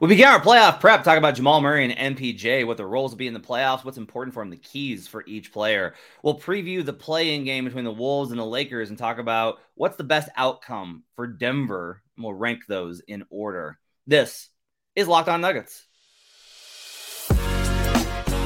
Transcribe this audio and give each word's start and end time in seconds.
We 0.00 0.08
begin 0.08 0.28
our 0.28 0.40
playoff 0.40 0.80
prep, 0.80 1.04
talk 1.04 1.18
about 1.18 1.34
Jamal 1.34 1.60
Murray 1.60 1.84
and 1.84 2.16
MPJ, 2.16 2.66
what 2.66 2.78
their 2.78 2.88
roles 2.88 3.10
will 3.10 3.18
be 3.18 3.26
in 3.26 3.34
the 3.34 3.38
playoffs, 3.38 3.84
what's 3.84 3.98
important 3.98 4.32
for 4.32 4.42
them, 4.42 4.48
the 4.48 4.56
keys 4.56 5.06
for 5.06 5.22
each 5.26 5.52
player. 5.52 5.94
We'll 6.22 6.40
preview 6.40 6.82
the 6.82 6.94
play-in 6.94 7.44
game 7.44 7.66
between 7.66 7.84
the 7.84 7.92
Wolves 7.92 8.30
and 8.30 8.40
the 8.40 8.44
Lakers 8.46 8.88
and 8.88 8.96
talk 8.96 9.18
about 9.18 9.58
what's 9.74 9.98
the 9.98 10.04
best 10.04 10.30
outcome 10.36 11.02
for 11.16 11.26
Denver. 11.26 12.00
And 12.16 12.24
we'll 12.24 12.32
rank 12.32 12.62
those 12.66 13.00
in 13.00 13.26
order. 13.28 13.78
This 14.06 14.48
is 14.96 15.06
Locked 15.06 15.28
On 15.28 15.42
Nuggets. 15.42 15.84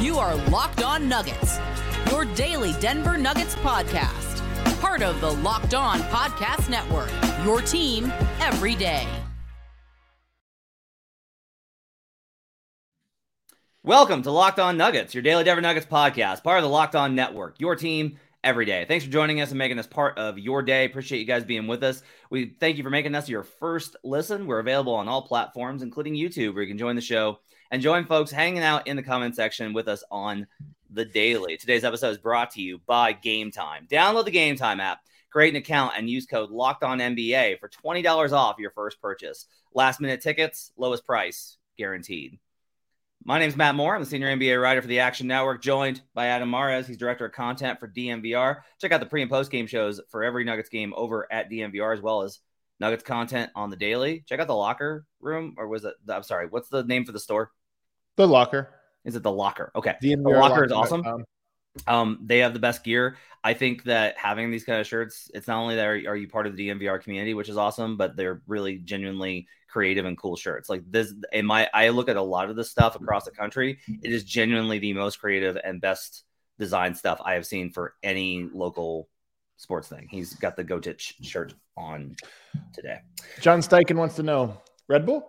You 0.00 0.18
are 0.18 0.34
Locked 0.50 0.82
On 0.82 1.08
Nuggets, 1.08 1.60
your 2.10 2.24
daily 2.24 2.72
Denver 2.80 3.16
Nuggets 3.16 3.54
podcast. 3.54 4.40
Part 4.80 5.02
of 5.02 5.20
the 5.20 5.30
Locked 5.30 5.74
On 5.74 6.00
Podcast 6.00 6.68
Network, 6.68 7.12
your 7.44 7.60
team 7.60 8.12
every 8.40 8.74
day. 8.74 9.06
Welcome 13.86 14.22
to 14.22 14.30
Locked 14.30 14.60
On 14.60 14.78
Nuggets, 14.78 15.12
your 15.12 15.22
daily 15.22 15.44
Denver 15.44 15.60
Nuggets 15.60 15.84
podcast, 15.84 16.42
part 16.42 16.56
of 16.56 16.62
the 16.62 16.70
Locked 16.70 16.96
On 16.96 17.14
Network, 17.14 17.60
your 17.60 17.76
team 17.76 18.18
every 18.42 18.64
day. 18.64 18.86
Thanks 18.88 19.04
for 19.04 19.10
joining 19.10 19.42
us 19.42 19.50
and 19.50 19.58
making 19.58 19.78
us 19.78 19.86
part 19.86 20.16
of 20.16 20.38
your 20.38 20.62
day. 20.62 20.86
Appreciate 20.86 21.18
you 21.18 21.26
guys 21.26 21.44
being 21.44 21.66
with 21.66 21.82
us. 21.82 22.02
We 22.30 22.54
thank 22.58 22.78
you 22.78 22.82
for 22.82 22.88
making 22.88 23.14
us 23.14 23.28
your 23.28 23.42
first 23.42 23.94
listen. 24.02 24.46
We're 24.46 24.60
available 24.60 24.94
on 24.94 25.06
all 25.06 25.20
platforms, 25.20 25.82
including 25.82 26.14
YouTube, 26.14 26.54
where 26.54 26.62
you 26.62 26.68
can 26.70 26.78
join 26.78 26.96
the 26.96 27.02
show 27.02 27.40
and 27.70 27.82
join 27.82 28.06
folks 28.06 28.30
hanging 28.30 28.62
out 28.62 28.86
in 28.86 28.96
the 28.96 29.02
comment 29.02 29.36
section 29.36 29.74
with 29.74 29.86
us 29.86 30.02
on 30.10 30.46
the 30.88 31.04
daily. 31.04 31.58
Today's 31.58 31.84
episode 31.84 32.08
is 32.08 32.16
brought 32.16 32.52
to 32.52 32.62
you 32.62 32.80
by 32.86 33.12
Game 33.12 33.50
Time. 33.50 33.86
Download 33.86 34.24
the 34.24 34.30
Game 34.30 34.56
Time 34.56 34.80
app, 34.80 35.00
create 35.30 35.50
an 35.50 35.56
account, 35.56 35.92
and 35.94 36.08
use 36.08 36.24
code 36.24 36.50
Locked 36.50 36.84
On 36.84 37.00
NBA 37.00 37.60
for 37.60 37.68
twenty 37.68 38.00
dollars 38.00 38.32
off 38.32 38.56
your 38.58 38.70
first 38.70 38.98
purchase. 39.02 39.44
Last 39.74 40.00
minute 40.00 40.22
tickets, 40.22 40.72
lowest 40.78 41.04
price 41.04 41.58
guaranteed. 41.76 42.38
My 43.26 43.38
name 43.38 43.48
is 43.48 43.56
Matt 43.56 43.74
Moore. 43.74 43.94
I'm 43.94 44.02
the 44.02 44.06
senior 44.06 44.28
NBA 44.36 44.60
writer 44.60 44.82
for 44.82 44.88
the 44.88 45.00
Action 45.00 45.26
Network, 45.26 45.62
joined 45.62 46.02
by 46.12 46.26
Adam 46.26 46.50
Mares. 46.50 46.86
He's 46.86 46.98
director 46.98 47.24
of 47.24 47.32
content 47.32 47.80
for 47.80 47.88
DNVR. 47.88 48.58
Check 48.78 48.92
out 48.92 49.00
the 49.00 49.06
pre 49.06 49.22
and 49.22 49.30
post 49.30 49.50
game 49.50 49.66
shows 49.66 49.98
for 50.10 50.22
every 50.22 50.44
Nuggets 50.44 50.68
game 50.68 50.92
over 50.94 51.26
at 51.32 51.50
DNVR, 51.50 51.96
as 51.96 52.02
well 52.02 52.20
as 52.20 52.40
Nuggets 52.80 53.02
content 53.02 53.50
on 53.56 53.70
the 53.70 53.76
daily. 53.76 54.24
Check 54.28 54.40
out 54.40 54.46
the 54.46 54.54
locker 54.54 55.06
room, 55.20 55.54
or 55.56 55.68
was 55.68 55.86
it? 55.86 55.94
I'm 56.06 56.22
sorry, 56.22 56.48
what's 56.48 56.68
the 56.68 56.84
name 56.84 57.06
for 57.06 57.12
the 57.12 57.18
store? 57.18 57.50
The 58.16 58.28
locker. 58.28 58.68
Is 59.06 59.16
it 59.16 59.22
the 59.22 59.32
locker? 59.32 59.72
Okay, 59.74 59.94
DNVR 60.02 60.22
the 60.22 60.38
locker 60.38 60.64
is 60.64 60.72
awesome. 60.72 61.06
Um, 61.06 61.24
Um, 61.86 62.18
they 62.22 62.38
have 62.38 62.52
the 62.52 62.60
best 62.60 62.84
gear. 62.84 63.16
I 63.42 63.52
think 63.52 63.84
that 63.84 64.16
having 64.16 64.50
these 64.50 64.64
kind 64.64 64.80
of 64.80 64.86
shirts, 64.86 65.30
it's 65.34 65.46
not 65.46 65.58
only 65.58 65.76
that 65.76 65.84
are, 65.84 66.10
are 66.10 66.16
you 66.16 66.28
part 66.28 66.46
of 66.46 66.56
the 66.56 66.68
DNVR 66.68 67.02
community, 67.02 67.34
which 67.34 67.48
is 67.48 67.58
awesome, 67.58 67.96
but 67.96 68.16
they're 68.16 68.40
really 68.46 68.78
genuinely 68.78 69.46
creative 69.68 70.06
and 70.06 70.16
cool 70.16 70.36
shirts. 70.36 70.70
Like 70.70 70.82
this, 70.90 71.12
in 71.32 71.44
my, 71.44 71.68
I 71.74 71.90
look 71.90 72.08
at 72.08 72.16
a 72.16 72.22
lot 72.22 72.48
of 72.48 72.56
this 72.56 72.70
stuff 72.70 72.96
across 72.96 73.24
the 73.24 73.32
country. 73.32 73.80
It 74.02 74.12
is 74.12 74.24
genuinely 74.24 74.78
the 74.78 74.94
most 74.94 75.16
creative 75.16 75.58
and 75.62 75.80
best 75.80 76.24
design 76.58 76.94
stuff 76.94 77.20
I 77.24 77.34
have 77.34 77.44
seen 77.44 77.70
for 77.70 77.94
any 78.02 78.48
local 78.52 79.08
sports 79.56 79.88
thing. 79.88 80.08
He's 80.10 80.34
got 80.34 80.56
the 80.56 80.64
Go 80.64 80.78
Titch 80.80 81.16
shirt 81.22 81.54
on 81.76 82.16
today. 82.72 83.00
John 83.40 83.60
Steichen 83.60 83.96
wants 83.96 84.16
to 84.16 84.22
know 84.22 84.56
Red 84.88 85.04
Bull. 85.04 85.28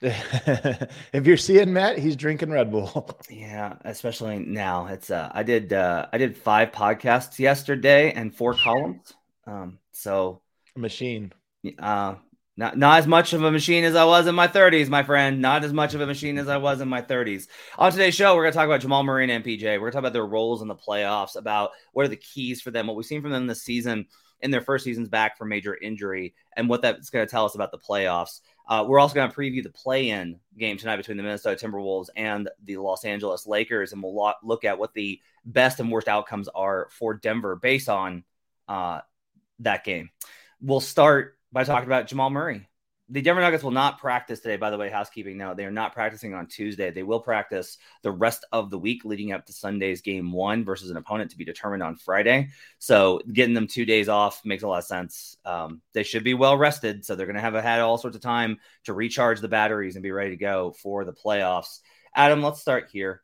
if 0.02 1.26
you're 1.26 1.36
seeing 1.36 1.72
Matt, 1.72 1.98
he's 1.98 2.14
drinking 2.14 2.50
Red 2.50 2.70
Bull. 2.70 3.10
Yeah, 3.30 3.74
especially 3.84 4.38
now. 4.38 4.86
It's 4.86 5.10
uh, 5.10 5.30
I 5.32 5.42
did 5.42 5.72
uh, 5.72 6.06
I 6.12 6.18
did 6.18 6.36
five 6.36 6.72
podcasts 6.72 7.38
yesterday 7.38 8.12
and 8.12 8.34
four 8.34 8.54
columns. 8.54 9.12
Um, 9.46 9.78
so 9.92 10.40
Machine. 10.76 11.32
Uh, 11.78 12.14
not 12.56 12.76
not 12.76 12.98
as 12.98 13.06
much 13.06 13.32
of 13.32 13.42
a 13.44 13.50
machine 13.50 13.84
as 13.84 13.94
I 13.94 14.04
was 14.04 14.26
in 14.26 14.34
my 14.34 14.48
30s, 14.48 14.88
my 14.88 15.04
friend. 15.04 15.40
Not 15.40 15.64
as 15.64 15.72
much 15.72 15.94
of 15.94 16.00
a 16.00 16.06
machine 16.06 16.38
as 16.38 16.48
I 16.48 16.56
was 16.56 16.80
in 16.80 16.88
my 16.88 17.00
30s. 17.00 17.46
On 17.78 17.90
today's 17.90 18.14
show, 18.14 18.34
we're 18.34 18.42
going 18.42 18.52
to 18.52 18.56
talk 18.56 18.66
about 18.66 18.80
Jamal 18.80 19.04
Murray 19.04 19.30
and 19.30 19.44
MPJ. 19.44 19.62
We're 19.62 19.78
going 19.78 19.92
to 19.92 19.94
talk 19.94 20.00
about 20.00 20.12
their 20.12 20.26
roles 20.26 20.60
in 20.60 20.68
the 20.68 20.74
playoffs, 20.74 21.36
about 21.36 21.70
what 21.92 22.04
are 22.04 22.08
the 22.08 22.16
keys 22.16 22.60
for 22.60 22.72
them, 22.72 22.88
what 22.88 22.96
we've 22.96 23.06
seen 23.06 23.22
from 23.22 23.30
them 23.30 23.46
this 23.46 23.62
season 23.62 24.06
in 24.40 24.50
their 24.50 24.60
first 24.60 24.84
seasons 24.84 25.08
back 25.08 25.38
from 25.38 25.48
major 25.48 25.76
injury, 25.76 26.34
and 26.56 26.68
what 26.68 26.82
that's 26.82 27.10
going 27.10 27.24
to 27.24 27.30
tell 27.30 27.44
us 27.44 27.54
about 27.54 27.70
the 27.70 27.78
playoffs. 27.78 28.40
Uh, 28.68 28.84
we're 28.86 28.98
also 28.98 29.14
going 29.14 29.30
to 29.30 29.34
preview 29.34 29.62
the 29.62 29.70
play-in 29.70 30.38
game 30.58 30.76
tonight 30.76 30.98
between 30.98 31.16
the 31.16 31.22
Minnesota 31.22 31.66
Timberwolves 31.66 32.10
and 32.14 32.50
the 32.64 32.76
Los 32.76 33.04
Angeles 33.04 33.46
Lakers, 33.46 33.92
and 33.92 34.02
we'll 34.02 34.14
lo- 34.14 34.34
look 34.42 34.64
at 34.64 34.78
what 34.78 34.92
the 34.92 35.20
best 35.44 35.80
and 35.80 35.90
worst 35.90 36.06
outcomes 36.06 36.48
are 36.48 36.88
for 36.90 37.14
Denver 37.14 37.56
based 37.56 37.88
on 37.88 38.24
uh, 38.68 39.00
that 39.60 39.84
game. 39.84 40.10
We'll 40.60 40.80
start 40.80 41.38
by 41.50 41.64
talking 41.64 41.86
about 41.86 42.08
Jamal 42.08 42.28
Murray. 42.28 42.67
The 43.10 43.22
Denver 43.22 43.40
Nuggets 43.40 43.64
will 43.64 43.70
not 43.70 43.98
practice 43.98 44.40
today, 44.40 44.56
by 44.56 44.68
the 44.68 44.76
way, 44.76 44.90
housekeeping 44.90 45.38
now. 45.38 45.54
They 45.54 45.64
are 45.64 45.70
not 45.70 45.94
practicing 45.94 46.34
on 46.34 46.46
Tuesday. 46.46 46.90
They 46.90 47.02
will 47.02 47.20
practice 47.20 47.78
the 48.02 48.10
rest 48.10 48.44
of 48.52 48.68
the 48.68 48.78
week 48.78 49.04
leading 49.06 49.32
up 49.32 49.46
to 49.46 49.52
Sunday's 49.54 50.02
game 50.02 50.30
one 50.30 50.62
versus 50.62 50.90
an 50.90 50.98
opponent 50.98 51.30
to 51.30 51.38
be 51.38 51.44
determined 51.46 51.82
on 51.82 51.96
Friday. 51.96 52.50
So 52.78 53.22
getting 53.32 53.54
them 53.54 53.66
two 53.66 53.86
days 53.86 54.10
off 54.10 54.44
makes 54.44 54.62
a 54.62 54.68
lot 54.68 54.78
of 54.78 54.84
sense. 54.84 55.38
Um, 55.46 55.80
they 55.94 56.02
should 56.02 56.22
be 56.22 56.34
well 56.34 56.58
rested. 56.58 57.04
So 57.06 57.16
they're 57.16 57.26
going 57.26 57.36
to 57.36 57.40
have 57.40 57.54
had 57.54 57.80
all 57.80 57.96
sorts 57.96 58.16
of 58.16 58.22
time 58.22 58.58
to 58.84 58.92
recharge 58.92 59.40
the 59.40 59.48
batteries 59.48 59.96
and 59.96 60.02
be 60.02 60.10
ready 60.10 60.30
to 60.30 60.36
go 60.36 60.74
for 60.82 61.06
the 61.06 61.14
playoffs. 61.14 61.80
Adam, 62.14 62.42
let's 62.42 62.60
start 62.60 62.90
here. 62.92 63.22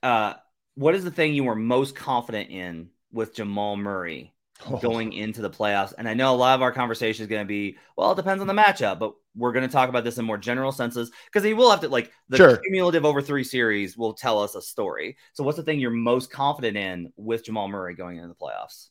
Uh, 0.00 0.34
what 0.76 0.94
is 0.94 1.02
the 1.02 1.10
thing 1.10 1.34
you 1.34 1.42
were 1.42 1.56
most 1.56 1.96
confident 1.96 2.50
in 2.50 2.90
with 3.10 3.34
Jamal 3.34 3.76
Murray 3.76 4.32
going 4.80 5.12
into 5.12 5.40
the 5.40 5.50
playoffs. 5.50 5.94
And 5.96 6.08
I 6.08 6.14
know 6.14 6.34
a 6.34 6.36
lot 6.36 6.54
of 6.54 6.62
our 6.62 6.72
conversation 6.72 7.22
is 7.22 7.28
going 7.28 7.42
to 7.42 7.48
be, 7.48 7.76
well, 7.96 8.12
it 8.12 8.16
depends 8.16 8.40
on 8.40 8.46
the 8.46 8.54
matchup, 8.54 8.98
but 8.98 9.14
we're 9.36 9.52
going 9.52 9.66
to 9.66 9.72
talk 9.72 9.88
about 9.88 10.04
this 10.04 10.18
in 10.18 10.24
more 10.24 10.38
general 10.38 10.72
senses 10.72 11.10
because 11.26 11.44
he 11.44 11.54
will 11.54 11.70
have 11.70 11.80
to, 11.80 11.88
like, 11.88 12.10
the 12.28 12.36
Sure. 12.36 12.56
cumulative 12.56 13.04
over 13.04 13.22
three 13.22 13.44
series 13.44 13.96
will 13.96 14.14
tell 14.14 14.42
us 14.42 14.54
a 14.54 14.62
story. 14.62 15.16
So, 15.32 15.44
what's 15.44 15.56
the 15.56 15.62
thing 15.62 15.78
you're 15.78 15.90
most 15.90 16.30
confident 16.30 16.76
in 16.76 17.12
with 17.16 17.44
Jamal 17.44 17.68
Murray 17.68 17.94
going 17.94 18.16
into 18.16 18.28
the 18.28 18.34
playoffs? 18.34 18.88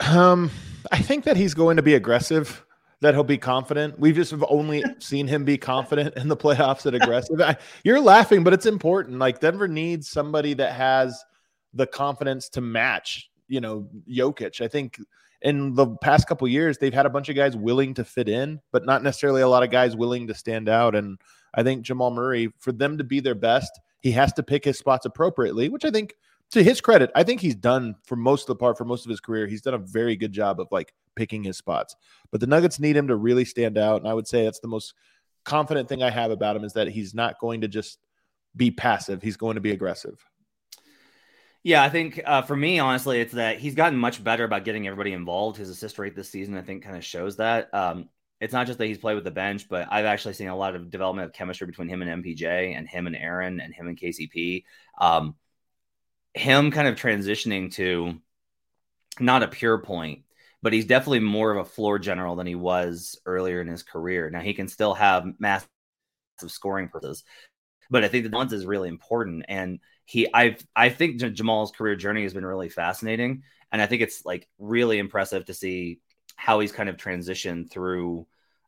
Um, 0.00 0.50
I 0.92 0.98
think 0.98 1.24
that 1.24 1.36
he's 1.36 1.54
going 1.54 1.76
to 1.76 1.82
be 1.82 1.94
aggressive. 1.94 2.64
That 3.00 3.14
he'll 3.14 3.24
be 3.24 3.38
confident. 3.38 3.98
We've 3.98 4.14
just 4.14 4.30
have 4.30 4.44
only 4.48 4.82
seen 4.98 5.26
him 5.26 5.44
be 5.44 5.58
confident 5.58 6.16
in 6.16 6.28
the 6.28 6.36
playoffs 6.36 6.86
and 6.86 6.96
aggressive. 6.96 7.40
I, 7.40 7.56
you're 7.82 8.00
laughing, 8.00 8.44
but 8.44 8.52
it's 8.54 8.66
important. 8.66 9.18
Like 9.18 9.40
Denver 9.40 9.68
needs 9.68 10.08
somebody 10.08 10.54
that 10.54 10.72
has 10.72 11.22
the 11.74 11.86
confidence 11.86 12.48
to 12.50 12.60
match, 12.60 13.30
you 13.48 13.60
know, 13.60 13.88
Jokic. 14.08 14.60
I 14.60 14.68
think 14.68 14.98
in 15.42 15.74
the 15.74 15.86
past 15.96 16.26
couple 16.26 16.48
years, 16.48 16.78
they've 16.78 16.94
had 16.94 17.06
a 17.06 17.10
bunch 17.10 17.28
of 17.28 17.36
guys 17.36 17.56
willing 17.56 17.94
to 17.94 18.04
fit 18.04 18.28
in, 18.28 18.60
but 18.72 18.86
not 18.86 19.02
necessarily 19.02 19.42
a 19.42 19.48
lot 19.48 19.62
of 19.62 19.70
guys 19.70 19.94
willing 19.94 20.26
to 20.28 20.34
stand 20.34 20.68
out. 20.68 20.94
And 20.94 21.18
I 21.54 21.62
think 21.62 21.82
Jamal 21.82 22.10
Murray, 22.10 22.52
for 22.58 22.72
them 22.72 22.98
to 22.98 23.04
be 23.04 23.20
their 23.20 23.34
best, 23.34 23.80
he 24.00 24.10
has 24.12 24.32
to 24.34 24.42
pick 24.42 24.64
his 24.64 24.78
spots 24.78 25.06
appropriately, 25.06 25.68
which 25.68 25.84
I 25.84 25.90
think 25.90 26.14
to 26.50 26.62
his 26.62 26.80
credit, 26.80 27.10
I 27.14 27.22
think 27.22 27.40
he's 27.40 27.54
done 27.54 27.94
for 28.04 28.16
most 28.16 28.42
of 28.42 28.46
the 28.48 28.56
part 28.56 28.78
for 28.78 28.84
most 28.84 29.04
of 29.04 29.10
his 29.10 29.20
career. 29.20 29.46
He's 29.46 29.62
done 29.62 29.74
a 29.74 29.78
very 29.78 30.16
good 30.16 30.32
job 30.32 30.60
of 30.60 30.68
like 30.70 30.94
picking 31.16 31.42
his 31.42 31.56
spots. 31.56 31.96
But 32.30 32.40
the 32.40 32.46
Nuggets 32.46 32.80
need 32.80 32.96
him 32.96 33.08
to 33.08 33.16
really 33.16 33.44
stand 33.44 33.78
out. 33.78 34.00
And 34.00 34.08
I 34.08 34.14
would 34.14 34.28
say 34.28 34.44
that's 34.44 34.60
the 34.60 34.68
most 34.68 34.94
confident 35.44 35.88
thing 35.88 36.02
I 36.02 36.10
have 36.10 36.30
about 36.30 36.56
him 36.56 36.64
is 36.64 36.72
that 36.74 36.88
he's 36.88 37.14
not 37.14 37.38
going 37.38 37.60
to 37.62 37.68
just 37.68 37.98
be 38.56 38.70
passive. 38.70 39.22
He's 39.22 39.36
going 39.36 39.56
to 39.56 39.60
be 39.60 39.72
aggressive. 39.72 40.24
Yeah, 41.64 41.82
I 41.82 41.88
think 41.88 42.20
uh, 42.24 42.42
for 42.42 42.54
me, 42.54 42.78
honestly, 42.78 43.20
it's 43.20 43.32
that 43.32 43.58
he's 43.58 43.74
gotten 43.74 43.98
much 43.98 44.22
better 44.22 44.44
about 44.44 44.64
getting 44.64 44.86
everybody 44.86 45.14
involved. 45.14 45.56
His 45.56 45.70
assist 45.70 45.98
rate 45.98 46.14
this 46.14 46.28
season, 46.28 46.58
I 46.58 46.62
think, 46.62 46.84
kind 46.84 46.96
of 46.96 47.04
shows 47.04 47.36
that. 47.36 47.72
Um, 47.72 48.10
it's 48.38 48.52
not 48.52 48.66
just 48.66 48.78
that 48.78 48.86
he's 48.86 48.98
played 48.98 49.14
with 49.14 49.24
the 49.24 49.30
bench, 49.30 49.66
but 49.68 49.88
I've 49.90 50.04
actually 50.04 50.34
seen 50.34 50.48
a 50.48 50.56
lot 50.56 50.76
of 50.76 50.90
development 50.90 51.26
of 51.26 51.32
chemistry 51.32 51.66
between 51.66 51.88
him 51.88 52.02
and 52.02 52.10
MPJ 52.10 52.74
and 52.76 52.86
him 52.86 53.06
and 53.06 53.16
Aaron 53.16 53.60
and 53.60 53.72
him 53.74 53.88
and 53.88 53.96
KCP. 53.96 54.66
Um, 55.00 55.36
him 56.34 56.70
kind 56.70 56.88
of 56.88 56.96
transitioning 56.96 57.72
to 57.74 58.20
not 59.20 59.42
a 59.42 59.48
pure 59.48 59.78
point, 59.78 60.22
but 60.62 60.72
he's 60.72 60.86
definitely 60.86 61.20
more 61.20 61.50
of 61.50 61.58
a 61.58 61.68
floor 61.68 61.98
general 61.98 62.36
than 62.36 62.46
he 62.46 62.54
was 62.54 63.18
earlier 63.26 63.60
in 63.60 63.68
his 63.68 63.82
career. 63.82 64.30
Now 64.30 64.40
he 64.40 64.54
can 64.54 64.68
still 64.68 64.94
have 64.94 65.26
massive 65.38 65.68
scoring 66.46 66.88
purposes, 66.88 67.24
but 67.90 68.04
I 68.04 68.08
think 68.08 68.24
the 68.24 68.30
balance 68.30 68.52
is 68.52 68.66
really 68.66 68.88
important. 68.88 69.44
And 69.48 69.80
he, 70.04 70.28
I, 70.32 70.56
I 70.76 70.88
think 70.88 71.18
Jamal's 71.18 71.70
career 71.70 71.96
journey 71.96 72.22
has 72.22 72.34
been 72.34 72.46
really 72.46 72.68
fascinating, 72.68 73.42
and 73.72 73.80
I 73.80 73.86
think 73.86 74.02
it's 74.02 74.24
like 74.24 74.48
really 74.58 74.98
impressive 74.98 75.46
to 75.46 75.54
see 75.54 76.00
how 76.36 76.60
he's 76.60 76.72
kind 76.72 76.88
of 76.88 76.96
transitioned 76.96 77.70
through, 77.70 78.26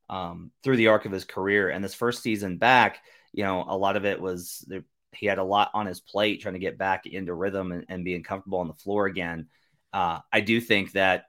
um, 0.08 0.50
through 0.62 0.76
the 0.76 0.88
arc 0.88 1.04
of 1.04 1.12
his 1.12 1.24
career. 1.24 1.68
And 1.68 1.84
this 1.84 1.94
first 1.94 2.22
season 2.22 2.58
back, 2.58 2.98
you 3.32 3.44
know, 3.44 3.64
a 3.68 3.76
lot 3.76 3.96
of 3.96 4.04
it 4.04 4.20
was 4.20 4.64
there, 4.68 4.84
he 5.12 5.26
had 5.26 5.38
a 5.38 5.44
lot 5.44 5.70
on 5.74 5.86
his 5.86 6.00
plate 6.00 6.40
trying 6.40 6.54
to 6.54 6.60
get 6.60 6.78
back 6.78 7.06
into 7.06 7.34
rhythm 7.34 7.72
and, 7.72 7.84
and 7.88 8.04
being 8.04 8.22
comfortable 8.22 8.60
on 8.60 8.68
the 8.68 8.74
floor 8.74 9.06
again. 9.06 9.48
Uh, 9.92 10.20
I 10.32 10.40
do 10.40 10.60
think 10.60 10.92
that 10.92 11.24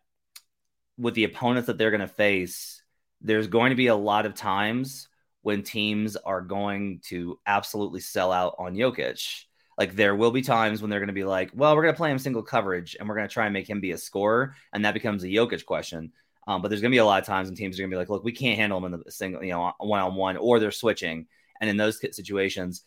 with 0.98 1.14
the 1.14 1.24
opponents 1.24 1.68
that 1.68 1.78
they're 1.78 1.92
going 1.92 2.02
to 2.02 2.08
face, 2.08 2.82
there's 3.22 3.48
going 3.48 3.70
to 3.70 3.76
be 3.76 3.88
a 3.88 3.96
lot 3.96 4.26
of 4.26 4.36
times 4.36 5.08
when 5.42 5.64
teams 5.64 6.16
are 6.18 6.42
going 6.42 7.00
to 7.06 7.40
absolutely 7.46 8.02
sell 8.02 8.32
out 8.32 8.56
on 8.60 8.76
Jokic. 8.76 9.44
Like 9.78 9.96
there 9.96 10.16
will 10.16 10.32
be 10.32 10.42
times 10.42 10.82
when 10.82 10.90
they're 10.90 11.00
going 11.00 11.08
to 11.08 11.14
be 11.14 11.24
like, 11.24 11.52
well, 11.54 11.76
we're 11.76 11.84
going 11.84 11.94
to 11.94 11.98
play 11.98 12.12
him 12.12 12.20
single 12.20 12.42
coverage 12.42 12.96
and 13.00 13.08
we're 13.08 13.16
going 13.16 13.28
to 13.28 13.34
try 13.34 13.46
and 13.46 13.54
make 13.54 13.70
him 13.70 13.80
be 13.80 13.92
a 13.92 13.98
scorer. 13.98 14.56
And 14.74 14.86
that 14.86 14.94
becomes 14.94 15.24
a 15.24 15.28
Jokic 15.28 15.66
question. 15.66 16.12
Um, 16.48 16.62
but 16.62 16.70
there's 16.70 16.82
going 16.82 16.92
to 16.92 16.96
be 16.96 17.00
a 17.00 17.06
lot 17.06 17.22
of 17.22 17.28
times 17.28 17.50
when 17.50 17.56
teams 17.56 17.78
are 17.78 17.84
going 17.84 17.92
to 17.92 17.96
be 17.96 18.00
like, 18.00 18.10
look, 18.10 18.24
we 18.24 18.32
can't 18.32 18.58
handle 18.58 18.78
him 18.78 18.94
in 18.94 19.02
the 19.04 19.12
single, 19.12 19.44
you 19.44 19.52
know, 19.52 19.74
one 19.80 20.00
on 20.00 20.16
one, 20.16 20.38
or 20.38 20.60
they're 20.60 20.72
switching. 20.72 21.28
And 21.60 21.70
in 21.70 21.78
those 21.78 22.00
situations, 22.00 22.84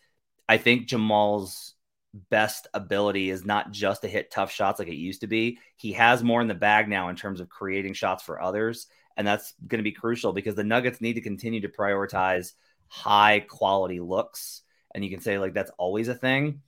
I 0.49 0.57
think 0.57 0.89
Jamal's 0.89 1.75
best 2.31 2.67
ability 2.75 3.31
is 3.31 3.45
not 3.45 3.71
just 3.71 4.03
to 4.03 4.09
hit 4.09 4.31
tough 4.31 4.51
shots 4.51 4.79
like 4.79 4.89
it 4.89 4.97
used 4.97 5.21
to 5.21 5.27
be. 5.27 5.59
He 5.77 5.93
has 5.93 6.25
more 6.25 6.41
in 6.41 6.49
the 6.49 6.55
bag 6.55 6.89
now 6.89 7.09
in 7.09 7.17
terms 7.17 7.41
of 7.41 7.49
creating 7.49 7.93
shots 7.93 8.23
for 8.23 8.43
others. 8.43 8.87
And 9.17 9.27
that's 9.27 9.55
going 9.67 9.79
to 9.79 9.85
be 9.85 9.93
crucial 9.93 10.33
because 10.33 10.55
the 10.55 10.65
Nuggets 10.65 11.01
need 11.01 11.15
to 11.15 11.21
continue 11.21 11.61
to 11.61 11.69
prioritize 11.69 12.55
high 12.89 13.41
quality 13.41 14.01
looks. 14.01 14.63
And 14.95 15.05
you 15.05 15.11
can 15.11 15.21
say, 15.21 15.39
like, 15.39 15.55
that's 15.55 15.71
always 15.79 16.09
a 16.09 16.15
thing. 16.15 16.63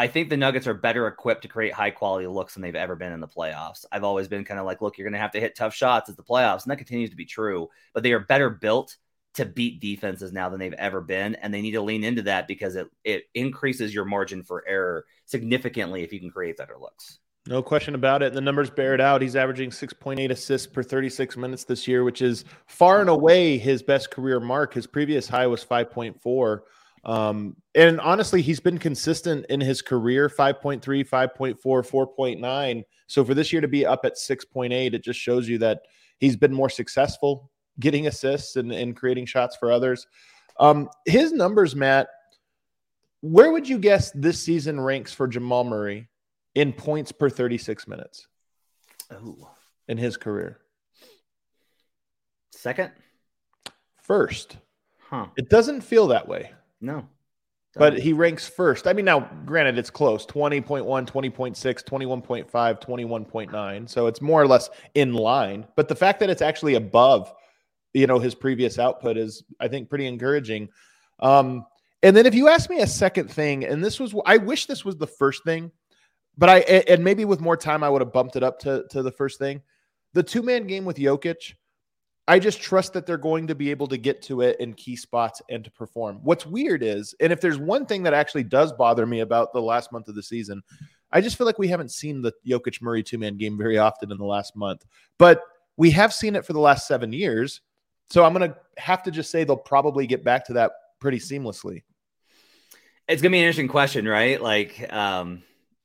I 0.00 0.06
think 0.06 0.30
the 0.30 0.36
Nuggets 0.38 0.66
are 0.66 0.72
better 0.72 1.06
equipped 1.06 1.42
to 1.42 1.48
create 1.48 1.74
high 1.74 1.90
quality 1.90 2.26
looks 2.26 2.54
than 2.54 2.62
they've 2.62 2.74
ever 2.74 2.96
been 2.96 3.12
in 3.12 3.20
the 3.20 3.28
playoffs. 3.28 3.84
I've 3.92 4.02
always 4.02 4.28
been 4.28 4.46
kind 4.46 4.58
of 4.58 4.64
like, 4.64 4.80
look, 4.80 4.96
you're 4.96 5.04
going 5.04 5.12
to 5.12 5.18
have 5.18 5.32
to 5.32 5.40
hit 5.40 5.54
tough 5.54 5.74
shots 5.74 6.08
at 6.08 6.16
the 6.16 6.22
playoffs. 6.22 6.62
And 6.62 6.70
that 6.70 6.78
continues 6.78 7.10
to 7.10 7.16
be 7.16 7.26
true. 7.26 7.68
But 7.92 8.02
they 8.02 8.12
are 8.12 8.20
better 8.20 8.48
built 8.48 8.96
to 9.34 9.44
beat 9.44 9.78
defenses 9.78 10.32
now 10.32 10.48
than 10.48 10.58
they've 10.58 10.72
ever 10.72 11.02
been. 11.02 11.34
And 11.34 11.52
they 11.52 11.60
need 11.60 11.72
to 11.72 11.82
lean 11.82 12.02
into 12.02 12.22
that 12.22 12.48
because 12.48 12.76
it, 12.76 12.88
it 13.04 13.24
increases 13.34 13.94
your 13.94 14.06
margin 14.06 14.42
for 14.42 14.66
error 14.66 15.04
significantly 15.26 16.02
if 16.02 16.14
you 16.14 16.18
can 16.18 16.30
create 16.30 16.56
better 16.56 16.78
looks. 16.80 17.18
No 17.46 17.62
question 17.62 17.94
about 17.94 18.22
it. 18.22 18.32
The 18.32 18.40
numbers 18.40 18.70
bear 18.70 18.94
it 18.94 19.02
out. 19.02 19.20
He's 19.20 19.36
averaging 19.36 19.68
6.8 19.68 20.30
assists 20.30 20.66
per 20.66 20.82
36 20.82 21.36
minutes 21.36 21.64
this 21.64 21.86
year, 21.86 22.04
which 22.04 22.22
is 22.22 22.46
far 22.66 23.02
and 23.02 23.10
away 23.10 23.58
his 23.58 23.82
best 23.82 24.10
career 24.10 24.40
mark. 24.40 24.72
His 24.72 24.86
previous 24.86 25.28
high 25.28 25.46
was 25.46 25.62
5.4. 25.62 26.60
Um, 27.04 27.56
and 27.74 28.00
honestly, 28.00 28.42
he's 28.42 28.60
been 28.60 28.78
consistent 28.78 29.46
in 29.48 29.60
his 29.60 29.80
career 29.82 30.28
5.3, 30.28 30.80
5.4, 30.82 31.56
4.9. 31.58 32.82
So 33.06 33.24
for 33.24 33.34
this 33.34 33.52
year 33.52 33.60
to 33.60 33.68
be 33.68 33.86
up 33.86 34.04
at 34.04 34.16
6.8, 34.16 34.92
it 34.92 35.02
just 35.02 35.18
shows 35.18 35.48
you 35.48 35.58
that 35.58 35.82
he's 36.18 36.36
been 36.36 36.52
more 36.52 36.70
successful 36.70 37.50
getting 37.78 38.06
assists 38.06 38.56
and, 38.56 38.72
and 38.72 38.94
creating 38.94 39.26
shots 39.26 39.56
for 39.56 39.72
others. 39.72 40.06
Um, 40.58 40.90
his 41.06 41.32
numbers, 41.32 41.74
Matt, 41.74 42.08
where 43.22 43.52
would 43.52 43.68
you 43.68 43.78
guess 43.78 44.10
this 44.12 44.42
season 44.42 44.80
ranks 44.80 45.12
for 45.12 45.26
Jamal 45.26 45.64
Murray 45.64 46.08
in 46.54 46.72
points 46.72 47.12
per 47.12 47.30
36 47.30 47.88
minutes 47.88 48.26
Ooh. 49.12 49.46
in 49.88 49.96
his 49.96 50.16
career? 50.16 50.58
Second? 52.50 52.92
First. 54.02 54.58
Huh. 55.08 55.26
It 55.36 55.48
doesn't 55.48 55.80
feel 55.80 56.08
that 56.08 56.28
way. 56.28 56.52
No. 56.80 57.06
But 57.76 58.00
he 58.00 58.12
ranks 58.12 58.48
first. 58.48 58.88
I 58.88 58.92
mean, 58.92 59.04
now, 59.04 59.30
granted, 59.46 59.78
it's 59.78 59.90
close 59.90 60.26
20.1, 60.26 60.84
20.6, 60.84 61.54
21.5, 61.84 62.50
21.9. 62.50 63.88
So 63.88 64.08
it's 64.08 64.20
more 64.20 64.42
or 64.42 64.48
less 64.48 64.70
in 64.94 65.14
line. 65.14 65.66
But 65.76 65.86
the 65.86 65.94
fact 65.94 66.18
that 66.18 66.30
it's 66.30 66.42
actually 66.42 66.74
above 66.74 67.32
you 67.92 68.06
know 68.06 68.18
his 68.18 68.34
previous 68.34 68.78
output 68.78 69.16
is 69.16 69.42
i 69.58 69.68
think 69.68 69.88
pretty 69.88 70.06
encouraging 70.06 70.68
um 71.20 71.64
and 72.02 72.16
then 72.16 72.26
if 72.26 72.34
you 72.34 72.48
ask 72.48 72.70
me 72.70 72.80
a 72.80 72.86
second 72.86 73.30
thing 73.30 73.64
and 73.64 73.84
this 73.84 73.98
was 73.98 74.14
i 74.26 74.36
wish 74.36 74.66
this 74.66 74.84
was 74.84 74.96
the 74.96 75.06
first 75.06 75.44
thing 75.44 75.70
but 76.38 76.48
i 76.48 76.58
and 76.58 77.02
maybe 77.02 77.24
with 77.24 77.40
more 77.40 77.56
time 77.56 77.82
i 77.82 77.88
would 77.88 78.00
have 78.00 78.12
bumped 78.12 78.36
it 78.36 78.42
up 78.42 78.58
to 78.58 78.84
to 78.90 79.02
the 79.02 79.12
first 79.12 79.38
thing 79.38 79.60
the 80.12 80.22
two 80.22 80.42
man 80.42 80.66
game 80.66 80.84
with 80.84 80.96
Jokic 80.96 81.54
I 82.30 82.38
just 82.38 82.62
trust 82.62 82.92
that 82.92 83.06
they're 83.06 83.16
going 83.16 83.48
to 83.48 83.56
be 83.56 83.72
able 83.72 83.88
to 83.88 83.96
get 83.96 84.22
to 84.22 84.42
it 84.42 84.60
in 84.60 84.74
key 84.74 84.94
spots 84.94 85.42
and 85.50 85.64
to 85.64 85.70
perform. 85.72 86.20
What's 86.22 86.46
weird 86.46 86.80
is, 86.80 87.12
and 87.18 87.32
if 87.32 87.40
there's 87.40 87.58
one 87.58 87.86
thing 87.86 88.04
that 88.04 88.14
actually 88.14 88.44
does 88.44 88.72
bother 88.72 89.04
me 89.04 89.18
about 89.18 89.52
the 89.52 89.60
last 89.60 89.90
month 89.90 90.06
of 90.06 90.14
the 90.14 90.22
season, 90.22 90.62
I 91.10 91.22
just 91.22 91.36
feel 91.36 91.44
like 91.44 91.58
we 91.58 91.66
haven't 91.66 91.90
seen 91.90 92.22
the 92.22 92.32
Jokic 92.46 92.80
Murray 92.80 93.02
two 93.02 93.18
man 93.18 93.36
game 93.36 93.58
very 93.58 93.78
often 93.78 94.12
in 94.12 94.16
the 94.16 94.24
last 94.24 94.54
month. 94.54 94.84
But 95.18 95.42
we 95.76 95.90
have 95.90 96.14
seen 96.14 96.36
it 96.36 96.46
for 96.46 96.52
the 96.52 96.60
last 96.60 96.86
seven 96.86 97.12
years. 97.12 97.62
So 98.10 98.24
I'm 98.24 98.32
going 98.32 98.48
to 98.48 98.56
have 98.76 99.02
to 99.02 99.10
just 99.10 99.32
say 99.32 99.42
they'll 99.42 99.56
probably 99.56 100.06
get 100.06 100.22
back 100.22 100.44
to 100.46 100.52
that 100.52 100.70
pretty 101.00 101.18
seamlessly. 101.18 101.82
It's 103.08 103.20
going 103.20 103.32
to 103.32 103.34
be 103.34 103.38
an 103.38 103.44
interesting 103.44 103.66
question, 103.66 104.06
right? 104.06 104.40
Like, 104.40 104.92
um, 104.92 105.42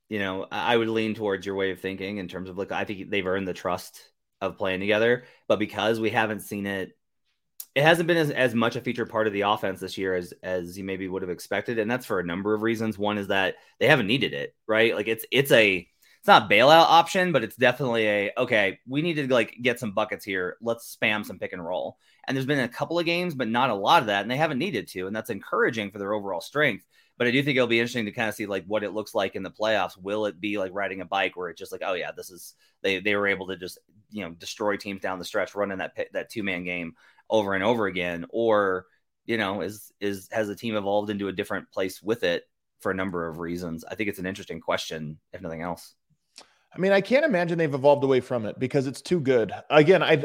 you 0.09 0.19
know, 0.19 0.45
I 0.51 0.77
would 0.77 0.89
lean 0.89 1.15
towards 1.15 1.44
your 1.44 1.56
way 1.56 1.71
of 1.71 1.80
thinking 1.80 2.19
in 2.19 2.27
terms 2.27 2.51
of 2.51 2.57
like, 2.59 2.71
I 2.71 2.83
think 2.83 3.09
they've 3.09 3.25
earned 3.25 3.47
the 3.47 3.53
trust 3.53 4.12
of 4.45 4.57
playing 4.57 4.80
together, 4.80 5.25
but 5.47 5.59
because 5.59 6.00
we 6.00 6.09
haven't 6.09 6.42
seen 6.42 6.65
it, 6.65 6.97
it 7.75 7.83
hasn't 7.83 8.07
been 8.07 8.18
as, 8.18 8.31
as 8.31 8.56
much 8.56 8.77
a 8.77 8.81
feature 8.81 9.06
part 9.06 9.27
of 9.27 9.33
the 9.33 9.42
offense 9.42 9.81
this 9.81 9.97
year 9.97 10.15
as 10.15 10.33
as 10.42 10.77
you 10.77 10.83
maybe 10.83 11.07
would 11.07 11.21
have 11.21 11.31
expected, 11.31 11.77
and 11.77 11.92
that's 11.92 12.06
for 12.06 12.19
a 12.19 12.25
number 12.25 12.53
of 12.53 12.62
reasons. 12.62 12.97
One 12.97 13.18
is 13.18 13.27
that 13.27 13.56
they 13.80 13.88
haven't 13.88 14.07
needed 14.07 14.33
it, 14.33 14.56
right? 14.68 14.95
Like 14.95 15.07
it's 15.07 15.25
it's 15.31 15.51
a 15.51 15.88
it's 16.25 16.27
not 16.27 16.50
bailout 16.50 16.88
option, 16.88 17.31
but 17.31 17.44
it's 17.44 17.56
definitely 17.56 18.07
a 18.07 18.31
okay. 18.38 18.80
We 18.88 19.01
need 19.01 19.15
to 19.15 19.31
like 19.31 19.57
get 19.62 19.80
some 19.80 19.92
buckets 19.92 20.25
here. 20.25 20.57
Let's 20.62 20.97
spam 21.00 21.25
some 21.25 21.38
pick 21.38 21.53
and 21.53 21.63
roll. 21.63 21.97
And 22.27 22.36
there's 22.36 22.47
been 22.47 22.59
a 22.62 22.68
couple 22.68 22.97
of 22.97 23.06
games, 23.06 23.36
but 23.36 23.47
not 23.47 23.69
a 23.69 23.75
lot 23.75 24.01
of 24.01 24.07
that, 24.07 24.24
and 24.24 24.31
they 24.31 24.38
haven't 24.38 24.57
needed 24.57 24.88
to, 24.89 25.06
and 25.06 25.15
that's 25.15 25.30
encouraging 25.30 25.92
for 25.92 26.00
their 26.00 26.13
overall 26.13 26.42
strength. 26.42 26.83
But 27.18 27.28
I 27.28 27.32
do 27.32 27.42
think 27.42 27.56
it'll 27.56 27.68
be 27.68 27.80
interesting 27.80 28.06
to 28.06 28.12
kind 28.12 28.28
of 28.28 28.36
see 28.36 28.46
like 28.46 28.66
what 28.66 28.84
it 28.84 28.94
looks 28.94 29.16
like 29.16 29.36
in 29.36 29.44
the 29.44 29.52
playoffs. 29.52 29.98
Will 29.98 30.26
it 30.26 30.42
be 30.42 30.58
like 30.58 30.74
riding 30.74 31.02
a 31.02 31.06
bike 31.06 31.38
where 31.38 31.50
it's 31.50 31.60
just 31.60 31.72
like, 31.72 31.82
oh 31.86 31.94
yeah, 31.94 32.12
this 32.12 32.30
is 32.30 32.56
they 32.82 33.00
they 33.00 33.16
were 33.16 33.28
able 33.28 33.48
to 33.48 33.56
just 33.56 33.80
you 34.12 34.24
know 34.24 34.32
destroy 34.32 34.76
teams 34.76 35.02
down 35.02 35.20
the 35.20 35.26
stretch, 35.26 35.56
running 35.56 35.78
that 35.78 35.96
that 36.14 36.30
two 36.30 36.44
man 36.44 36.64
game 36.64 36.94
over 37.30 37.54
and 37.54 37.64
over 37.64 37.88
again, 37.88 38.26
or 38.30 38.86
you 39.26 39.38
know 39.38 39.62
is 39.62 39.92
is 40.00 40.28
has 40.32 40.48
the 40.48 40.56
team 40.56 40.76
evolved 40.76 41.10
into 41.10 41.28
a 41.28 41.34
different 41.34 41.72
place 41.72 42.02
with 42.02 42.24
it 42.24 42.44
for 42.80 42.92
a 42.92 42.96
number 42.96 43.28
of 43.28 43.40
reasons? 43.40 43.86
I 43.90 43.96
think 43.96 44.10
it's 44.10 44.20
an 44.20 44.26
interesting 44.26 44.60
question, 44.60 45.18
if 45.32 45.42
nothing 45.42 45.62
else. 45.62 45.96
I 46.76 46.78
mean, 46.78 46.92
I 46.92 47.00
can't 47.00 47.24
imagine 47.24 47.58
they've 47.58 47.74
evolved 47.74 48.04
away 48.04 48.20
from 48.20 48.46
it 48.46 48.60
because 48.60 48.86
it's 48.86 49.02
too 49.02 49.22
good. 49.22 49.54
Again, 49.70 50.04
I 50.04 50.24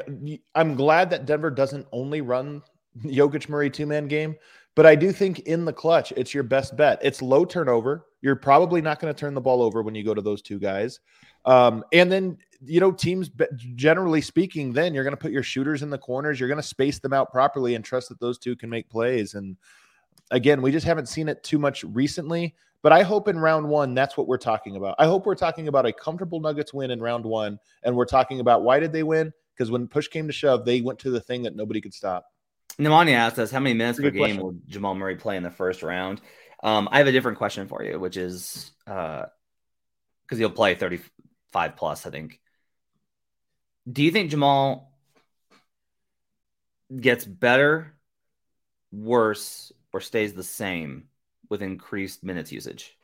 I'm 0.56 0.74
glad 0.74 1.10
that 1.10 1.24
Denver 1.24 1.50
doesn't 1.50 1.86
only 1.92 2.20
run 2.20 2.62
Jokic 3.04 3.48
Murray 3.48 3.70
two 3.70 3.86
man 3.86 4.08
game, 4.08 4.34
but 4.74 4.86
I 4.86 4.94
do 4.94 5.12
think 5.12 5.40
in 5.40 5.64
the 5.64 5.72
clutch, 5.72 6.12
it's 6.16 6.32
your 6.32 6.42
best 6.42 6.76
bet. 6.76 6.98
It's 7.02 7.20
low 7.20 7.44
turnover. 7.44 8.06
You're 8.22 8.36
probably 8.36 8.80
not 8.80 9.00
going 9.00 9.12
to 9.12 9.18
turn 9.18 9.34
the 9.34 9.40
ball 9.40 9.62
over 9.62 9.82
when 9.82 9.94
you 9.94 10.04
go 10.04 10.14
to 10.14 10.22
those 10.22 10.42
two 10.42 10.58
guys. 10.58 11.00
Um, 11.44 11.84
and 11.92 12.12
then, 12.12 12.38
you 12.64 12.80
know, 12.80 12.92
teams, 12.92 13.30
generally 13.74 14.20
speaking, 14.20 14.72
then 14.72 14.94
you're 14.94 15.04
going 15.04 15.16
to 15.16 15.20
put 15.20 15.32
your 15.32 15.42
shooters 15.42 15.82
in 15.82 15.90
the 15.90 15.98
corners. 15.98 16.38
You're 16.38 16.48
going 16.48 16.60
to 16.60 16.62
space 16.62 16.98
them 16.98 17.12
out 17.12 17.32
properly 17.32 17.74
and 17.74 17.84
trust 17.84 18.10
that 18.10 18.20
those 18.20 18.38
two 18.38 18.54
can 18.54 18.70
make 18.70 18.88
plays. 18.90 19.34
And 19.34 19.56
again, 20.30 20.62
we 20.62 20.70
just 20.70 20.86
haven't 20.86 21.08
seen 21.08 21.28
it 21.28 21.42
too 21.42 21.58
much 21.58 21.82
recently. 21.84 22.54
But 22.82 22.92
I 22.92 23.02
hope 23.02 23.28
in 23.28 23.38
round 23.38 23.68
one, 23.68 23.94
that's 23.94 24.16
what 24.16 24.26
we're 24.26 24.38
talking 24.38 24.76
about. 24.76 24.94
I 24.98 25.04
hope 25.04 25.26
we're 25.26 25.34
talking 25.34 25.68
about 25.68 25.84
a 25.84 25.92
comfortable 25.92 26.40
Nuggets 26.40 26.72
win 26.72 26.90
in 26.90 27.00
round 27.00 27.24
one. 27.24 27.58
And 27.82 27.94
we're 27.94 28.06
talking 28.06 28.40
about 28.40 28.62
why 28.62 28.80
did 28.80 28.92
they 28.92 29.02
win? 29.02 29.32
Because 29.54 29.70
when 29.70 29.86
push 29.86 30.08
came 30.08 30.26
to 30.26 30.32
shove, 30.32 30.64
they 30.64 30.80
went 30.80 30.98
to 31.00 31.10
the 31.10 31.20
thing 31.20 31.42
that 31.42 31.56
nobody 31.56 31.80
could 31.80 31.92
stop. 31.92 32.26
Nemani 32.78 33.12
asked 33.12 33.38
us 33.38 33.50
how 33.50 33.60
many 33.60 33.74
minutes 33.74 33.98
per 33.98 34.10
game 34.10 34.20
question. 34.20 34.42
will 34.42 34.54
Jamal 34.68 34.94
Murray 34.94 35.16
play 35.16 35.36
in 35.36 35.42
the 35.42 35.50
first 35.50 35.82
round? 35.82 36.20
Um, 36.62 36.88
I 36.90 36.98
have 36.98 37.06
a 37.06 37.12
different 37.12 37.38
question 37.38 37.68
for 37.68 37.82
you, 37.82 37.98
which 37.98 38.16
is 38.16 38.70
because 38.84 39.28
uh, 40.32 40.36
he'll 40.36 40.50
play 40.50 40.74
35 40.74 41.76
plus, 41.76 42.06
I 42.06 42.10
think. 42.10 42.40
Do 43.90 44.02
you 44.02 44.10
think 44.10 44.30
Jamal 44.30 44.90
gets 46.98 47.24
better, 47.24 47.94
worse, 48.92 49.72
or 49.92 50.00
stays 50.00 50.34
the 50.34 50.42
same 50.42 51.04
with 51.48 51.62
increased 51.62 52.24
minutes 52.24 52.52
usage. 52.52 52.96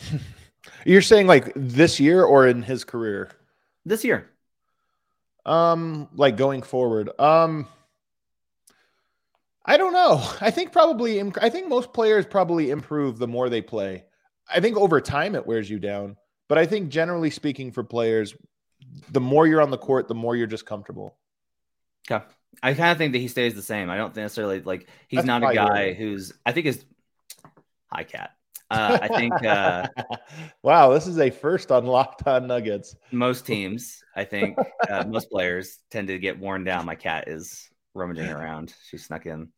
You're 0.84 1.02
saying 1.02 1.26
like 1.26 1.52
this 1.54 2.00
year 2.00 2.24
or 2.24 2.46
in 2.46 2.62
his 2.62 2.84
career? 2.84 3.30
This 3.84 4.04
year. 4.04 4.30
Um, 5.44 6.08
like 6.14 6.36
going 6.36 6.62
forward. 6.62 7.10
Um, 7.20 7.68
I 9.64 9.76
don't 9.76 9.92
know. 9.92 10.22
I 10.40 10.50
think 10.50 10.72
probably. 10.72 11.20
I 11.40 11.48
think 11.48 11.68
most 11.68 11.92
players 11.92 12.26
probably 12.26 12.70
improve 12.70 13.18
the 13.18 13.28
more 13.28 13.48
they 13.48 13.62
play. 13.62 14.04
I 14.48 14.60
think 14.60 14.76
over 14.76 15.00
time 15.00 15.34
it 15.34 15.46
wears 15.46 15.70
you 15.70 15.78
down, 15.78 16.16
but 16.48 16.58
I 16.58 16.66
think 16.66 16.90
generally 16.90 17.30
speaking 17.30 17.72
for 17.72 17.82
players, 17.82 18.34
the 19.10 19.20
more 19.20 19.46
you're 19.46 19.62
on 19.62 19.70
the 19.70 19.78
court, 19.78 20.08
the 20.08 20.14
more 20.14 20.36
you're 20.36 20.46
just 20.46 20.66
comfortable. 20.66 21.16
Yeah. 22.10 22.22
I 22.62 22.74
kind 22.74 22.92
of 22.92 22.98
think 22.98 23.12
that 23.12 23.18
he 23.18 23.28
stays 23.28 23.54
the 23.54 23.62
same. 23.62 23.90
I 23.90 23.96
don't 23.96 24.14
necessarily 24.14 24.60
like 24.60 24.88
he's 25.08 25.18
That's 25.18 25.26
not 25.26 25.42
a 25.42 25.54
guy 25.54 25.92
who's 25.92 26.32
I 26.46 26.52
think 26.52 26.66
his 26.66 26.84
Hi, 27.94 28.04
Cat. 28.04 28.30
Uh, 28.70 28.98
I 29.02 29.08
think. 29.08 29.44
Uh, 29.44 29.86
wow, 30.62 30.90
this 30.94 31.06
is 31.06 31.18
a 31.18 31.30
first 31.30 31.70
on 31.70 31.84
Locked 31.84 32.26
On 32.26 32.46
Nuggets. 32.46 32.96
Most 33.12 33.46
teams, 33.46 34.02
I 34.16 34.24
think, 34.24 34.56
uh, 34.88 35.04
most 35.06 35.30
players 35.30 35.78
tend 35.90 36.08
to 36.08 36.18
get 36.18 36.40
worn 36.40 36.64
down. 36.64 36.86
My 36.86 36.94
cat 36.94 37.28
is 37.28 37.68
rummaging 37.94 38.28
around. 38.30 38.74
She 38.88 38.98
snuck 38.98 39.26
in. 39.26 39.48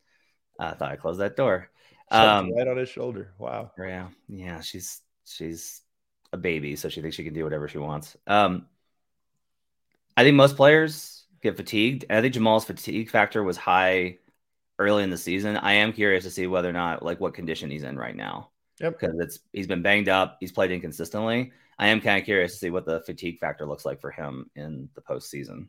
I 0.59 0.71
thought 0.71 0.91
I 0.91 0.95
closed 0.95 1.19
that 1.19 1.35
door. 1.35 1.69
Um, 2.09 2.53
right 2.53 2.67
on 2.67 2.77
his 2.77 2.89
shoulder. 2.89 3.33
Wow. 3.37 3.71
Yeah, 3.77 4.09
yeah. 4.29 4.61
She's 4.61 5.01
she's 5.25 5.81
a 6.31 6.37
baby, 6.37 6.75
so 6.75 6.89
she 6.89 7.01
thinks 7.01 7.15
she 7.15 7.23
can 7.23 7.33
do 7.33 7.43
whatever 7.43 7.67
she 7.67 7.77
wants. 7.77 8.15
Um, 8.25 8.67
I 10.15 10.23
think 10.23 10.35
most 10.35 10.55
players 10.55 11.25
get 11.41 11.57
fatigued. 11.57 12.05
I 12.09 12.21
think 12.21 12.33
Jamal's 12.33 12.65
fatigue 12.65 13.09
factor 13.09 13.43
was 13.43 13.57
high 13.57 14.17
early 14.79 15.03
in 15.03 15.09
the 15.09 15.17
season. 15.17 15.57
I 15.57 15.73
am 15.73 15.93
curious 15.93 16.23
to 16.23 16.31
see 16.31 16.47
whether 16.47 16.69
or 16.69 16.73
not 16.73 17.03
like 17.03 17.19
what 17.19 17.33
condition 17.33 17.69
he's 17.69 17.83
in 17.83 17.97
right 17.97 18.15
now. 18.15 18.51
Yep. 18.79 18.99
Because 18.99 19.15
it's 19.19 19.39
he's 19.53 19.67
been 19.67 19.81
banged 19.81 20.09
up, 20.09 20.37
he's 20.39 20.51
played 20.51 20.71
inconsistently. 20.71 21.51
I 21.79 21.87
am 21.87 22.01
kind 22.01 22.17
of 22.19 22.25
curious 22.25 22.53
to 22.53 22.57
see 22.57 22.69
what 22.71 22.85
the 22.85 23.01
fatigue 23.01 23.39
factor 23.39 23.65
looks 23.65 23.85
like 23.85 24.01
for 24.01 24.09
him 24.09 24.49
in 24.55 24.89
the 24.95 25.01
postseason. 25.01 25.67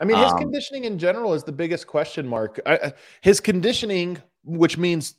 I 0.00 0.04
mean, 0.04 0.16
his 0.16 0.32
um, 0.32 0.38
conditioning 0.38 0.84
in 0.84 0.98
general 0.98 1.34
is 1.34 1.44
the 1.44 1.52
biggest 1.52 1.86
question 1.86 2.26
mark. 2.26 2.58
I, 2.64 2.92
his 3.20 3.40
conditioning, 3.40 4.18
which 4.42 4.78
means, 4.78 5.16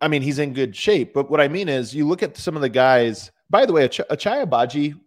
I 0.00 0.08
mean, 0.08 0.22
he's 0.22 0.38
in 0.38 0.54
good 0.54 0.74
shape. 0.74 1.12
But 1.12 1.30
what 1.30 1.40
I 1.40 1.48
mean 1.48 1.68
is, 1.68 1.94
you 1.94 2.06
look 2.06 2.22
at 2.22 2.36
some 2.36 2.56
of 2.56 2.62
the 2.62 2.68
guys. 2.68 3.30
By 3.50 3.66
the 3.66 3.72
way, 3.72 3.84
Ach- 3.84 4.08
Ochai 4.10 4.46
Agbaji 4.46 4.98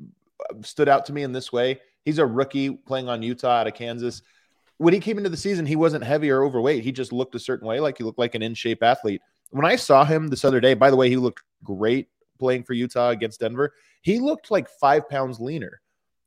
stood 0.63 0.89
out 0.89 1.06
to 1.06 1.13
me 1.13 1.24
in 1.24 1.32
this 1.32 1.51
way. 1.51 1.80
He's 2.06 2.20
a 2.20 2.25
rookie 2.25 2.72
playing 2.72 3.10
on 3.10 3.24
Utah 3.24 3.62
out 3.62 3.68
of 3.68 3.74
Kansas. 3.74 4.22
When 4.77 4.94
he 4.94 5.00
came 5.00 5.18
into 5.18 5.30
the 5.30 5.38
season, 5.38 5.65
he 5.65 5.75
wasn't 5.75 6.03
heavy 6.03 6.30
or 6.32 6.44
overweight. 6.44 6.84
He 6.84 6.91
just 6.91 7.13
looked 7.13 7.36
a 7.36 7.39
certain 7.39 7.68
way, 7.68 7.80
like 7.80 7.98
he 7.98 8.03
looked 8.03 8.18
like 8.18 8.36
an 8.36 8.41
in 8.41 8.56
shape 8.56 8.82
athlete. 8.82 9.22
When 9.51 9.65
I 9.65 9.75
saw 9.75 10.06
him 10.06 10.27
this 10.27 10.46
other 10.46 10.60
day, 10.60 10.74
by 10.74 10.89
the 10.89 10.96
way, 10.96 11.10
he 11.10 11.18
looked 11.18 11.44
great 11.63 12.10
playing 12.39 12.63
for 12.63 12.74
Utah 12.74 13.10
against 13.10 13.39
Denver. 13.39 13.74
He 14.01 14.20
looked 14.20 14.51
like 14.51 14.70
five 14.70 15.08
pounds 15.10 15.39
leaner. 15.39 15.81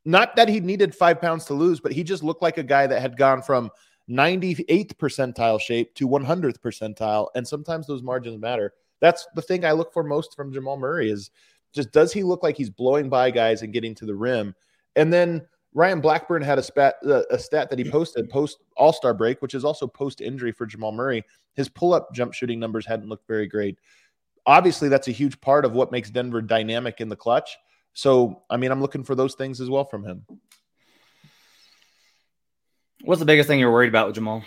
Not 0.04 0.36
that 0.36 0.48
he 0.48 0.60
needed 0.60 0.94
five 0.94 1.20
pounds 1.20 1.44
to 1.46 1.54
lose, 1.54 1.80
but 1.80 1.92
he 1.92 2.04
just 2.04 2.22
looked 2.22 2.42
like 2.42 2.58
a 2.58 2.62
guy 2.62 2.86
that 2.86 3.00
had 3.00 3.16
gone 3.16 3.42
from 3.42 3.70
98th 4.10 4.94
percentile 4.96 5.60
shape 5.60 5.94
to 5.94 6.08
100th 6.08 6.58
percentile. 6.58 7.28
And 7.34 7.46
sometimes 7.46 7.86
those 7.86 8.02
margins 8.02 8.38
matter. 8.38 8.74
That's 9.00 9.26
the 9.34 9.42
thing 9.42 9.64
I 9.64 9.72
look 9.72 9.92
for 9.92 10.02
most 10.02 10.36
from 10.36 10.52
Jamal 10.52 10.76
Murray 10.76 11.10
is 11.10 11.30
just 11.74 11.90
does 11.92 12.12
he 12.12 12.22
look 12.22 12.42
like 12.42 12.56
he's 12.56 12.70
blowing 12.70 13.08
by 13.08 13.30
guys 13.30 13.62
and 13.62 13.72
getting 13.72 13.94
to 13.96 14.06
the 14.06 14.14
rim? 14.14 14.54
And 14.94 15.12
then 15.12 15.46
Ryan 15.72 16.00
Blackburn 16.00 16.42
had 16.42 16.58
a, 16.58 16.62
spat, 16.62 16.94
uh, 17.04 17.22
a 17.30 17.38
stat 17.38 17.68
that 17.70 17.78
he 17.78 17.90
posted 17.90 18.30
post 18.30 18.58
All 18.76 18.92
Star 18.92 19.12
break, 19.12 19.42
which 19.42 19.54
is 19.54 19.64
also 19.64 19.86
post 19.86 20.20
injury 20.20 20.52
for 20.52 20.66
Jamal 20.66 20.92
Murray. 20.92 21.24
His 21.54 21.68
pull 21.68 21.92
up 21.92 22.14
jump 22.14 22.32
shooting 22.32 22.60
numbers 22.60 22.86
hadn't 22.86 23.08
looked 23.08 23.26
very 23.26 23.48
great. 23.48 23.78
Obviously, 24.46 24.88
that's 24.88 25.08
a 25.08 25.12
huge 25.12 25.40
part 25.40 25.64
of 25.64 25.72
what 25.72 25.90
makes 25.90 26.10
Denver 26.10 26.42
dynamic 26.42 27.00
in 27.00 27.08
the 27.08 27.16
clutch. 27.16 27.56
So, 27.94 28.42
I 28.50 28.56
mean, 28.56 28.70
I'm 28.70 28.80
looking 28.80 29.04
for 29.04 29.14
those 29.14 29.34
things 29.34 29.60
as 29.60 29.70
well 29.70 29.84
from 29.84 30.04
him. 30.04 30.26
What's 33.04 33.20
the 33.20 33.26
biggest 33.26 33.48
thing 33.48 33.60
you're 33.60 33.72
worried 33.72 33.88
about 33.88 34.06
with 34.06 34.16
Jamal? 34.16 34.42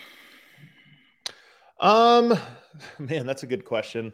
Um, 1.80 2.38
man, 3.00 3.26
that's 3.26 3.44
a 3.44 3.48
good 3.48 3.66
question. 3.66 4.14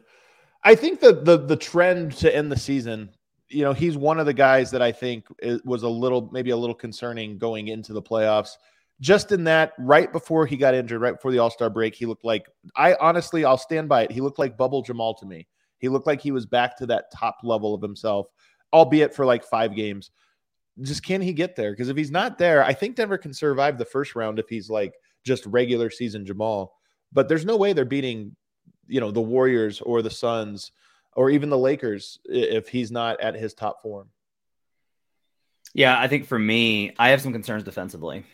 I 0.63 0.75
think 0.75 0.99
the 0.99 1.13
the 1.13 1.37
the 1.37 1.57
trend 1.57 2.13
to 2.17 2.33
end 2.33 2.51
the 2.51 2.57
season, 2.57 3.09
you 3.49 3.63
know, 3.63 3.73
he's 3.73 3.97
one 3.97 4.19
of 4.19 4.25
the 4.25 4.33
guys 4.33 4.71
that 4.71 4.81
I 4.81 4.91
think 4.91 5.25
was 5.65 5.83
a 5.83 5.89
little 5.89 6.29
maybe 6.31 6.51
a 6.51 6.57
little 6.57 6.75
concerning 6.75 7.37
going 7.37 7.67
into 7.67 7.93
the 7.93 8.01
playoffs. 8.01 8.57
Just 9.01 9.31
in 9.31 9.43
that, 9.45 9.73
right 9.77 10.11
before 10.11 10.45
he 10.45 10.55
got 10.55 10.73
injured, 10.75 11.01
right 11.01 11.15
before 11.15 11.31
the 11.31 11.39
All 11.39 11.49
Star 11.49 11.69
break, 11.69 11.95
he 11.95 12.05
looked 12.05 12.23
like 12.23 12.47
I 12.75 12.95
honestly, 12.99 13.43
I'll 13.43 13.57
stand 13.57 13.89
by 13.89 14.03
it. 14.03 14.11
He 14.11 14.21
looked 14.21 14.39
like 14.39 14.57
Bubble 14.57 14.81
Jamal 14.81 15.13
to 15.15 15.25
me. 15.25 15.47
He 15.79 15.89
looked 15.89 16.07
like 16.07 16.21
he 16.21 16.31
was 16.31 16.45
back 16.45 16.77
to 16.77 16.85
that 16.87 17.11
top 17.11 17.37
level 17.43 17.73
of 17.73 17.81
himself, 17.81 18.27
albeit 18.71 19.13
for 19.13 19.25
like 19.25 19.43
five 19.43 19.75
games. 19.75 20.11
Just 20.81 21.03
can 21.03 21.21
he 21.21 21.33
get 21.33 21.55
there? 21.55 21.71
Because 21.71 21.89
if 21.89 21.97
he's 21.97 22.11
not 22.11 22.37
there, 22.37 22.63
I 22.63 22.73
think 22.73 22.95
Denver 22.95 23.17
can 23.17 23.33
survive 23.33 23.77
the 23.77 23.85
first 23.85 24.15
round 24.15 24.39
if 24.39 24.49
he's 24.49 24.69
like 24.69 24.93
just 25.23 25.45
regular 25.45 25.89
season 25.89 26.25
Jamal. 26.25 26.73
But 27.11 27.27
there's 27.27 27.45
no 27.45 27.57
way 27.57 27.73
they're 27.73 27.85
beating 27.85 28.35
you 28.87 28.99
know 28.99 29.11
the 29.11 29.21
Warriors 29.21 29.81
or 29.81 30.01
the 30.01 30.09
Suns 30.09 30.71
or 31.15 31.29
even 31.29 31.49
the 31.49 31.57
Lakers 31.57 32.19
if 32.25 32.69
he's 32.69 32.91
not 32.91 33.21
at 33.21 33.35
his 33.35 33.53
top 33.53 33.81
form. 33.81 34.09
Yeah, 35.73 35.99
I 35.99 36.07
think 36.07 36.25
for 36.25 36.37
me, 36.37 36.93
I 36.97 37.09
have 37.09 37.21
some 37.21 37.33
concerns 37.33 37.63
defensively. 37.63 38.25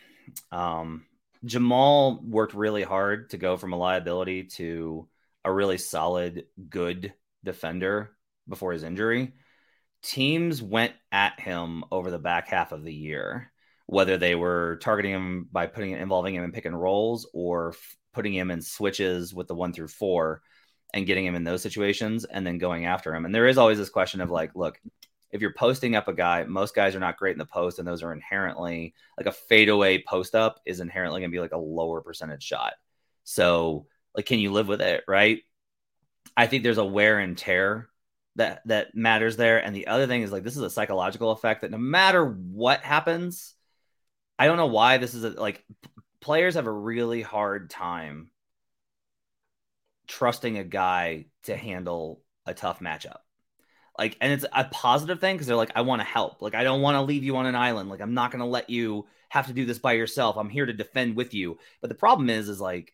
Um, 0.51 1.05
Jamal 1.45 2.21
worked 2.21 2.53
really 2.53 2.83
hard 2.83 3.29
to 3.29 3.37
go 3.37 3.55
from 3.57 3.73
a 3.73 3.77
liability 3.77 4.43
to 4.43 5.07
a 5.45 5.51
really 5.51 5.77
solid, 5.77 6.45
good 6.69 7.13
defender 7.43 8.15
before 8.47 8.73
his 8.73 8.83
injury. 8.83 9.33
Teams 10.01 10.61
went 10.61 10.93
at 11.11 11.39
him 11.39 11.83
over 11.91 12.09
the 12.09 12.19
back 12.19 12.47
half 12.47 12.71
of 12.71 12.83
the 12.83 12.93
year, 12.93 13.51
whether 13.85 14.17
they 14.17 14.35
were 14.35 14.79
targeting 14.81 15.11
him 15.11 15.49
by 15.51 15.67
putting 15.67 15.91
involving 15.91 16.35
him 16.35 16.43
in 16.43 16.51
pick 16.51 16.65
and 16.65 16.79
rolls 16.79 17.29
or 17.33 17.73
putting 18.13 18.33
him 18.33 18.51
in 18.51 18.61
switches 18.61 19.33
with 19.33 19.47
the 19.47 19.55
one 19.55 19.73
through 19.73 19.87
four 19.87 20.41
and 20.93 21.05
getting 21.05 21.25
him 21.25 21.35
in 21.35 21.43
those 21.43 21.61
situations 21.61 22.25
and 22.25 22.45
then 22.45 22.57
going 22.57 22.85
after 22.85 23.13
him. 23.13 23.25
And 23.25 23.35
there 23.35 23.47
is 23.47 23.57
always 23.57 23.77
this 23.77 23.89
question 23.89 24.21
of 24.21 24.31
like, 24.31 24.55
look, 24.55 24.79
if 25.31 25.41
you're 25.41 25.53
posting 25.53 25.95
up 25.95 26.07
a 26.07 26.13
guy, 26.13 26.43
most 26.45 26.73
guys 26.73 26.95
are 26.95 26.99
not 26.99 27.17
great 27.17 27.33
in 27.33 27.39
the 27.39 27.45
post, 27.45 27.77
and 27.77 27.87
those 27.87 28.01
are 28.01 28.13
inherently 28.13 28.95
like 29.17 29.27
a 29.27 29.31
fadeaway 29.31 30.01
post 30.01 30.33
up 30.33 30.59
is 30.65 30.79
inherently 30.79 31.21
going 31.21 31.29
to 31.29 31.35
be 31.35 31.41
like 31.41 31.51
a 31.51 31.57
lower 31.57 32.01
percentage 32.01 32.43
shot. 32.43 32.73
So, 33.23 33.85
like, 34.15 34.25
can 34.25 34.39
you 34.39 34.51
live 34.51 34.67
with 34.67 34.81
it? 34.81 35.03
Right. 35.07 35.43
I 36.39 36.47
think 36.47 36.63
there's 36.63 36.77
a 36.77 36.85
wear 36.85 37.19
and 37.19 37.37
tear 37.37 37.89
that 38.37 38.61
that 38.65 38.95
matters 38.95 39.35
there. 39.35 39.57
And 39.57 39.75
the 39.75 39.87
other 39.87 40.07
thing 40.07 40.21
is 40.21 40.31
like 40.31 40.43
this 40.43 40.55
is 40.55 40.61
a 40.61 40.69
psychological 40.69 41.31
effect 41.31 41.61
that 41.61 41.71
no 41.71 41.77
matter 41.77 42.23
what 42.25 42.79
happens, 42.79 43.55
I 44.37 44.45
don't 44.47 44.55
know 44.55 44.67
why 44.67 44.99
this 44.99 45.13
is 45.13 45.25
a, 45.25 45.31
like 45.31 45.65
players 46.21 46.55
have 46.55 46.65
a 46.65 46.71
really 46.71 47.21
hard 47.21 47.69
time 47.69 48.31
trusting 50.07 50.57
a 50.57 50.63
guy 50.63 51.25
to 51.43 51.57
handle 51.57 52.21
a 52.45 52.53
tough 52.53 52.79
matchup. 52.79 53.17
Like, 53.97 54.15
and 54.21 54.31
it's 54.31 54.45
a 54.53 54.63
positive 54.63 55.19
thing 55.19 55.35
because 55.35 55.47
they're 55.47 55.57
like, 55.57 55.73
I 55.75 55.81
want 55.81 55.99
to 55.99 56.07
help. 56.07 56.41
Like, 56.41 56.55
I 56.55 56.63
don't 56.63 56.81
want 56.81 56.95
to 56.95 57.01
leave 57.01 57.25
you 57.25 57.35
on 57.35 57.47
an 57.47 57.55
island. 57.55 57.89
Like, 57.89 57.99
I'm 57.99 58.13
not 58.13 58.31
going 58.31 58.39
to 58.39 58.45
let 58.45 58.69
you 58.69 59.07
have 59.27 59.47
to 59.47 59.53
do 59.53 59.65
this 59.65 59.77
by 59.77 59.91
yourself. 59.91 60.37
I'm 60.37 60.49
here 60.49 60.65
to 60.65 60.71
defend 60.71 61.17
with 61.17 61.33
you. 61.33 61.57
But 61.81 61.89
the 61.89 61.95
problem 61.95 62.29
is, 62.29 62.47
is 62.47 62.61
like, 62.61 62.93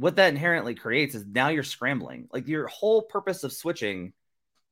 what 0.00 0.16
that 0.16 0.30
inherently 0.30 0.74
creates 0.74 1.14
is 1.14 1.26
now 1.26 1.48
you're 1.48 1.62
scrambling. 1.62 2.28
Like, 2.32 2.48
your 2.48 2.66
whole 2.68 3.02
purpose 3.02 3.44
of 3.44 3.52
switching 3.52 4.14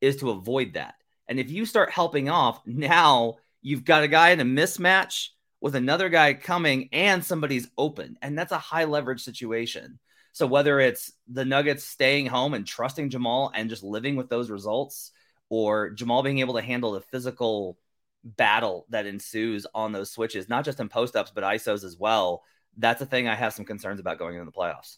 is 0.01 0.17
to 0.17 0.31
avoid 0.31 0.75
that. 0.75 0.95
And 1.29 1.39
if 1.39 1.51
you 1.51 1.67
start 1.67 1.91
helping 1.91 2.31
off, 2.31 2.67
now 2.67 3.37
you've 3.61 3.85
got 3.85 4.05
a 4.05 4.09
guy 4.09 4.31
in 4.31 4.41
a 4.41 4.45
mismatch 4.45 5.29
with 5.61 5.75
another 5.75 6.09
guy 6.09 6.33
coming 6.33 6.89
and 6.93 7.23
somebody's 7.23 7.69
open. 7.77 8.17
And 8.23 8.39
that's 8.39 8.53
a 8.53 8.59
high 8.59 8.85
leverage 8.85 9.23
situation. 9.23 9.99
So 10.33 10.47
whether 10.47 10.81
it's 10.81 11.13
the 11.27 11.45
Nuggets 11.45 11.85
staying 11.85 12.27
home 12.27 12.55
and 12.55 12.67
trusting 12.67 13.11
Jamal 13.11 13.53
and 13.55 13.69
just 13.69 13.83
living 13.83 14.17
with 14.17 14.31
those 14.31 14.49
results, 14.51 15.11
or 15.51 15.91
Jamal 15.91 16.23
being 16.23 16.39
able 16.39 16.55
to 16.55 16.63
handle 16.63 16.93
the 16.93 17.01
physical 17.01 17.79
battle 18.25 18.87
that 18.89 19.05
ensues 19.05 19.67
on 19.75 19.93
those 19.93 20.11
switches, 20.11 20.49
not 20.49 20.65
just 20.65 20.81
in 20.81 20.89
post 20.89 21.17
ups, 21.17 21.33
but 21.35 21.45
ISOs 21.45 21.85
as 21.85 21.99
well, 21.99 22.45
that's 22.79 23.03
a 23.03 23.07
thing 23.07 23.29
I 23.29 23.35
have 23.35 23.53
some 23.53 23.65
concerns 23.65 24.01
about 24.01 24.19
going 24.19 24.37
into 24.37 24.47
the 24.47 24.57
playoffs. 24.57 24.97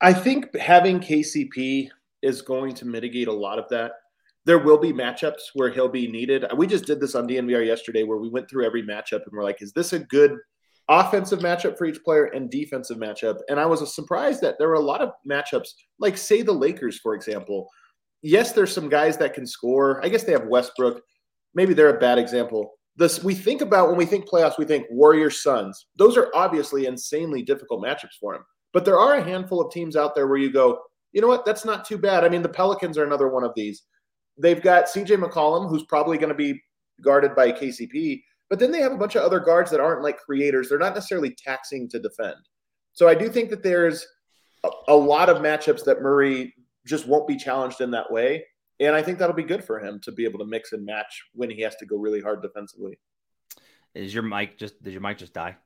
I 0.00 0.12
think 0.12 0.56
having 0.56 1.00
KCP 1.00 1.88
is 2.22 2.42
going 2.42 2.74
to 2.74 2.86
mitigate 2.86 3.28
a 3.28 3.32
lot 3.32 3.58
of 3.58 3.68
that 3.70 3.92
there 4.48 4.58
will 4.58 4.78
be 4.78 4.94
matchups 4.94 5.50
where 5.52 5.68
he'll 5.68 5.90
be 5.90 6.10
needed. 6.10 6.42
We 6.56 6.66
just 6.66 6.86
did 6.86 7.00
this 7.00 7.14
on 7.14 7.28
DNVR 7.28 7.66
yesterday 7.66 8.02
where 8.02 8.16
we 8.16 8.30
went 8.30 8.48
through 8.48 8.64
every 8.64 8.82
matchup 8.82 9.24
and 9.24 9.32
we're 9.32 9.44
like, 9.44 9.60
is 9.60 9.74
this 9.74 9.92
a 9.92 9.98
good 9.98 10.38
offensive 10.88 11.40
matchup 11.40 11.76
for 11.76 11.84
each 11.84 12.02
player 12.02 12.24
and 12.24 12.50
defensive 12.50 12.96
matchup? 12.96 13.40
And 13.50 13.60
I 13.60 13.66
was 13.66 13.94
surprised 13.94 14.40
that 14.40 14.54
there 14.58 14.68
were 14.68 14.76
a 14.76 14.80
lot 14.80 15.02
of 15.02 15.10
matchups, 15.30 15.68
like 15.98 16.16
say 16.16 16.40
the 16.40 16.50
Lakers, 16.50 16.98
for 16.98 17.14
example. 17.14 17.68
Yes, 18.22 18.52
there's 18.52 18.72
some 18.72 18.88
guys 18.88 19.18
that 19.18 19.34
can 19.34 19.46
score. 19.46 20.02
I 20.02 20.08
guess 20.08 20.24
they 20.24 20.32
have 20.32 20.46
Westbrook. 20.46 21.02
Maybe 21.54 21.74
they're 21.74 21.94
a 21.94 22.00
bad 22.00 22.16
example. 22.16 22.72
This 22.96 23.22
we 23.22 23.34
think 23.34 23.60
about 23.60 23.88
when 23.88 23.98
we 23.98 24.06
think 24.06 24.30
playoffs, 24.30 24.56
we 24.56 24.64
think 24.64 24.86
Warriors 24.88 25.42
Suns. 25.42 25.88
Those 25.96 26.16
are 26.16 26.30
obviously 26.34 26.86
insanely 26.86 27.42
difficult 27.42 27.84
matchups 27.84 28.16
for 28.18 28.34
him. 28.34 28.44
But 28.78 28.84
there 28.84 29.00
are 29.00 29.14
a 29.16 29.24
handful 29.24 29.60
of 29.60 29.72
teams 29.72 29.96
out 29.96 30.14
there 30.14 30.28
where 30.28 30.38
you 30.38 30.52
go, 30.52 30.78
you 31.10 31.20
know 31.20 31.26
what, 31.26 31.44
that's 31.44 31.64
not 31.64 31.84
too 31.84 31.98
bad. 31.98 32.22
I 32.22 32.28
mean, 32.28 32.42
the 32.42 32.48
Pelicans 32.48 32.96
are 32.96 33.04
another 33.04 33.28
one 33.28 33.42
of 33.42 33.50
these 33.56 33.82
they've 34.38 34.62
got 34.62 34.86
CJ 34.86 35.22
McCollum, 35.22 35.68
who's 35.68 35.84
probably 35.84 36.16
going 36.16 36.28
to 36.28 36.34
be 36.34 36.62
guarded 37.02 37.34
by 37.34 37.52
KCP, 37.52 38.22
but 38.48 38.58
then 38.58 38.70
they 38.70 38.80
have 38.80 38.92
a 38.92 38.96
bunch 38.96 39.16
of 39.16 39.22
other 39.22 39.40
guards 39.40 39.70
that 39.70 39.80
aren't 39.80 40.02
like 40.02 40.18
creators. 40.18 40.68
They're 40.68 40.78
not 40.78 40.94
necessarily 40.94 41.34
taxing 41.34 41.88
to 41.90 41.98
defend. 41.98 42.36
So 42.92 43.08
I 43.08 43.14
do 43.14 43.28
think 43.28 43.50
that 43.50 43.62
there's 43.62 44.06
a, 44.64 44.70
a 44.88 44.94
lot 44.94 45.28
of 45.28 45.38
matchups 45.38 45.84
that 45.84 46.02
Murray 46.02 46.54
just 46.86 47.06
won't 47.06 47.28
be 47.28 47.36
challenged 47.36 47.80
in 47.80 47.90
that 47.90 48.10
way. 48.10 48.44
And 48.80 48.94
I 48.94 49.02
think 49.02 49.18
that'll 49.18 49.34
be 49.34 49.42
good 49.42 49.64
for 49.64 49.80
him 49.80 50.00
to 50.04 50.12
be 50.12 50.24
able 50.24 50.38
to 50.38 50.46
mix 50.46 50.72
and 50.72 50.86
match 50.86 51.24
when 51.34 51.50
he 51.50 51.60
has 51.62 51.74
to 51.76 51.86
go 51.86 51.96
really 51.96 52.20
hard 52.20 52.42
defensively. 52.42 52.98
Is 53.94 54.14
your 54.14 54.22
mic 54.22 54.56
just 54.56 54.80
did 54.82 54.92
your 54.92 55.02
mic 55.02 55.18
just 55.18 55.34
die? 55.34 55.56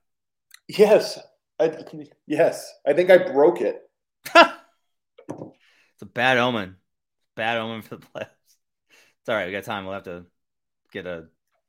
Yes. 0.66 1.18
I, 1.62 1.84
yes. 2.26 2.72
I 2.86 2.92
think 2.92 3.10
I 3.10 3.18
broke 3.18 3.60
it. 3.60 3.80
it's 4.34 6.02
a 6.02 6.06
bad 6.06 6.38
omen. 6.38 6.76
Bad 7.36 7.58
omen 7.58 7.82
for 7.82 7.96
the 7.96 8.06
playoffs. 8.06 8.26
It's 9.20 9.28
all 9.28 9.36
right. 9.36 9.46
We 9.46 9.52
got 9.52 9.64
time. 9.64 9.84
We'll 9.84 9.94
have 9.94 10.04
to 10.04 10.26
get 10.92 11.06
a 11.06 11.26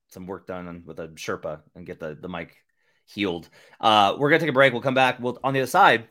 some 0.10 0.28
work 0.28 0.48
done 0.48 0.84
with 0.86 1.00
a 1.00 1.08
Sherpa 1.10 1.62
and 1.76 1.86
get 1.86 2.00
the 2.00 2.18
the 2.20 2.30
mic 2.30 2.56
healed. 3.06 3.50
Uh, 3.80 4.16
we're 4.18 4.30
gonna 4.30 4.40
take 4.40 4.50
a 4.50 4.54
break. 4.54 4.74
We'll 4.74 4.82
come 4.82 4.94
back. 4.94 5.20
We'll 5.20 5.40
on 5.44 5.54
the 5.54 5.62
other 5.62 5.68
side. 5.68 6.08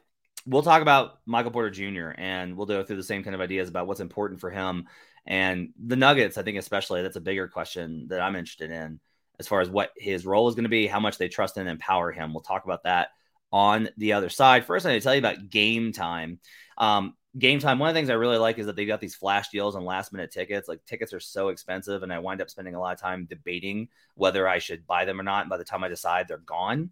We'll 0.46 0.62
talk 0.62 0.82
about 0.82 1.20
Michael 1.24 1.52
Porter 1.52 1.70
Jr. 1.70 2.10
and 2.16 2.56
we'll 2.56 2.66
go 2.66 2.82
through 2.82 2.96
the 2.96 3.02
same 3.04 3.22
kind 3.22 3.34
of 3.34 3.40
ideas 3.40 3.68
about 3.68 3.86
what's 3.86 4.00
important 4.00 4.40
for 4.40 4.50
him 4.50 4.88
and 5.24 5.68
the 5.78 5.94
Nuggets. 5.94 6.36
I 6.36 6.42
think 6.42 6.58
especially 6.58 7.02
that's 7.02 7.16
a 7.16 7.20
bigger 7.20 7.46
question 7.46 8.08
that 8.08 8.20
I'm 8.20 8.34
interested 8.34 8.72
in 8.72 8.98
as 9.38 9.46
far 9.46 9.60
as 9.60 9.70
what 9.70 9.92
his 9.96 10.26
role 10.26 10.48
is 10.48 10.56
going 10.56 10.64
to 10.64 10.68
be, 10.68 10.88
how 10.88 10.98
much 10.98 11.16
they 11.16 11.28
trust 11.28 11.58
and 11.58 11.68
empower 11.68 12.10
him. 12.10 12.34
We'll 12.34 12.42
talk 12.42 12.64
about 12.64 12.82
that 12.84 13.10
on 13.52 13.88
the 13.96 14.14
other 14.14 14.28
side. 14.28 14.64
First, 14.64 14.86
I 14.86 14.92
need 14.92 15.00
to 15.00 15.04
tell 15.04 15.14
you 15.14 15.20
about 15.20 15.50
game 15.50 15.92
time. 15.92 16.40
Um, 16.78 17.14
game 17.38 17.58
time. 17.58 17.78
One 17.78 17.88
of 17.88 17.94
the 17.94 17.98
things 17.98 18.10
I 18.10 18.14
really 18.14 18.38
like 18.38 18.58
is 18.58 18.66
that 18.66 18.76
they've 18.76 18.88
got 18.88 19.00
these 19.00 19.14
flash 19.14 19.50
deals 19.50 19.74
and 19.74 19.84
last 19.84 20.12
minute 20.12 20.30
tickets. 20.30 20.68
Like 20.68 20.84
tickets 20.86 21.12
are 21.12 21.20
so 21.20 21.48
expensive, 21.48 22.02
and 22.02 22.12
I 22.12 22.18
wind 22.18 22.40
up 22.40 22.50
spending 22.50 22.74
a 22.74 22.80
lot 22.80 22.94
of 22.94 23.00
time 23.00 23.26
debating 23.28 23.88
whether 24.14 24.48
I 24.48 24.58
should 24.58 24.86
buy 24.86 25.04
them 25.04 25.20
or 25.20 25.24
not. 25.24 25.42
And 25.42 25.50
by 25.50 25.58
the 25.58 25.64
time 25.64 25.84
I 25.84 25.88
decide, 25.88 26.28
they're 26.28 26.38
gone. 26.38 26.90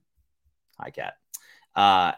Hi, 0.79 0.91
cat. 0.91 1.15
Uh, 1.75 2.13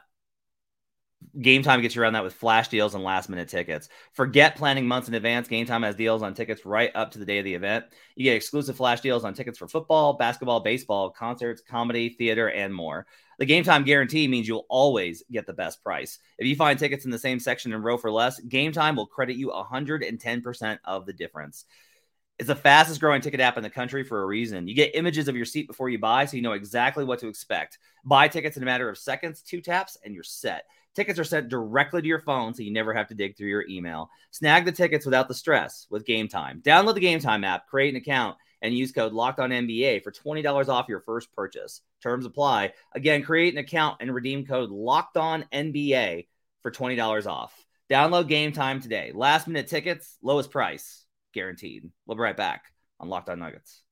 Game 1.40 1.62
Time 1.62 1.80
gets 1.80 1.94
you 1.94 2.02
around 2.02 2.14
that 2.14 2.24
with 2.24 2.34
flash 2.34 2.68
deals 2.68 2.94
and 2.94 3.04
last 3.04 3.28
minute 3.28 3.48
tickets. 3.48 3.88
Forget 4.12 4.56
planning 4.56 4.86
months 4.86 5.08
in 5.08 5.14
advance. 5.14 5.48
Game 5.48 5.66
Time 5.66 5.82
has 5.82 5.94
deals 5.94 6.22
on 6.22 6.34
tickets 6.34 6.66
right 6.66 6.90
up 6.94 7.12
to 7.12 7.18
the 7.18 7.24
day 7.24 7.38
of 7.38 7.44
the 7.44 7.54
event. 7.54 7.84
You 8.16 8.24
get 8.24 8.36
exclusive 8.36 8.76
flash 8.76 9.00
deals 9.00 9.24
on 9.24 9.34
tickets 9.34 9.58
for 9.58 9.68
football, 9.68 10.14
basketball, 10.14 10.60
baseball, 10.60 11.10
concerts, 11.10 11.62
comedy, 11.62 12.10
theater, 12.10 12.50
and 12.50 12.74
more. 12.74 13.06
The 13.42 13.46
Game 13.46 13.64
Time 13.64 13.82
guarantee 13.82 14.28
means 14.28 14.46
you'll 14.46 14.66
always 14.68 15.24
get 15.32 15.46
the 15.46 15.52
best 15.52 15.82
price. 15.82 16.20
If 16.38 16.46
you 16.46 16.54
find 16.54 16.78
tickets 16.78 17.06
in 17.06 17.10
the 17.10 17.18
same 17.18 17.40
section 17.40 17.72
and 17.72 17.82
row 17.82 17.96
for 17.96 18.08
less, 18.08 18.38
Game 18.38 18.70
Time 18.70 18.94
will 18.94 19.08
credit 19.08 19.34
you 19.34 19.48
110% 19.48 20.78
of 20.84 21.06
the 21.06 21.12
difference. 21.12 21.64
It's 22.38 22.46
the 22.46 22.54
fastest 22.54 23.00
growing 23.00 23.20
ticket 23.20 23.40
app 23.40 23.56
in 23.56 23.64
the 23.64 23.68
country 23.68 24.04
for 24.04 24.22
a 24.22 24.26
reason. 24.26 24.68
You 24.68 24.76
get 24.76 24.94
images 24.94 25.26
of 25.26 25.34
your 25.34 25.44
seat 25.44 25.66
before 25.66 25.88
you 25.88 25.98
buy, 25.98 26.24
so 26.24 26.36
you 26.36 26.42
know 26.44 26.52
exactly 26.52 27.02
what 27.02 27.18
to 27.18 27.26
expect. 27.26 27.78
Buy 28.04 28.28
tickets 28.28 28.56
in 28.56 28.62
a 28.62 28.66
matter 28.66 28.88
of 28.88 28.96
seconds, 28.96 29.42
two 29.42 29.60
taps, 29.60 29.98
and 30.04 30.14
you're 30.14 30.22
set. 30.22 30.66
Tickets 30.94 31.18
are 31.18 31.24
sent 31.24 31.48
directly 31.48 32.00
to 32.00 32.06
your 32.06 32.20
phone, 32.20 32.54
so 32.54 32.62
you 32.62 32.72
never 32.72 32.94
have 32.94 33.08
to 33.08 33.14
dig 33.16 33.36
through 33.36 33.48
your 33.48 33.66
email. 33.68 34.08
Snag 34.30 34.64
the 34.64 34.70
tickets 34.70 35.04
without 35.04 35.26
the 35.26 35.34
stress 35.34 35.88
with 35.90 36.06
Game 36.06 36.28
Time. 36.28 36.62
Download 36.64 36.94
the 36.94 37.00
Game 37.00 37.18
Time 37.18 37.42
app, 37.42 37.66
create 37.66 37.90
an 37.90 38.00
account, 38.00 38.36
and 38.62 38.74
use 38.74 38.92
code 38.92 39.12
Locked 39.12 39.40
On 39.40 39.50
NBA 39.50 40.02
for 40.02 40.10
twenty 40.10 40.40
dollars 40.40 40.68
off 40.70 40.88
your 40.88 41.00
first 41.00 41.32
purchase. 41.34 41.82
Terms 42.02 42.24
apply. 42.24 42.72
Again, 42.94 43.22
create 43.22 43.52
an 43.52 43.58
account 43.58 43.98
and 44.00 44.14
redeem 44.14 44.46
code 44.46 44.70
Locked 44.70 45.18
On 45.18 45.44
NBA 45.52 46.26
for 46.62 46.70
twenty 46.70 46.96
dollars 46.96 47.26
off. 47.26 47.52
Download 47.90 48.26
Game 48.26 48.52
Time 48.52 48.80
today. 48.80 49.12
Last 49.14 49.46
minute 49.46 49.68
tickets, 49.68 50.16
lowest 50.22 50.50
price, 50.50 51.04
guaranteed. 51.34 51.90
We'll 52.06 52.16
be 52.16 52.22
right 52.22 52.36
back 52.36 52.64
on 52.98 53.08
Locked 53.08 53.28
On 53.28 53.38
Nuggets. 53.38 53.82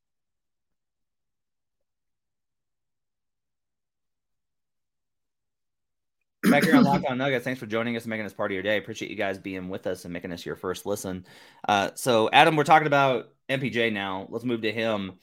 Back 6.48 6.64
here 6.64 6.74
on 6.74 6.84
Locked 6.84 7.04
On 7.04 7.18
Nuggets, 7.18 7.44
thanks 7.44 7.60
for 7.60 7.66
joining 7.66 7.96
us 7.96 8.04
and 8.04 8.10
making 8.10 8.24
us 8.24 8.32
part 8.32 8.50
of 8.50 8.54
your 8.54 8.62
day. 8.62 8.78
Appreciate 8.78 9.10
you 9.10 9.16
guys 9.16 9.38
being 9.38 9.68
with 9.68 9.86
us 9.86 10.04
and 10.06 10.12
making 10.14 10.32
us 10.32 10.46
your 10.46 10.56
first 10.56 10.86
listen. 10.86 11.26
Uh, 11.68 11.90
so, 11.94 12.30
Adam, 12.32 12.56
we're 12.56 12.64
talking 12.64 12.86
about 12.86 13.28
MPJ 13.50 13.92
now. 13.92 14.26
Let's 14.30 14.44
move 14.44 14.62
to 14.62 14.72
him. 14.72 15.18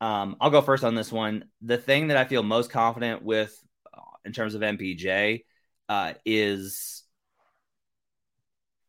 Um, 0.00 0.36
I'll 0.40 0.50
go 0.50 0.62
first 0.62 0.84
on 0.84 0.94
this 0.94 1.12
one. 1.12 1.46
The 1.62 1.78
thing 1.78 2.08
that 2.08 2.16
I 2.16 2.24
feel 2.24 2.42
most 2.42 2.70
confident 2.70 3.22
with 3.22 3.56
uh, 3.92 4.00
in 4.24 4.32
terms 4.32 4.54
of 4.54 4.62
MPJ 4.62 5.44
uh, 5.88 6.14
is 6.24 7.02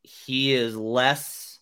he 0.01 0.53
is 0.53 0.75
less 0.75 1.59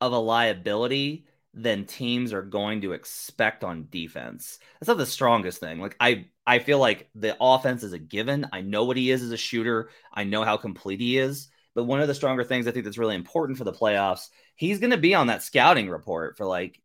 of 0.00 0.12
a 0.12 0.18
liability 0.18 1.26
than 1.54 1.86
teams 1.86 2.32
are 2.32 2.42
going 2.42 2.82
to 2.82 2.92
expect 2.92 3.64
on 3.64 3.88
defense. 3.90 4.58
That's 4.78 4.88
not 4.88 4.98
the 4.98 5.06
strongest 5.06 5.58
thing. 5.58 5.80
Like 5.80 5.96
I 6.00 6.26
I 6.46 6.58
feel 6.58 6.78
like 6.78 7.08
the 7.14 7.36
offense 7.40 7.82
is 7.82 7.92
a 7.92 7.98
given. 7.98 8.46
I 8.52 8.60
know 8.60 8.84
what 8.84 8.96
he 8.96 9.10
is 9.10 9.22
as 9.22 9.32
a 9.32 9.36
shooter. 9.36 9.90
I 10.12 10.24
know 10.24 10.42
how 10.42 10.58
complete 10.58 11.00
he 11.00 11.18
is. 11.18 11.48
But 11.76 11.84
one 11.84 12.00
of 12.00 12.08
the 12.08 12.14
stronger 12.14 12.42
things 12.42 12.66
I 12.66 12.70
think 12.70 12.86
that's 12.86 12.96
really 12.96 13.14
important 13.14 13.58
for 13.58 13.64
the 13.64 13.72
playoffs, 13.72 14.30
he's 14.54 14.80
going 14.80 14.92
to 14.92 14.96
be 14.96 15.14
on 15.14 15.26
that 15.26 15.42
scouting 15.42 15.90
report 15.90 16.38
for 16.38 16.46
like 16.46 16.80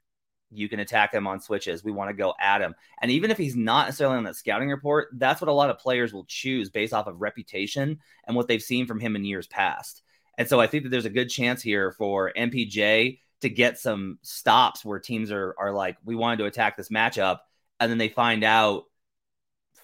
you 0.52 0.68
can 0.68 0.82
attack 0.82 1.14
him 1.14 1.28
on 1.28 1.40
switches. 1.40 1.82
We 1.82 1.94
want 1.94 2.10
to 2.10 2.14
go 2.14 2.34
at 2.38 2.60
him. 2.60 2.76
And 3.02 3.10
even 3.10 3.32
if 3.32 3.38
he's 3.38 3.56
not 3.56 3.88
necessarily 3.88 4.18
on 4.18 4.26
that 4.26 4.36
scouting 4.36 4.70
report, 4.70 5.08
that's 5.14 5.40
what 5.40 5.48
a 5.48 5.54
lot 5.54 5.70
of 5.70 5.80
players 5.80 6.12
will 6.12 6.26
choose 6.26 6.70
based 6.70 6.94
off 6.94 7.08
of 7.08 7.22
reputation 7.22 8.00
and 8.28 8.36
what 8.36 8.50
they've 8.50 8.62
seen 8.62 8.86
from 8.86 9.00
him 9.00 9.16
in 9.16 9.24
years 9.24 9.48
past. 9.48 10.02
And 10.38 10.46
so 10.46 10.60
I 10.60 10.68
think 10.68 10.84
that 10.84 10.90
there's 10.90 11.06
a 11.06 11.10
good 11.10 11.30
chance 11.30 11.62
here 11.62 11.94
for 11.94 12.34
MPJ 12.36 13.20
to 13.42 13.50
get 13.50 13.80
some 13.80 14.20
stops 14.24 14.84
where 14.84 15.00
teams 15.00 15.32
are 15.32 15.56
are 15.58 15.72
like, 15.72 15.96
we 16.04 16.16
wanted 16.16 16.40
to 16.40 16.46
attack 16.46 16.76
this 16.76 16.90
matchup, 16.90 17.40
and 17.80 17.90
then 17.90 17.98
they 17.98 18.10
find 18.10 18.44
out 18.44 18.84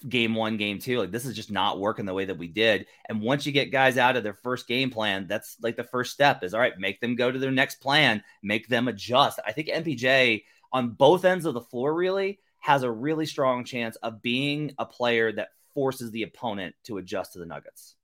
game 0.08 0.36
one, 0.36 0.58
game 0.58 0.80
two, 0.80 1.00
like 1.00 1.12
this 1.12 1.26
is 1.26 1.36
just 1.36 1.52
not 1.52 1.80
working 1.80 2.06
the 2.06 2.14
way 2.14 2.26
that 2.26 2.38
we 2.38 2.48
did. 2.48 2.86
And 3.08 3.22
once 3.22 3.46
you 3.46 3.52
get 3.52 3.72
guys 3.72 3.98
out 3.98 4.16
of 4.18 4.24
their 4.24 4.34
first 4.34 4.68
game 4.68 4.90
plan, 4.90 5.28
that's 5.28 5.58
like 5.62 5.76
the 5.76 5.84
first 5.84 6.14
step 6.14 6.44
is 6.44 6.54
all 6.54 6.60
right, 6.60 6.78
make 6.78 7.00
them 7.00 7.16
go 7.16 7.32
to 7.32 7.40
their 7.40 7.52
next 7.52 7.76
plan, 7.82 8.24
make 8.44 8.68
them 8.68 8.88
adjust. 8.88 9.40
I 9.46 9.52
think 9.52 9.68
MPJ 9.68 10.44
on 10.72 10.90
both 10.90 11.26
ends 11.26 11.46
of 11.46 11.54
the 11.54 11.62
floor 11.62 11.94
really 11.94 12.40
has 12.60 12.84
a 12.84 12.92
really 12.92 13.26
strong 13.26 13.64
chance 13.64 13.96
of 13.98 14.22
being 14.22 14.74
a 14.78 14.86
player 14.86 15.32
that 15.32 15.50
forces 15.74 16.12
the 16.12 16.24
opponent 16.24 16.76
to 16.84 16.98
adjust 16.98 17.34
to 17.34 17.40
the 17.40 17.46
Nuggets. 17.46 17.96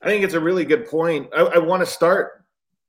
I 0.00 0.06
think 0.06 0.22
it's 0.22 0.34
a 0.34 0.40
really 0.40 0.64
good 0.64 0.86
point. 0.86 1.30
I, 1.34 1.40
I 1.42 1.58
want 1.58 1.80
to 1.80 1.86
start 1.86 2.43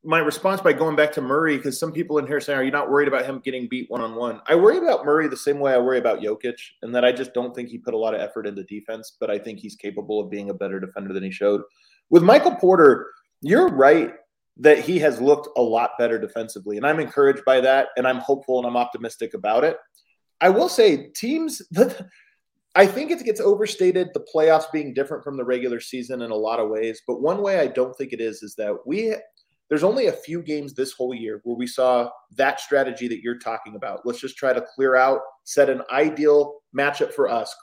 my 0.05 0.19
response 0.19 0.61
by 0.61 0.73
going 0.73 0.95
back 0.95 1.11
to 1.13 1.21
Murray 1.21 1.57
because 1.57 1.79
some 1.79 1.91
people 1.91 2.17
in 2.19 2.27
here 2.27 2.39
saying, 2.39 2.59
"Are 2.59 2.63
you 2.63 2.71
not 2.71 2.89
worried 2.89 3.07
about 3.07 3.25
him 3.25 3.39
getting 3.39 3.67
beat 3.67 3.89
one 3.89 4.01
on 4.01 4.15
one?" 4.15 4.41
I 4.47 4.55
worry 4.55 4.77
about 4.77 5.05
Murray 5.05 5.27
the 5.27 5.35
same 5.35 5.59
way 5.59 5.73
I 5.73 5.77
worry 5.77 5.97
about 5.97 6.19
Jokic, 6.19 6.57
and 6.81 6.93
that 6.93 7.03
I 7.03 7.11
just 7.11 7.33
don't 7.33 7.55
think 7.55 7.69
he 7.69 7.77
put 7.77 7.93
a 7.93 7.97
lot 7.97 8.13
of 8.13 8.21
effort 8.21 8.45
into 8.47 8.63
defense, 8.63 9.17
but 9.19 9.31
I 9.31 9.39
think 9.39 9.59
he's 9.59 9.75
capable 9.75 10.19
of 10.19 10.29
being 10.29 10.49
a 10.49 10.53
better 10.53 10.79
defender 10.79 11.13
than 11.13 11.23
he 11.23 11.31
showed. 11.31 11.61
With 12.09 12.23
Michael 12.23 12.55
Porter, 12.55 13.07
you're 13.41 13.69
right 13.69 14.13
that 14.57 14.79
he 14.79 14.99
has 14.99 15.19
looked 15.19 15.49
a 15.57 15.61
lot 15.61 15.91
better 15.97 16.19
defensively, 16.19 16.77
and 16.77 16.85
I'm 16.85 16.99
encouraged 16.99 17.43
by 17.43 17.59
that, 17.61 17.89
and 17.97 18.07
I'm 18.07 18.19
hopeful 18.19 18.59
and 18.59 18.67
I'm 18.67 18.77
optimistic 18.77 19.33
about 19.33 19.63
it. 19.63 19.77
I 20.39 20.49
will 20.49 20.69
say, 20.69 21.09
teams. 21.15 21.61
I 22.77 22.85
think 22.85 23.09
it 23.09 23.23
gets 23.23 23.39
overstated 23.39 24.09
the 24.13 24.25
playoffs 24.35 24.69
being 24.69 24.93
different 24.93 25.23
from 25.23 25.37
the 25.37 25.45
regular 25.45 25.79
season 25.79 26.21
in 26.21 26.31
a 26.31 26.35
lot 26.35 26.59
of 26.59 26.67
ways, 26.67 27.01
but 27.07 27.21
one 27.21 27.41
way 27.41 27.59
I 27.59 27.67
don't 27.67 27.95
think 27.95 28.11
it 28.11 28.19
is 28.19 28.43
is 28.43 28.53
that 28.55 28.75
we 28.85 29.15
there's 29.69 29.83
only 29.83 30.07
a 30.07 30.13
few 30.13 30.41
games 30.41 30.73
this 30.73 30.93
whole 30.93 31.13
year 31.13 31.41
where 31.43 31.55
we 31.55 31.67
saw 31.67 32.09
that 32.35 32.59
strategy 32.59 33.07
that 33.07 33.21
you're 33.21 33.39
talking 33.39 33.75
about. 33.75 34.05
Let's 34.05 34.19
just 34.19 34.37
try 34.37 34.53
to 34.53 34.65
clear 34.75 34.95
out, 34.95 35.21
set 35.43 35.69
an 35.69 35.81
ideal 35.91 36.59
matchup 36.77 37.13
for 37.13 37.27
us, 37.27 37.53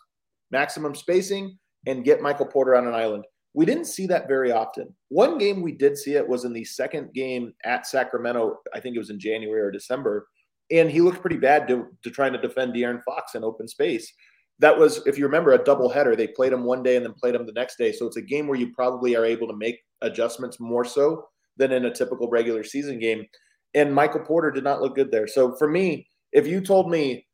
maximum 0.51 0.95
spacing, 0.95 1.59
and 1.87 2.05
get 2.05 2.21
Michael 2.21 2.47
Porter 2.47 2.77
on 2.77 2.87
an 2.87 2.95
island. 2.95 3.25
We 3.55 3.67
didn't 3.67 3.85
see 3.85 4.07
that 4.07 4.29
very 4.29 4.51
often. 4.51 4.95
One 5.11 5.39
game 5.39 5.63
we 5.63 5.73
did 5.73 5.97
see 5.97 6.15
it 6.15 6.27
was 6.27 6.45
in 6.45 6.53
the 6.53 6.65
second 6.65 7.13
game 7.13 7.53
at 7.65 7.87
Sacramento. 7.87 8.57
I 8.75 8.81
think 8.81 8.97
it 8.97 9.01
was 9.01 9.11
in 9.11 9.21
January 9.21 9.61
or 9.61 9.71
December. 9.71 10.27
And 10.71 10.91
he 10.91 11.03
looked 11.03 11.21
pretty 11.21 11.37
bad 11.37 11.69
to, 11.69 11.89
to 12.03 12.11
trying 12.11 12.33
to 12.33 12.41
defend 12.41 12.73
De'Aaron 12.73 13.03
Fox 13.05 13.35
in 13.35 13.45
open 13.45 13.69
space. 13.69 14.11
That 14.59 14.79
was, 14.79 15.07
if 15.07 15.19
you 15.19 15.25
remember, 15.25 15.53
a 15.53 15.59
doubleheader. 15.59 16.17
They 16.17 16.29
played 16.29 16.53
him 16.53 16.65
one 16.65 16.83
day 16.83 16.97
and 16.97 17.05
then 17.05 17.13
played 17.13 17.35
him 17.35 17.45
the 17.45 17.53
next 17.53 17.77
day. 17.77 17.93
So 17.93 18.07
it's 18.07 18.17
a 18.17 18.23
game 18.23 18.47
where 18.47 18.59
you 18.59 18.73
probably 18.73 19.17
are 19.17 19.25
able 19.25 19.49
to 19.49 19.57
make 19.57 19.81
adjustments 20.01 20.59
more 20.59 20.85
so 20.85 21.27
than 21.57 21.73
in 21.73 21.85
a 21.85 21.95
typical 21.95 22.29
regular 22.29 22.65
season 22.65 22.99
game. 22.99 23.25
And 23.75 23.95
Michael 23.95 24.21
Porter 24.21 24.51
did 24.51 24.65
not 24.65 24.81
look 24.81 24.95
good 24.95 25.11
there. 25.11 25.27
So 25.27 25.55
for 25.57 25.69
me, 25.69 26.07
if 26.33 26.47
you 26.47 26.61
told 26.61 26.91
me, 26.91 27.27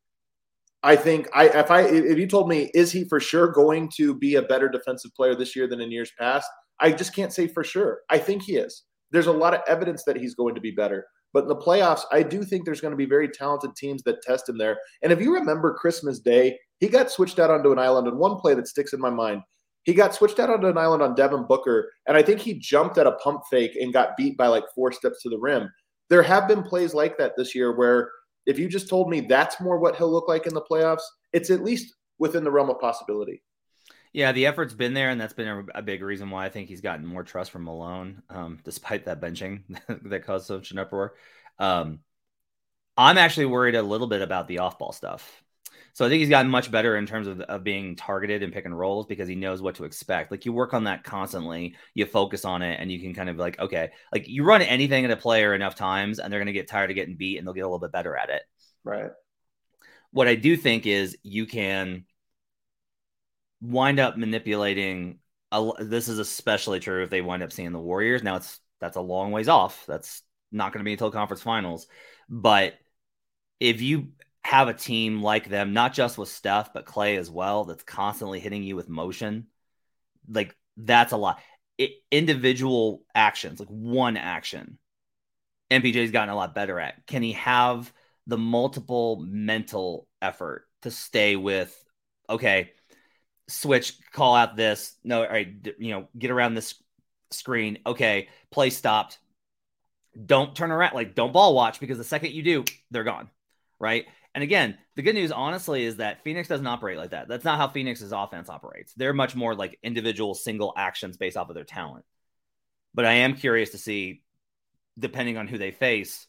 I 0.81 0.95
think 0.95 1.27
I 1.33 1.49
if 1.49 1.71
I 1.71 1.81
if 1.81 2.17
you 2.17 2.27
told 2.27 2.47
me 2.47 2.71
is 2.73 2.91
he 2.91 3.03
for 3.03 3.19
sure 3.19 3.49
going 3.49 3.89
to 3.97 4.15
be 4.15 4.35
a 4.35 4.41
better 4.41 4.69
defensive 4.69 5.11
player 5.13 5.35
this 5.35 5.55
year 5.55 5.67
than 5.67 5.81
in 5.81 5.91
years 5.91 6.11
past, 6.17 6.49
I 6.79 6.91
just 6.91 7.13
can't 7.13 7.33
say 7.33 7.47
for 7.47 7.63
sure. 7.63 7.99
I 8.09 8.17
think 8.17 8.43
he 8.43 8.55
is. 8.55 8.83
There's 9.11 9.27
a 9.27 9.31
lot 9.31 9.53
of 9.53 9.61
evidence 9.67 10.03
that 10.05 10.15
he's 10.15 10.35
going 10.35 10.55
to 10.55 10.61
be 10.61 10.71
better. 10.71 11.05
But 11.33 11.43
in 11.43 11.49
the 11.49 11.55
playoffs, 11.55 12.03
I 12.11 12.23
do 12.23 12.43
think 12.43 12.65
there's 12.65 12.81
going 12.81 12.91
to 12.91 12.97
be 12.97 13.05
very 13.05 13.27
talented 13.27 13.75
teams 13.75 14.01
that 14.03 14.21
test 14.21 14.49
him 14.49 14.57
there. 14.57 14.77
And 15.03 15.11
if 15.11 15.21
you 15.21 15.33
remember 15.33 15.73
Christmas 15.75 16.19
Day, 16.19 16.57
he 16.79 16.87
got 16.87 17.11
switched 17.11 17.39
out 17.39 17.51
onto 17.51 17.71
an 17.71 17.77
island. 17.77 18.07
And 18.07 18.17
one 18.17 18.37
play 18.37 18.55
that 18.55 18.67
sticks 18.67 18.93
in 18.93 18.99
my 18.99 19.11
mind 19.11 19.41
he 19.83 19.93
got 19.93 20.13
switched 20.13 20.39
out 20.39 20.49
onto 20.49 20.67
an 20.67 20.77
island 20.77 21.01
on 21.01 21.15
Devin 21.15 21.45
Booker, 21.47 21.91
and 22.07 22.17
I 22.17 22.21
think 22.21 22.39
he 22.39 22.53
jumped 22.53 22.97
at 22.97 23.07
a 23.07 23.13
pump 23.13 23.43
fake 23.49 23.75
and 23.79 23.93
got 23.93 24.17
beat 24.17 24.37
by 24.37 24.47
like 24.47 24.65
four 24.75 24.91
steps 24.91 25.21
to 25.23 25.29
the 25.29 25.39
rim. 25.39 25.69
There 26.09 26.23
have 26.23 26.47
been 26.47 26.63
plays 26.63 26.93
like 26.93 27.17
that 27.17 27.33
this 27.37 27.55
year 27.55 27.75
where 27.75 28.11
if 28.45 28.57
you 28.57 28.67
just 28.67 28.89
told 28.89 29.09
me 29.09 29.21
that's 29.21 29.61
more 29.61 29.77
what 29.79 29.95
he'll 29.95 30.11
look 30.11 30.27
like 30.27 30.47
in 30.47 30.53
the 30.53 30.61
playoffs, 30.61 31.03
it's 31.33 31.49
at 31.49 31.63
least 31.63 31.93
within 32.17 32.43
the 32.43 32.51
realm 32.51 32.69
of 32.69 32.79
possibility. 32.79 33.41
Yeah, 34.11 34.31
the 34.31 34.47
effort's 34.47 34.73
been 34.73 34.95
there, 34.95 35.09
and 35.09 35.21
that's 35.21 35.33
been 35.33 35.47
a, 35.47 35.65
a 35.75 35.81
big 35.83 36.01
reason 36.01 36.31
why 36.31 36.45
I 36.45 36.49
think 36.49 36.67
he's 36.67 36.81
gotten 36.81 37.05
more 37.05 37.23
trust 37.23 37.51
from 37.51 37.65
Malone, 37.65 38.23
um, 38.29 38.59
despite 38.63 39.05
that 39.05 39.21
benching 39.21 39.63
that 40.09 40.25
caused 40.25 40.47
such 40.47 40.71
an 40.71 40.79
uproar. 40.79 41.13
Um, 41.59 41.99
I'm 42.97 43.17
actually 43.17 43.45
worried 43.45 43.75
a 43.75 43.83
little 43.83 44.07
bit 44.07 44.21
about 44.21 44.47
the 44.47 44.59
off 44.59 44.79
ball 44.79 44.91
stuff. 44.91 45.43
So 45.99 46.05
I 46.05 46.07
think 46.07 46.21
he's 46.21 46.29
gotten 46.29 46.49
much 46.49 46.71
better 46.71 46.95
in 46.95 47.05
terms 47.05 47.27
of, 47.27 47.41
of 47.41 47.61
being 47.65 47.97
targeted 47.97 48.41
and 48.41 48.53
pick 48.53 48.63
and 48.63 48.79
rolls 48.79 49.05
because 49.05 49.27
he 49.27 49.35
knows 49.35 49.61
what 49.61 49.75
to 49.75 49.83
expect. 49.83 50.31
Like 50.31 50.45
you 50.45 50.53
work 50.53 50.73
on 50.73 50.85
that 50.85 51.03
constantly, 51.03 51.75
you 51.93 52.05
focus 52.05 52.45
on 52.45 52.61
it, 52.61 52.79
and 52.79 52.89
you 52.89 53.01
can 53.01 53.13
kind 53.13 53.27
of 53.27 53.35
like, 53.35 53.59
okay, 53.59 53.89
like 54.13 54.25
you 54.25 54.45
run 54.45 54.61
anything 54.61 55.03
at 55.03 55.11
a 55.11 55.17
player 55.17 55.53
enough 55.53 55.75
times, 55.75 56.19
and 56.19 56.31
they're 56.31 56.39
going 56.39 56.47
to 56.47 56.53
get 56.53 56.69
tired 56.69 56.89
of 56.89 56.95
getting 56.95 57.17
beat, 57.17 57.37
and 57.37 57.45
they'll 57.45 57.53
get 57.53 57.65
a 57.65 57.67
little 57.67 57.79
bit 57.79 57.91
better 57.91 58.15
at 58.15 58.29
it. 58.29 58.43
Right. 58.85 59.11
What 60.11 60.29
I 60.29 60.35
do 60.35 60.55
think 60.55 60.85
is 60.85 61.17
you 61.21 61.45
can 61.45 62.05
wind 63.59 63.99
up 63.99 64.15
manipulating. 64.15 65.19
A, 65.51 65.69
this 65.81 66.07
is 66.07 66.17
especially 66.17 66.79
true 66.79 67.03
if 67.03 67.09
they 67.09 67.19
wind 67.19 67.43
up 67.43 67.51
seeing 67.51 67.73
the 67.73 67.77
Warriors. 67.77 68.23
Now 68.23 68.37
it's 68.37 68.61
that's 68.79 68.95
a 68.95 69.01
long 69.01 69.33
ways 69.33 69.49
off. 69.49 69.83
That's 69.85 70.21
not 70.49 70.71
going 70.71 70.79
to 70.79 70.87
be 70.87 70.93
until 70.93 71.11
conference 71.11 71.41
finals, 71.41 71.87
but 72.29 72.75
if 73.59 73.81
you 73.81 74.13
have 74.43 74.67
a 74.67 74.73
team 74.73 75.21
like 75.21 75.49
them, 75.49 75.73
not 75.73 75.93
just 75.93 76.17
with 76.17 76.29
Steph, 76.29 76.73
but 76.73 76.85
Clay 76.85 77.17
as 77.17 77.29
well, 77.29 77.65
that's 77.65 77.83
constantly 77.83 78.39
hitting 78.39 78.63
you 78.63 78.75
with 78.75 78.89
motion. 78.89 79.47
Like 80.27 80.55
that's 80.77 81.11
a 81.11 81.17
lot. 81.17 81.39
individual 82.11 83.03
actions, 83.13 83.59
like 83.59 83.69
one 83.69 84.17
action, 84.17 84.77
MPJ's 85.71 86.11
gotten 86.11 86.29
a 86.29 86.35
lot 86.35 86.55
better 86.55 86.79
at. 86.79 87.05
Can 87.05 87.21
he 87.21 87.33
have 87.33 87.91
the 88.27 88.37
multiple 88.37 89.23
mental 89.27 90.07
effort 90.21 90.67
to 90.81 90.91
stay 90.91 91.35
with, 91.35 91.75
okay, 92.29 92.71
switch, 93.47 93.97
call 94.11 94.35
out 94.35 94.55
this, 94.55 94.95
no, 95.03 95.23
all 95.23 95.29
right, 95.29 95.47
you 95.79 95.91
know, 95.91 96.07
get 96.17 96.31
around 96.31 96.53
this 96.53 96.75
screen. 97.31 97.79
Okay, 97.85 98.29
play 98.51 98.69
stopped. 98.69 99.19
Don't 100.25 100.55
turn 100.55 100.71
around, 100.71 100.93
like 100.93 101.15
don't 101.15 101.33
ball 101.33 101.53
watch 101.53 101.79
because 101.79 101.97
the 101.97 102.03
second 102.03 102.31
you 102.31 102.43
do, 102.43 102.65
they're 102.91 103.03
gone. 103.03 103.29
Right. 103.79 104.05
And 104.39 104.43
again, 104.45 104.77
the 104.95 105.01
good 105.01 105.15
news, 105.15 105.33
honestly, 105.33 105.83
is 105.83 105.97
that 105.97 106.23
Phoenix 106.23 106.47
doesn't 106.47 106.65
operate 106.65 106.97
like 106.97 107.09
that. 107.09 107.27
That's 107.27 107.43
not 107.43 107.57
how 107.57 107.67
Phoenix's 107.67 108.13
offense 108.13 108.47
operates. 108.47 108.93
They're 108.93 109.11
much 109.11 109.35
more 109.35 109.53
like 109.53 109.77
individual 109.83 110.33
single 110.33 110.73
actions 110.77 111.17
based 111.17 111.35
off 111.35 111.49
of 111.49 111.55
their 111.55 111.65
talent. 111.65 112.05
But 112.93 113.03
I 113.03 113.15
am 113.15 113.35
curious 113.35 113.71
to 113.71 113.77
see, 113.77 114.23
depending 114.97 115.35
on 115.35 115.49
who 115.49 115.57
they 115.57 115.71
face, 115.71 116.25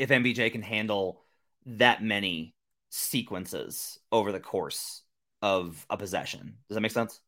if 0.00 0.08
MPJ 0.08 0.50
can 0.50 0.62
handle 0.62 1.22
that 1.66 2.02
many 2.02 2.56
sequences 2.90 4.00
over 4.10 4.32
the 4.32 4.40
course 4.40 5.02
of 5.42 5.86
a 5.88 5.96
possession. 5.96 6.56
Does 6.68 6.74
that 6.74 6.80
make 6.80 6.90
sense? 6.90 7.20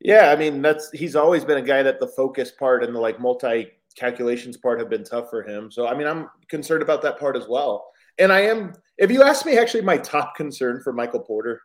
Yeah, 0.00 0.32
I 0.32 0.34
mean 0.34 0.60
that's 0.60 0.90
he's 0.90 1.14
always 1.14 1.44
been 1.44 1.58
a 1.58 1.62
guy 1.62 1.84
that 1.84 2.00
the 2.00 2.08
focus 2.08 2.50
part 2.50 2.82
and 2.82 2.92
the 2.92 2.98
like 2.98 3.20
multi 3.20 3.68
calculations 3.94 4.56
part 4.56 4.80
have 4.80 4.90
been 4.90 5.04
tough 5.04 5.30
for 5.30 5.44
him. 5.44 5.70
So 5.70 5.86
I 5.86 5.96
mean 5.96 6.08
I'm 6.08 6.28
concerned 6.48 6.82
about 6.82 7.00
that 7.02 7.20
part 7.20 7.36
as 7.36 7.46
well. 7.46 7.92
And 8.18 8.32
I 8.32 8.40
am 8.40 8.74
if 8.96 9.10
you 9.10 9.22
ask 9.22 9.46
me 9.46 9.58
actually 9.58 9.82
my 9.82 9.96
top 9.96 10.34
concern 10.34 10.80
for 10.82 10.92
Michael 10.92 11.20
Porter 11.20 11.60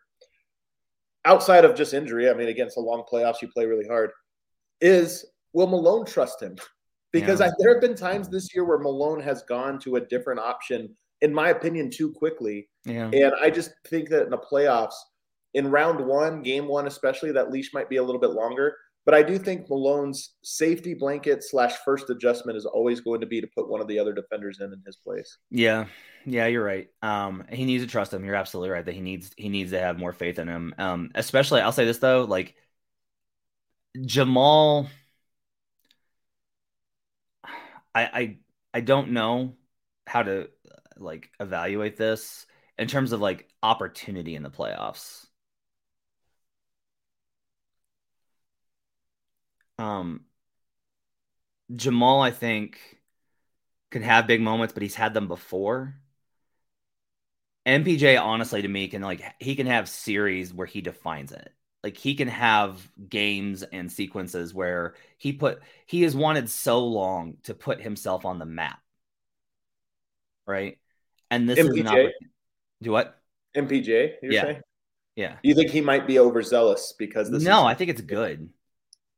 outside 1.25 1.65
of 1.65 1.75
just 1.75 1.93
injury, 1.93 2.29
I 2.29 2.33
mean 2.33 2.49
against 2.49 2.75
the 2.75 2.81
long 2.81 3.03
playoffs 3.11 3.41
you 3.41 3.47
play 3.47 3.65
really 3.65 3.87
hard 3.87 4.11
is 4.81 5.25
will 5.53 5.67
Malone 5.67 6.05
trust 6.05 6.41
him? 6.41 6.55
Because 7.11 7.41
yeah. 7.41 7.45
I, 7.45 7.51
there 7.59 7.71
have 7.71 7.79
been 7.79 7.93
times 7.93 8.27
this 8.27 8.55
year 8.55 8.65
where 8.65 8.79
Malone 8.79 9.19
has 9.19 9.43
gone 9.43 9.77
to 9.81 9.97
a 9.97 10.01
different 10.01 10.39
option 10.39 10.95
in 11.21 11.33
my 11.33 11.49
opinion 11.49 11.89
too 11.89 12.11
quickly. 12.11 12.67
Yeah. 12.85 13.11
And 13.13 13.33
I 13.41 13.51
just 13.51 13.71
think 13.87 14.09
that 14.09 14.23
in 14.23 14.31
the 14.31 14.37
playoffs 14.39 14.95
in 15.53 15.69
round 15.69 16.05
one, 16.05 16.41
game 16.41 16.67
one, 16.67 16.87
especially, 16.87 17.31
that 17.31 17.51
leash 17.51 17.73
might 17.73 17.89
be 17.89 17.97
a 17.97 18.03
little 18.03 18.19
bit 18.19 18.31
longer. 18.31 18.75
But 19.05 19.13
I 19.13 19.23
do 19.23 19.37
think 19.37 19.69
Malone's 19.69 20.35
safety 20.43 20.93
blanket 20.93 21.43
slash 21.43 21.73
first 21.83 22.09
adjustment 22.09 22.57
is 22.57 22.65
always 22.65 23.01
going 23.01 23.19
to 23.21 23.27
be 23.27 23.41
to 23.41 23.47
put 23.47 23.67
one 23.67 23.81
of 23.81 23.87
the 23.87 23.99
other 23.99 24.13
defenders 24.13 24.59
in 24.61 24.71
in 24.71 24.81
his 24.85 24.95
place. 24.95 25.37
Yeah, 25.49 25.87
yeah, 26.25 26.47
you're 26.47 26.63
right. 26.63 26.87
Um, 27.01 27.43
he 27.51 27.65
needs 27.65 27.83
to 27.83 27.89
trust 27.89 28.13
him. 28.13 28.23
You're 28.23 28.35
absolutely 28.35 28.69
right 28.69 28.85
that 28.85 28.95
he 28.95 29.01
needs 29.01 29.31
he 29.35 29.49
needs 29.49 29.71
to 29.71 29.79
have 29.79 29.99
more 29.99 30.13
faith 30.13 30.39
in 30.39 30.47
him. 30.47 30.73
Um, 30.77 31.11
especially, 31.15 31.61
I'll 31.61 31.73
say 31.73 31.85
this 31.85 31.99
though, 31.99 32.23
like 32.23 32.55
Jamal, 34.05 34.89
I 37.93 38.03
I 38.05 38.37
I 38.73 38.81
don't 38.81 39.11
know 39.11 39.55
how 40.07 40.23
to 40.23 40.49
like 40.97 41.29
evaluate 41.39 41.97
this 41.97 42.45
in 42.77 42.87
terms 42.87 43.11
of 43.11 43.21
like 43.21 43.49
opportunity 43.61 44.35
in 44.35 44.43
the 44.43 44.49
playoffs. 44.51 45.27
Um, 49.77 50.25
Jamal, 51.75 52.21
I 52.21 52.31
think, 52.31 52.79
can 53.91 54.01
have 54.01 54.27
big 54.27 54.41
moments, 54.41 54.73
but 54.73 54.83
he's 54.83 54.95
had 54.95 55.13
them 55.13 55.27
before. 55.27 55.95
MPJ, 57.65 58.21
honestly, 58.21 58.62
to 58.62 58.67
me, 58.67 58.88
can 58.88 59.01
like 59.01 59.23
he 59.39 59.55
can 59.55 59.67
have 59.67 59.88
series 59.88 60.53
where 60.53 60.67
he 60.67 60.81
defines 60.81 61.31
it. 61.31 61.53
Like 61.83 61.97
he 61.97 62.15
can 62.15 62.27
have 62.27 62.89
games 63.09 63.63
and 63.63 63.91
sequences 63.91 64.53
where 64.53 64.95
he 65.17 65.33
put 65.33 65.62
he 65.86 66.03
has 66.03 66.15
wanted 66.15 66.49
so 66.49 66.86
long 66.86 67.38
to 67.43 67.53
put 67.53 67.81
himself 67.81 68.25
on 68.25 68.39
the 68.39 68.45
map, 68.45 68.79
right? 70.45 70.77
And 71.31 71.47
this 71.49 71.59
MPJ. 71.59 71.69
is 71.71 71.79
an 71.79 71.88
opportunity. 71.88 72.27
Do 72.81 72.91
what? 72.91 73.21
MPJ? 73.55 74.13
yeah. 74.23 74.41
Saying? 74.41 74.62
Yeah. 75.15 75.36
You 75.43 75.55
think 75.55 75.71
he 75.71 75.81
might 75.81 76.07
be 76.07 76.19
overzealous 76.19 76.93
because 76.97 77.31
this? 77.31 77.43
No, 77.43 77.59
is- 77.59 77.65
I 77.65 77.73
think 77.75 77.91
it's 77.91 78.01
good. 78.01 78.49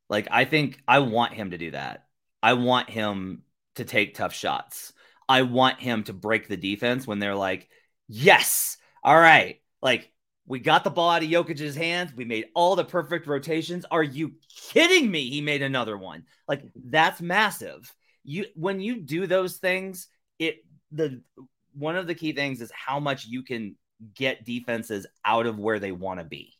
Like 0.10 0.28
I 0.32 0.46
think 0.46 0.82
I 0.88 1.00
want 1.00 1.34
him 1.34 1.52
to 1.52 1.58
do 1.58 1.72
that. 1.72 2.06
I 2.42 2.54
want 2.54 2.90
him 2.90 3.44
to 3.76 3.86
take 3.86 4.16
tough 4.16 4.34
shots. 4.34 4.94
I 5.28 5.42
want 5.42 5.80
him 5.80 6.04
to 6.04 6.14
break 6.14 6.48
the 6.48 6.58
defense 6.58 7.08
when 7.08 7.20
they're 7.20 7.36
like, 7.36 7.70
"Yes, 8.08 8.78
all 9.04 9.18
right." 9.20 9.62
Like 9.82 10.12
we 10.48 10.60
got 10.60 10.84
the 10.84 10.92
ball 10.92 11.10
out 11.10 11.24
of 11.24 11.30
Jokic's 11.30 11.76
hands. 11.76 12.14
We 12.16 12.26
made 12.26 12.46
all 12.54 12.76
the 12.76 12.86
perfect 12.86 13.28
rotations. 13.28 13.86
Are 13.90 14.04
you 14.04 14.34
kidding 14.72 15.10
me? 15.10 15.30
He 15.30 15.42
made 15.42 15.64
another 15.64 15.98
one. 15.98 16.24
Like 16.48 16.64
that's 16.76 17.22
massive. 17.22 17.94
You 18.24 18.46
when 18.56 18.80
you 18.80 19.02
do 19.02 19.28
those 19.28 19.58
things, 19.58 20.08
it 20.38 20.58
the 20.92 21.22
one 21.74 21.96
of 21.96 22.08
the 22.08 22.16
key 22.16 22.34
things 22.34 22.62
is 22.62 22.72
how 22.72 23.00
much 23.00 23.26
you 23.26 23.44
can 23.44 23.76
get 24.14 24.46
defenses 24.46 25.08
out 25.24 25.46
of 25.46 25.58
where 25.58 25.80
they 25.80 25.92
want 25.92 26.20
to 26.20 26.26
be. 26.26 26.54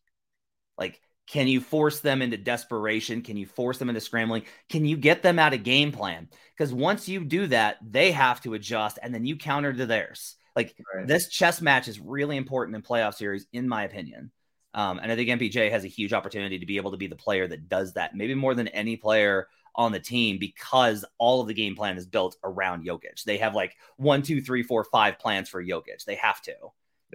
Like 0.78 1.00
can 1.28 1.48
you 1.48 1.60
force 1.60 2.00
them 2.02 2.22
into 2.22 2.38
desperation? 2.38 3.22
Can 3.22 3.38
you 3.38 3.46
force 3.46 3.78
them 3.78 3.90
into 3.90 4.02
scrambling? 4.02 4.44
Can 4.70 4.86
you 4.86 4.96
get 4.96 5.24
them 5.24 5.40
out 5.40 5.54
of 5.54 5.64
game 5.64 5.92
plan? 5.92 6.30
Because 6.56 6.74
once 6.74 7.10
you 7.10 7.24
do 7.24 7.48
that, 7.48 7.78
they 7.82 8.12
have 8.12 8.42
to 8.42 8.54
adjust 8.54 9.00
and 9.02 9.14
then 9.14 9.26
you 9.26 9.36
counter 9.36 9.74
to 9.74 9.86
theirs. 9.86 10.36
Like 10.56 10.76
right. 10.94 11.08
this 11.08 11.30
chess 11.30 11.62
match 11.62 11.88
is 11.88 12.00
really 12.00 12.38
important 12.38 12.76
in 12.76 12.82
playoff 12.82 13.16
series, 13.16 13.48
in 13.52 13.68
my 13.68 13.84
opinion. 13.84 14.32
Um, 14.74 15.00
and 15.00 15.12
I 15.12 15.16
think 15.16 15.30
MPJ 15.30 15.72
has 15.72 15.84
a 15.84 15.90
huge 15.90 16.14
opportunity 16.14 16.60
to 16.60 16.66
be 16.66 16.78
able 16.78 16.92
to 16.92 16.98
be 16.98 17.08
the 17.08 17.16
player 17.16 17.48
that 17.48 17.70
does 17.70 17.94
that, 17.94 18.16
maybe 18.16 18.36
more 18.36 18.54
than 18.54 18.68
any 18.70 18.98
player 18.98 19.48
on 19.74 19.92
the 19.92 20.00
team, 20.00 20.38
because 20.38 21.04
all 21.18 21.42
of 21.42 21.48
the 21.48 21.54
game 21.54 21.76
plan 21.76 21.98
is 21.98 22.06
built 22.06 22.36
around 22.44 22.86
Jokic. 22.86 23.24
They 23.24 23.38
have 23.38 23.56
like 23.56 23.76
one, 23.98 24.22
two, 24.22 24.42
three, 24.42 24.64
four, 24.64 24.84
five 24.84 25.18
plans 25.18 25.50
for 25.50 25.64
Jokic. 25.64 26.04
They 26.06 26.16
have 26.16 26.42
to. 26.44 26.54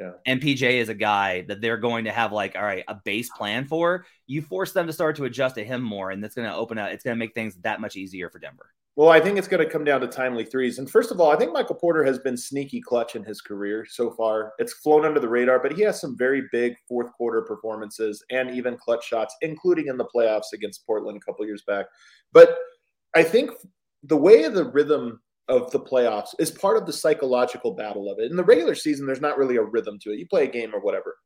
Yeah. 0.00 0.12
MPJ 0.26 0.80
is 0.80 0.88
a 0.88 0.94
guy 0.94 1.42
that 1.42 1.60
they're 1.60 1.76
going 1.76 2.06
to 2.06 2.10
have 2.10 2.32
like, 2.32 2.56
all 2.56 2.62
right, 2.62 2.84
a 2.88 2.94
base 2.94 3.28
plan 3.28 3.66
for. 3.66 4.06
You 4.26 4.40
force 4.40 4.72
them 4.72 4.86
to 4.86 4.92
start 4.94 5.16
to 5.16 5.26
adjust 5.26 5.56
to 5.56 5.64
him 5.64 5.82
more, 5.82 6.10
and 6.10 6.24
that's 6.24 6.34
going 6.34 6.48
to 6.48 6.54
open 6.54 6.78
up. 6.78 6.90
It's 6.90 7.04
going 7.04 7.14
to 7.14 7.18
make 7.18 7.34
things 7.34 7.56
that 7.56 7.82
much 7.82 7.96
easier 7.96 8.30
for 8.30 8.38
Denver. 8.38 8.72
Well, 8.96 9.10
I 9.10 9.20
think 9.20 9.38
it's 9.38 9.46
going 9.46 9.64
to 9.64 9.70
come 9.70 9.84
down 9.84 10.00
to 10.00 10.06
timely 10.06 10.44
threes. 10.44 10.78
And 10.78 10.90
first 10.90 11.10
of 11.10 11.20
all, 11.20 11.30
I 11.30 11.36
think 11.36 11.52
Michael 11.52 11.76
Porter 11.76 12.02
has 12.02 12.18
been 12.18 12.36
sneaky 12.36 12.80
clutch 12.80 13.14
in 13.14 13.22
his 13.22 13.40
career 13.40 13.86
so 13.88 14.10
far. 14.10 14.52
It's 14.58 14.72
flown 14.72 15.04
under 15.04 15.20
the 15.20 15.28
radar, 15.28 15.58
but 15.58 15.72
he 15.72 15.82
has 15.82 16.00
some 16.00 16.16
very 16.16 16.42
big 16.50 16.74
fourth 16.88 17.12
quarter 17.12 17.42
performances 17.42 18.24
and 18.30 18.50
even 18.50 18.76
clutch 18.76 19.06
shots, 19.06 19.36
including 19.42 19.86
in 19.86 19.96
the 19.96 20.04
playoffs 20.04 20.52
against 20.54 20.84
Portland 20.86 21.16
a 21.16 21.20
couple 21.20 21.46
years 21.46 21.62
back. 21.66 21.86
But 22.32 22.58
I 23.14 23.22
think 23.22 23.50
the 24.02 24.16
way 24.16 24.48
the 24.48 24.64
rhythm 24.64 25.20
of 25.50 25.70
the 25.72 25.80
playoffs 25.80 26.30
is 26.38 26.50
part 26.50 26.76
of 26.76 26.86
the 26.86 26.92
psychological 26.92 27.74
battle 27.74 28.10
of 28.10 28.18
it. 28.18 28.30
In 28.30 28.36
the 28.36 28.44
regular 28.44 28.74
season, 28.74 29.04
there's 29.04 29.20
not 29.20 29.36
really 29.36 29.56
a 29.56 29.62
rhythm 29.62 29.98
to 30.02 30.12
it. 30.12 30.18
You 30.18 30.26
play 30.26 30.44
a 30.44 30.50
game 30.50 30.74
or 30.74 30.80
whatever. 30.80 31.16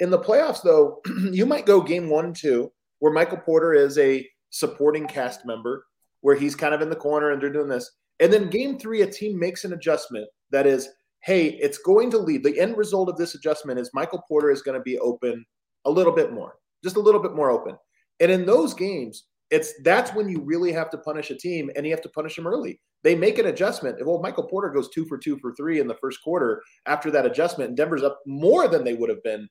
In 0.00 0.10
the 0.10 0.18
playoffs, 0.18 0.62
though, 0.62 1.00
you 1.30 1.46
might 1.46 1.66
go 1.66 1.80
game 1.80 2.08
one, 2.08 2.32
two, 2.32 2.72
where 2.98 3.12
Michael 3.12 3.38
Porter 3.38 3.74
is 3.74 3.98
a 3.98 4.26
supporting 4.50 5.06
cast 5.06 5.44
member, 5.44 5.86
where 6.22 6.36
he's 6.36 6.56
kind 6.56 6.74
of 6.74 6.80
in 6.80 6.90
the 6.90 6.96
corner 6.96 7.30
and 7.30 7.40
they're 7.40 7.52
doing 7.52 7.68
this. 7.68 7.90
And 8.18 8.32
then 8.32 8.50
game 8.50 8.78
three, 8.78 9.02
a 9.02 9.06
team 9.06 9.38
makes 9.38 9.64
an 9.64 9.74
adjustment 9.74 10.26
that 10.50 10.66
is, 10.66 10.88
hey, 11.22 11.48
it's 11.60 11.78
going 11.78 12.10
to 12.12 12.18
lead. 12.18 12.42
The 12.42 12.58
end 12.58 12.76
result 12.76 13.08
of 13.08 13.16
this 13.16 13.34
adjustment 13.34 13.78
is 13.78 13.90
Michael 13.92 14.22
Porter 14.26 14.50
is 14.50 14.62
going 14.62 14.78
to 14.78 14.82
be 14.82 14.98
open 14.98 15.44
a 15.84 15.90
little 15.90 16.14
bit 16.14 16.32
more, 16.32 16.54
just 16.82 16.96
a 16.96 17.00
little 17.00 17.20
bit 17.20 17.34
more 17.34 17.50
open. 17.50 17.76
And 18.20 18.32
in 18.32 18.46
those 18.46 18.72
games, 18.72 19.26
it's 19.50 19.72
that's 19.82 20.12
when 20.12 20.28
you 20.28 20.40
really 20.40 20.72
have 20.72 20.90
to 20.90 20.98
punish 20.98 21.30
a 21.30 21.36
team 21.36 21.70
and 21.76 21.86
you 21.86 21.92
have 21.92 22.02
to 22.02 22.08
punish 22.08 22.36
them 22.36 22.46
early 22.46 22.80
they 23.06 23.14
make 23.14 23.38
an 23.38 23.46
adjustment. 23.46 24.04
Well, 24.04 24.20
Michael 24.20 24.48
Porter 24.48 24.68
goes 24.68 24.88
two 24.88 25.04
for 25.04 25.16
two 25.16 25.38
for 25.38 25.54
three 25.54 25.78
in 25.78 25.86
the 25.86 25.94
first 25.94 26.20
quarter 26.24 26.60
after 26.86 27.08
that 27.12 27.24
adjustment, 27.24 27.68
and 27.68 27.76
Denver's 27.76 28.02
up 28.02 28.18
more 28.26 28.66
than 28.66 28.82
they 28.82 28.94
would 28.94 29.10
have 29.10 29.22
been 29.22 29.48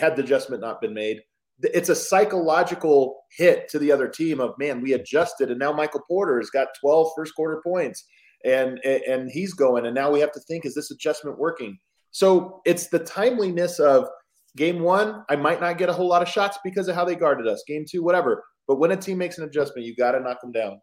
had 0.00 0.16
the 0.16 0.24
adjustment 0.24 0.60
not 0.60 0.80
been 0.80 0.92
made. 0.92 1.20
It's 1.60 1.88
a 1.88 1.94
psychological 1.94 3.22
hit 3.30 3.68
to 3.68 3.78
the 3.78 3.92
other 3.92 4.08
team 4.08 4.40
of 4.40 4.58
man, 4.58 4.80
we 4.80 4.94
adjusted, 4.94 5.50
and 5.50 5.58
now 5.60 5.72
Michael 5.72 6.02
Porter 6.08 6.38
has 6.38 6.50
got 6.50 6.66
12 6.80 7.12
first 7.16 7.36
quarter 7.36 7.62
points, 7.64 8.04
and 8.44 8.80
and 8.84 9.30
he's 9.30 9.54
going, 9.54 9.86
and 9.86 9.94
now 9.94 10.10
we 10.10 10.18
have 10.18 10.32
to 10.32 10.40
think, 10.40 10.66
is 10.66 10.74
this 10.74 10.90
adjustment 10.90 11.38
working? 11.38 11.78
So 12.10 12.60
it's 12.66 12.88
the 12.88 12.98
timeliness 12.98 13.78
of 13.78 14.08
game 14.56 14.80
one. 14.80 15.22
I 15.28 15.36
might 15.36 15.60
not 15.60 15.78
get 15.78 15.90
a 15.90 15.92
whole 15.92 16.08
lot 16.08 16.22
of 16.22 16.28
shots 16.28 16.58
because 16.64 16.88
of 16.88 16.96
how 16.96 17.04
they 17.04 17.14
guarded 17.14 17.46
us. 17.46 17.62
Game 17.68 17.84
two, 17.88 18.02
whatever. 18.02 18.42
But 18.66 18.76
when 18.76 18.90
a 18.90 18.96
team 18.96 19.18
makes 19.18 19.38
an 19.38 19.44
adjustment, 19.44 19.86
you 19.86 19.94
got 19.94 20.12
to 20.12 20.20
knock 20.20 20.40
them 20.40 20.52
down. 20.52 20.80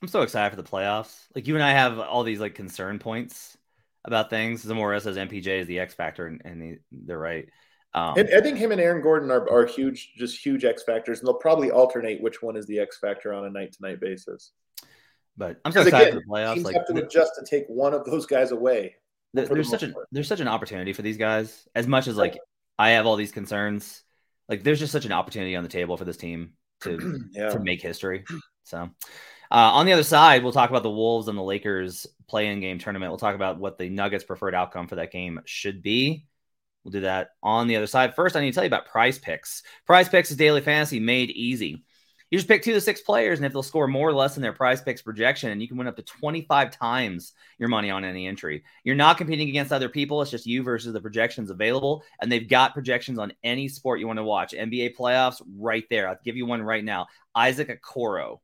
I'm 0.00 0.08
so 0.08 0.22
excited 0.22 0.50
for 0.54 0.62
the 0.62 0.68
playoffs. 0.68 1.26
Like 1.34 1.48
you 1.48 1.54
and 1.54 1.64
I 1.64 1.72
have 1.72 1.98
all 1.98 2.22
these 2.22 2.40
like 2.40 2.54
concern 2.54 2.98
points 2.98 3.56
about 4.04 4.30
things. 4.30 4.62
Zamora 4.62 5.00
says 5.00 5.16
MPJ 5.16 5.60
is 5.60 5.66
the 5.66 5.80
X 5.80 5.94
factor, 5.94 6.26
and, 6.26 6.40
and 6.44 6.78
they're 6.92 7.18
right. 7.18 7.48
Um, 7.94 8.14
I 8.16 8.40
think 8.40 8.58
him 8.58 8.70
and 8.70 8.80
Aaron 8.80 9.02
Gordon 9.02 9.30
are, 9.30 9.50
are 9.50 9.66
huge, 9.66 10.12
just 10.16 10.44
huge 10.44 10.64
X 10.64 10.82
factors, 10.82 11.18
and 11.18 11.26
they'll 11.26 11.34
probably 11.34 11.70
alternate 11.70 12.20
which 12.20 12.42
one 12.42 12.56
is 12.56 12.66
the 12.66 12.78
X 12.78 12.98
factor 12.98 13.32
on 13.32 13.46
a 13.46 13.50
night 13.50 13.72
to 13.72 13.82
night 13.82 14.00
basis. 14.00 14.52
But 15.36 15.60
I'm 15.64 15.72
so 15.72 15.82
excited 15.82 16.08
again, 16.08 16.20
for 16.20 16.26
the 16.26 16.32
playoffs. 16.32 16.54
Teams 16.54 16.66
like, 16.66 16.76
have 16.76 16.86
to 16.86 17.04
adjust 17.04 17.32
to 17.38 17.46
take 17.48 17.64
one 17.68 17.94
of 17.94 18.04
those 18.04 18.26
guys 18.26 18.50
away. 18.50 18.96
The, 19.34 19.46
there's 19.46 19.70
the 19.70 19.78
such 19.78 19.82
an 19.84 19.94
there's 20.12 20.28
such 20.28 20.40
an 20.40 20.48
opportunity 20.48 20.92
for 20.92 21.02
these 21.02 21.16
guys. 21.16 21.66
As 21.74 21.86
much 21.86 22.08
as 22.08 22.16
like 22.16 22.38
I 22.78 22.90
have 22.90 23.06
all 23.06 23.16
these 23.16 23.32
concerns, 23.32 24.02
like 24.48 24.62
there's 24.62 24.78
just 24.80 24.92
such 24.92 25.04
an 25.04 25.12
opportunity 25.12 25.56
on 25.56 25.62
the 25.62 25.68
table 25.68 25.96
for 25.96 26.04
this 26.04 26.16
team 26.16 26.52
to 26.82 27.20
Yeah. 27.32 27.50
to 27.50 27.60
make 27.60 27.82
history. 27.82 28.24
So, 28.64 28.78
uh, 29.50 29.54
on 29.54 29.86
the 29.86 29.92
other 29.94 30.02
side, 30.02 30.42
we'll 30.42 30.52
talk 30.52 30.70
about 30.70 30.82
the 30.82 30.90
Wolves 30.90 31.28
and 31.28 31.38
the 31.38 31.42
Lakers 31.42 32.06
play-in 32.28 32.60
game 32.60 32.78
tournament. 32.78 33.10
We'll 33.10 33.18
talk 33.18 33.34
about 33.34 33.58
what 33.58 33.78
the 33.78 33.88
Nuggets' 33.88 34.24
preferred 34.24 34.54
outcome 34.54 34.88
for 34.88 34.96
that 34.96 35.10
game 35.12 35.40
should 35.46 35.82
be. 35.82 36.26
We'll 36.84 36.92
do 36.92 37.00
that 37.00 37.30
on 37.42 37.66
the 37.66 37.76
other 37.76 37.86
side. 37.86 38.14
First, 38.14 38.36
I 38.36 38.40
need 38.40 38.50
to 38.50 38.54
tell 38.54 38.64
you 38.64 38.68
about 38.68 38.86
Prize 38.86 39.18
Picks. 39.18 39.62
Prize 39.86 40.08
Picks 40.08 40.30
is 40.30 40.36
daily 40.36 40.60
fantasy 40.60 41.00
made 41.00 41.30
easy. 41.30 41.84
You 42.30 42.38
just 42.38 42.48
pick 42.48 42.62
two 42.62 42.74
to 42.74 42.80
six 42.80 43.00
players, 43.00 43.38
and 43.38 43.46
if 43.46 43.52
they'll 43.52 43.62
score 43.62 43.88
more 43.88 44.08
or 44.08 44.12
less 44.12 44.34
than 44.34 44.42
their 44.42 44.52
Prize 44.52 44.82
Picks 44.82 45.00
projection, 45.00 45.50
and 45.50 45.62
you 45.62 45.68
can 45.68 45.78
win 45.78 45.86
up 45.86 45.96
to 45.96 46.02
25 46.02 46.70
times 46.70 47.32
your 47.58 47.70
money 47.70 47.90
on 47.90 48.04
any 48.04 48.26
entry. 48.26 48.64
You're 48.84 48.96
not 48.96 49.16
competing 49.16 49.48
against 49.48 49.72
other 49.72 49.88
people; 49.88 50.20
it's 50.20 50.30
just 50.30 50.46
you 50.46 50.62
versus 50.62 50.92
the 50.92 51.00
projections 51.00 51.50
available, 51.50 52.02
and 52.20 52.30
they've 52.30 52.48
got 52.48 52.74
projections 52.74 53.18
on 53.18 53.32
any 53.42 53.66
sport 53.68 54.00
you 54.00 54.06
want 54.06 54.18
to 54.18 54.24
watch. 54.24 54.52
NBA 54.52 54.96
playoffs, 54.96 55.40
right 55.56 55.84
there. 55.88 56.08
I'll 56.08 56.18
give 56.22 56.36
you 56.36 56.44
one 56.44 56.62
right 56.62 56.84
now. 56.84 57.06
Isaac 57.34 57.80
Okoro 57.82 58.40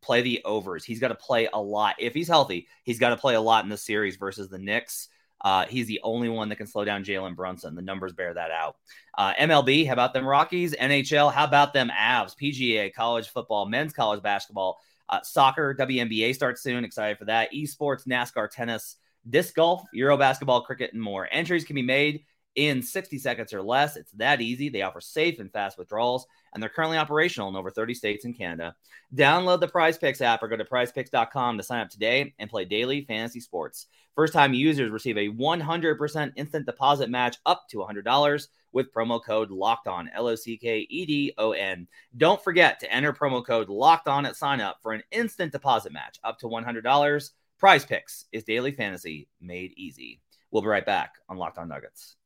play 0.00 0.22
the 0.22 0.42
overs. 0.44 0.84
He's 0.84 1.00
got 1.00 1.08
to 1.08 1.14
play 1.14 1.48
a 1.52 1.58
lot. 1.58 1.96
If 1.98 2.14
he's 2.14 2.28
healthy, 2.28 2.66
he's 2.82 2.98
got 2.98 3.10
to 3.10 3.16
play 3.16 3.34
a 3.34 3.40
lot 3.40 3.64
in 3.64 3.70
the 3.70 3.76
series 3.76 4.16
versus 4.16 4.48
the 4.48 4.58
Knicks. 4.58 5.08
Uh, 5.42 5.66
he's 5.66 5.86
the 5.86 6.00
only 6.02 6.28
one 6.28 6.48
that 6.48 6.56
can 6.56 6.66
slow 6.66 6.84
down 6.84 7.04
Jalen 7.04 7.34
Brunson. 7.34 7.74
The 7.74 7.82
numbers 7.82 8.12
bear 8.12 8.32
that 8.34 8.50
out. 8.50 8.76
Uh, 9.16 9.34
MLB, 9.34 9.86
how 9.86 9.92
about 9.92 10.14
them 10.14 10.26
Rockies? 10.26 10.74
NHL, 10.74 11.32
how 11.32 11.44
about 11.44 11.72
them 11.72 11.90
Avs? 11.90 12.36
PGA, 12.40 12.92
college 12.92 13.28
football, 13.28 13.66
men's 13.66 13.92
college 13.92 14.22
basketball, 14.22 14.80
uh, 15.08 15.20
soccer, 15.22 15.74
WNBA 15.74 16.34
starts 16.34 16.62
soon. 16.62 16.84
Excited 16.84 17.18
for 17.18 17.26
that. 17.26 17.52
Esports, 17.52 18.06
NASCAR, 18.06 18.48
tennis, 18.50 18.96
disc 19.28 19.54
golf, 19.54 19.82
Euro 19.92 20.16
basketball, 20.16 20.62
cricket, 20.62 20.92
and 20.92 21.02
more. 21.02 21.28
Entries 21.30 21.64
can 21.64 21.74
be 21.74 21.82
made 21.82 22.24
in 22.54 22.82
60 22.82 23.18
seconds 23.18 23.52
or 23.52 23.62
less. 23.62 23.96
It's 23.96 24.12
that 24.12 24.40
easy. 24.40 24.68
They 24.68 24.82
offer 24.82 25.00
safe 25.00 25.38
and 25.38 25.50
fast 25.50 25.78
withdrawals, 25.78 26.26
and 26.52 26.62
they're 26.62 26.70
currently 26.70 26.98
operational 26.98 27.48
in 27.48 27.56
over 27.56 27.70
30 27.70 27.94
states 27.94 28.24
and 28.24 28.36
Canada. 28.36 28.74
Download 29.14 29.60
the 29.60 29.68
Prize 29.68 29.98
Picks 29.98 30.20
app 30.20 30.42
or 30.42 30.48
go 30.48 30.56
to 30.56 30.64
prizepicks.com 30.64 31.56
to 31.56 31.62
sign 31.62 31.80
up 31.80 31.90
today 31.90 32.34
and 32.38 32.50
play 32.50 32.64
daily 32.64 33.04
fantasy 33.04 33.40
sports. 33.40 33.86
First 34.14 34.34
time 34.34 34.52
users 34.52 34.90
receive 34.90 35.16
a 35.16 35.30
100% 35.30 36.32
instant 36.36 36.66
deposit 36.66 37.08
match 37.08 37.38
up 37.46 37.64
to 37.70 37.78
$100 37.78 38.48
with 38.72 38.92
promo 38.92 39.22
code 39.22 39.50
locked 39.50 39.88
on, 39.88 40.10
L 40.14 40.28
O 40.28 40.34
C 40.34 40.56
K 40.56 40.86
E 40.90 41.06
D 41.06 41.32
O 41.38 41.52
N. 41.52 41.86
Don't 42.16 42.42
forget 42.42 42.80
to 42.80 42.92
enter 42.92 43.12
promo 43.12 43.44
code 43.44 43.68
locked 43.68 44.08
on 44.08 44.26
at 44.26 44.36
sign 44.36 44.60
up 44.60 44.78
for 44.82 44.92
an 44.92 45.02
instant 45.12 45.52
deposit 45.52 45.92
match 45.92 46.18
up 46.24 46.38
to 46.38 46.46
$100. 46.46 47.30
Prize 47.58 47.84
Picks 47.84 48.26
is 48.32 48.44
daily 48.44 48.72
fantasy 48.72 49.28
made 49.40 49.72
easy. 49.76 50.20
We'll 50.50 50.62
be 50.62 50.68
right 50.68 50.84
back 50.84 51.14
on 51.28 51.38
Locked 51.38 51.58
On 51.58 51.68
Nuggets. 51.68 52.16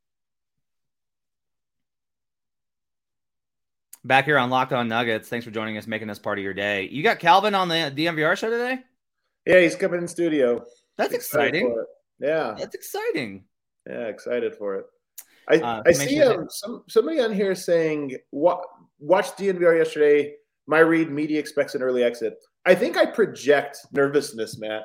Back 4.07 4.25
here 4.25 4.38
on 4.38 4.51
Locked 4.51 4.73
On 4.73 4.87
Nuggets. 4.87 5.29
Thanks 5.29 5.45
for 5.45 5.51
joining 5.51 5.77
us, 5.79 5.88
making 5.88 6.11
us 6.11 6.19
part 6.21 6.38
of 6.38 6.45
your 6.45 6.55
day. 6.55 6.88
You 6.92 7.03
got 7.03 7.19
Calvin 7.19 7.57
on 7.57 7.66
the 7.69 7.75
DNVR 7.75 8.37
show 8.38 8.49
today? 8.49 8.79
Yeah, 9.45 9.59
he's 9.61 9.75
coming 9.75 10.01
in 10.01 10.07
studio. 10.07 10.64
That's 10.97 11.12
exciting. 11.12 11.75
Yeah, 12.21 12.55
That's 12.57 12.77
exciting. 12.77 13.45
yeah, 13.88 14.07
excited 14.07 14.55
for 14.55 14.77
it. 14.77 14.87
I, 15.49 15.57
Uh, 15.57 15.83
I 15.85 15.90
see 15.92 16.19
sure 16.19 16.42
um, 16.42 16.47
some 16.49 16.85
somebody 16.88 17.19
on 17.21 17.33
here 17.33 17.55
saying 17.57 18.16
wa- 18.31 18.62
watch 19.01 19.27
DNVR 19.33 19.77
yesterday. 19.79 20.35
My 20.69 20.79
read 20.81 21.11
media 21.11 21.40
expects 21.40 21.75
an 21.75 21.83
early 21.83 22.05
exit. 22.05 22.35
I 22.64 22.77
think 22.77 22.97
I 22.97 23.07
project 23.07 23.79
nervousness, 23.92 24.57
Matt. 24.59 24.85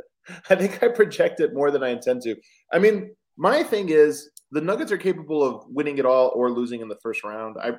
I 0.50 0.54
think 0.56 0.82
I 0.82 0.88
project 0.88 1.40
it 1.40 1.54
more 1.54 1.70
than 1.70 1.82
I 1.82 1.88
intend 1.88 2.20
to. 2.22 2.36
I 2.70 2.78
mean, 2.78 3.14
my 3.38 3.62
thing 3.62 3.88
is 3.88 4.30
the 4.50 4.60
Nuggets 4.60 4.92
are 4.92 4.98
capable 4.98 5.42
of 5.42 5.64
winning 5.68 5.96
it 5.98 6.04
all 6.04 6.32
or 6.34 6.50
losing 6.50 6.82
in 6.82 6.88
the 6.88 6.96
first 7.02 7.24
round. 7.24 7.56
I 7.62 7.72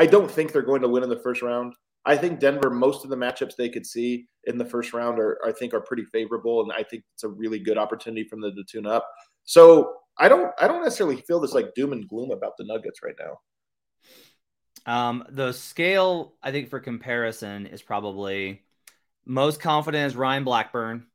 I 0.00 0.06
don't 0.06 0.30
think 0.30 0.50
they're 0.50 0.62
going 0.62 0.80
to 0.80 0.88
win 0.88 1.02
in 1.02 1.10
the 1.10 1.20
first 1.20 1.42
round. 1.42 1.74
I 2.06 2.16
think 2.16 2.40
Denver, 2.40 2.70
most 2.70 3.04
of 3.04 3.10
the 3.10 3.16
matchups 3.16 3.54
they 3.54 3.68
could 3.68 3.84
see 3.84 4.24
in 4.44 4.56
the 4.56 4.64
first 4.64 4.94
round 4.94 5.18
are 5.18 5.38
I 5.44 5.52
think 5.52 5.74
are 5.74 5.82
pretty 5.82 6.06
favorable, 6.06 6.62
and 6.62 6.72
I 6.72 6.82
think 6.82 7.04
it's 7.12 7.24
a 7.24 7.28
really 7.28 7.58
good 7.58 7.76
opportunity 7.76 8.24
for 8.24 8.36
them 8.36 8.54
to 8.56 8.64
tune 8.64 8.86
up. 8.86 9.06
So 9.44 9.92
I 10.16 10.30
don't 10.30 10.50
I 10.58 10.66
don't 10.66 10.82
necessarily 10.82 11.16
feel 11.16 11.38
this 11.38 11.52
like 11.52 11.74
doom 11.74 11.92
and 11.92 12.08
gloom 12.08 12.30
about 12.30 12.56
the 12.56 12.64
Nuggets 12.64 13.00
right 13.02 13.14
now. 13.20 13.40
Um, 14.90 15.24
the 15.28 15.52
scale, 15.52 16.32
I 16.42 16.50
think, 16.50 16.70
for 16.70 16.80
comparison 16.80 17.66
is 17.66 17.82
probably 17.82 18.62
most 19.26 19.60
confident 19.60 20.06
is 20.06 20.16
Ryan 20.16 20.44
Blackburn. 20.44 21.08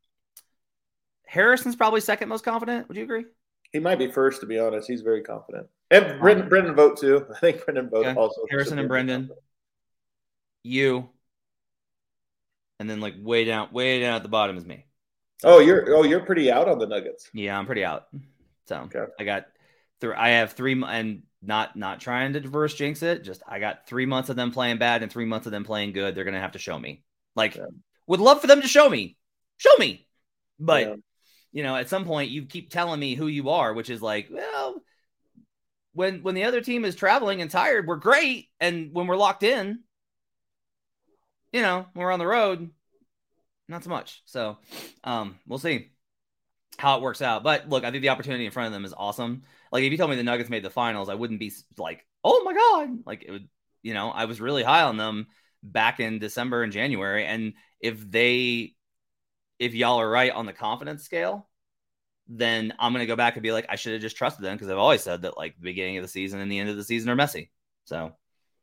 Harrison's 1.26 1.76
probably 1.76 2.02
second 2.02 2.30
most 2.30 2.46
confident. 2.46 2.88
Would 2.88 2.98
you 2.98 3.04
agree? 3.04 3.26
He 3.74 3.80
might 3.80 3.98
be 3.98 4.12
first, 4.12 4.42
to 4.42 4.46
be 4.46 4.60
honest. 4.60 4.88
He's 4.88 5.02
very 5.02 5.24
confident. 5.24 5.66
And 5.92 6.06
um, 6.06 6.20
Brendan, 6.20 6.50
Brendan 6.50 6.76
Vogt 6.76 7.00
too. 7.00 7.26
I 7.36 7.40
think 7.40 7.64
Brendan 7.66 7.90
Vogt 7.90 8.08
Okay. 8.08 8.20
also. 8.20 8.46
Harrison 8.50 8.80
and 8.80 8.88
Brendan. 8.88 9.30
You. 10.64 11.10
And 12.80 12.90
then 12.90 13.00
like 13.00 13.16
way 13.20 13.46
down, 13.46 13.72
way 13.72 14.02
down 14.02 14.16
at 14.16 14.24
the 14.24 14.30
bottom 14.30 14.58
is 14.58 14.66
me. 14.66 14.86
Oh, 15.44 15.60
you're 15.60 15.96
oh 15.96 16.04
you're 16.04 16.22
pretty 16.26 16.52
out 16.52 16.68
on 16.68 16.80
the 16.80 16.88
Nuggets. 16.88 17.30
Yeah, 17.34 17.58
I'm 17.58 17.66
pretty 17.66 17.86
out. 17.86 18.08
So 18.66 18.78
Okay. 18.78 19.06
I 19.20 19.24
got 19.24 19.46
three. 20.02 20.14
I 20.16 20.30
have 20.30 20.54
three, 20.54 20.82
and 20.86 21.24
not 21.42 21.76
not 21.76 22.02
trying 22.02 22.34
to 22.34 22.40
reverse 22.40 22.74
jinx 22.74 23.04
it. 23.04 23.24
Just 23.24 23.44
I 23.48 23.60
got 23.60 23.88
three 23.88 24.06
months 24.06 24.30
of 24.30 24.36
them 24.36 24.52
playing 24.52 24.78
bad 24.78 25.04
and 25.04 25.12
three 25.12 25.26
months 25.26 25.46
of 25.46 25.52
them 25.52 25.64
playing 25.64 25.94
good. 25.94 26.16
They're 26.16 26.24
gonna 26.24 26.40
have 26.42 26.54
to 26.54 26.60
show 26.60 26.78
me. 26.80 27.04
Like, 27.36 27.56
Yeah. 27.56 27.66
would 28.08 28.20
love 28.20 28.42
for 28.42 28.48
them 28.48 28.62
to 28.62 28.68
show 28.68 28.90
me, 28.90 29.18
show 29.58 29.76
me. 29.78 30.08
But 30.60 30.88
Yeah. 30.88 30.96
you 31.52 31.64
know, 31.64 31.76
at 31.76 31.90
some 31.90 32.06
point, 32.06 32.32
you 32.32 32.46
keep 32.46 32.70
telling 32.70 33.00
me 33.00 33.16
who 33.16 33.28
you 33.28 33.50
are, 33.50 33.74
which 33.74 33.90
is 33.90 34.02
like, 34.02 34.28
well, 34.32 34.82
when 35.96 36.22
when 36.22 36.36
the 36.36 36.44
other 36.44 36.62
team 36.62 36.86
is 36.86 36.96
traveling 36.96 37.42
and 37.42 37.50
tired, 37.50 37.88
we're 37.88 37.96
great, 37.96 38.50
and 38.60 38.94
when 38.94 39.08
we're 39.08 39.16
locked 39.16 39.44
in, 39.44 39.80
you 41.52 41.62
know, 41.62 41.88
we're 41.96 42.12
on 42.12 42.20
the 42.20 42.28
road, 42.28 42.70
not 43.70 43.84
so 43.84 43.90
much. 43.90 44.22
So, 44.26 44.58
um, 45.04 45.40
we'll 45.48 45.58
see 45.58 45.92
how 46.78 46.98
it 46.98 47.02
works 47.02 47.22
out. 47.22 47.44
But 47.44 47.70
look, 47.70 47.86
I 47.86 47.92
think 47.92 48.02
the 48.02 48.10
opportunity 48.10 48.46
in 48.46 48.52
front 48.52 48.68
of 48.68 48.74
them 48.74 48.84
is 48.84 48.94
awesome. 48.96 49.44
Like 49.72 49.84
if 49.84 49.92
you 49.92 49.98
told 49.98 50.10
me 50.10 50.18
the 50.18 50.24
Nuggets 50.24 50.50
made 50.50 50.64
the 50.64 50.70
finals, 50.70 51.08
I 51.08 51.16
wouldn't 51.16 51.40
be 51.40 51.54
like, 51.78 52.06
oh 52.24 52.44
my 52.44 52.54
god, 52.54 53.00
like 53.06 53.24
it 53.24 53.32
would. 53.32 53.50
You 53.82 53.94
know, 53.94 54.10
I 54.10 54.26
was 54.26 54.42
really 54.42 54.64
high 54.64 54.82
on 54.82 54.98
them 54.98 55.28
back 55.62 56.00
in 56.00 56.20
December 56.20 56.64
and 56.64 56.74
January, 56.74 57.26
and 57.26 57.54
if 57.80 58.10
they, 58.10 58.74
if 59.60 59.76
y'all 59.76 60.02
are 60.02 60.10
right 60.10 60.32
on 60.32 60.48
the 60.48 60.54
confidence 60.54 61.04
scale, 61.04 61.48
then 62.28 62.74
I'm 62.80 62.94
gonna 62.94 63.06
go 63.06 63.16
back 63.16 63.36
and 63.36 63.44
be 63.44 63.52
like, 63.52 63.66
I 63.70 63.76
should 63.76 63.94
have 63.94 64.02
just 64.02 64.18
trusted 64.18 64.44
them 64.44 64.56
because 64.56 64.70
I've 64.70 64.78
always 64.78 65.04
said 65.04 65.22
that 65.24 65.38
like 65.38 65.56
the 65.56 65.64
beginning 65.64 65.98
of 65.98 66.04
the 66.04 66.08
season 66.10 66.40
and 66.40 66.52
the 66.52 66.60
end 66.60 66.70
of 66.70 66.78
the 66.78 66.84
season 66.84 67.10
are 67.10 67.16
messy. 67.16 67.52
So 67.86 68.14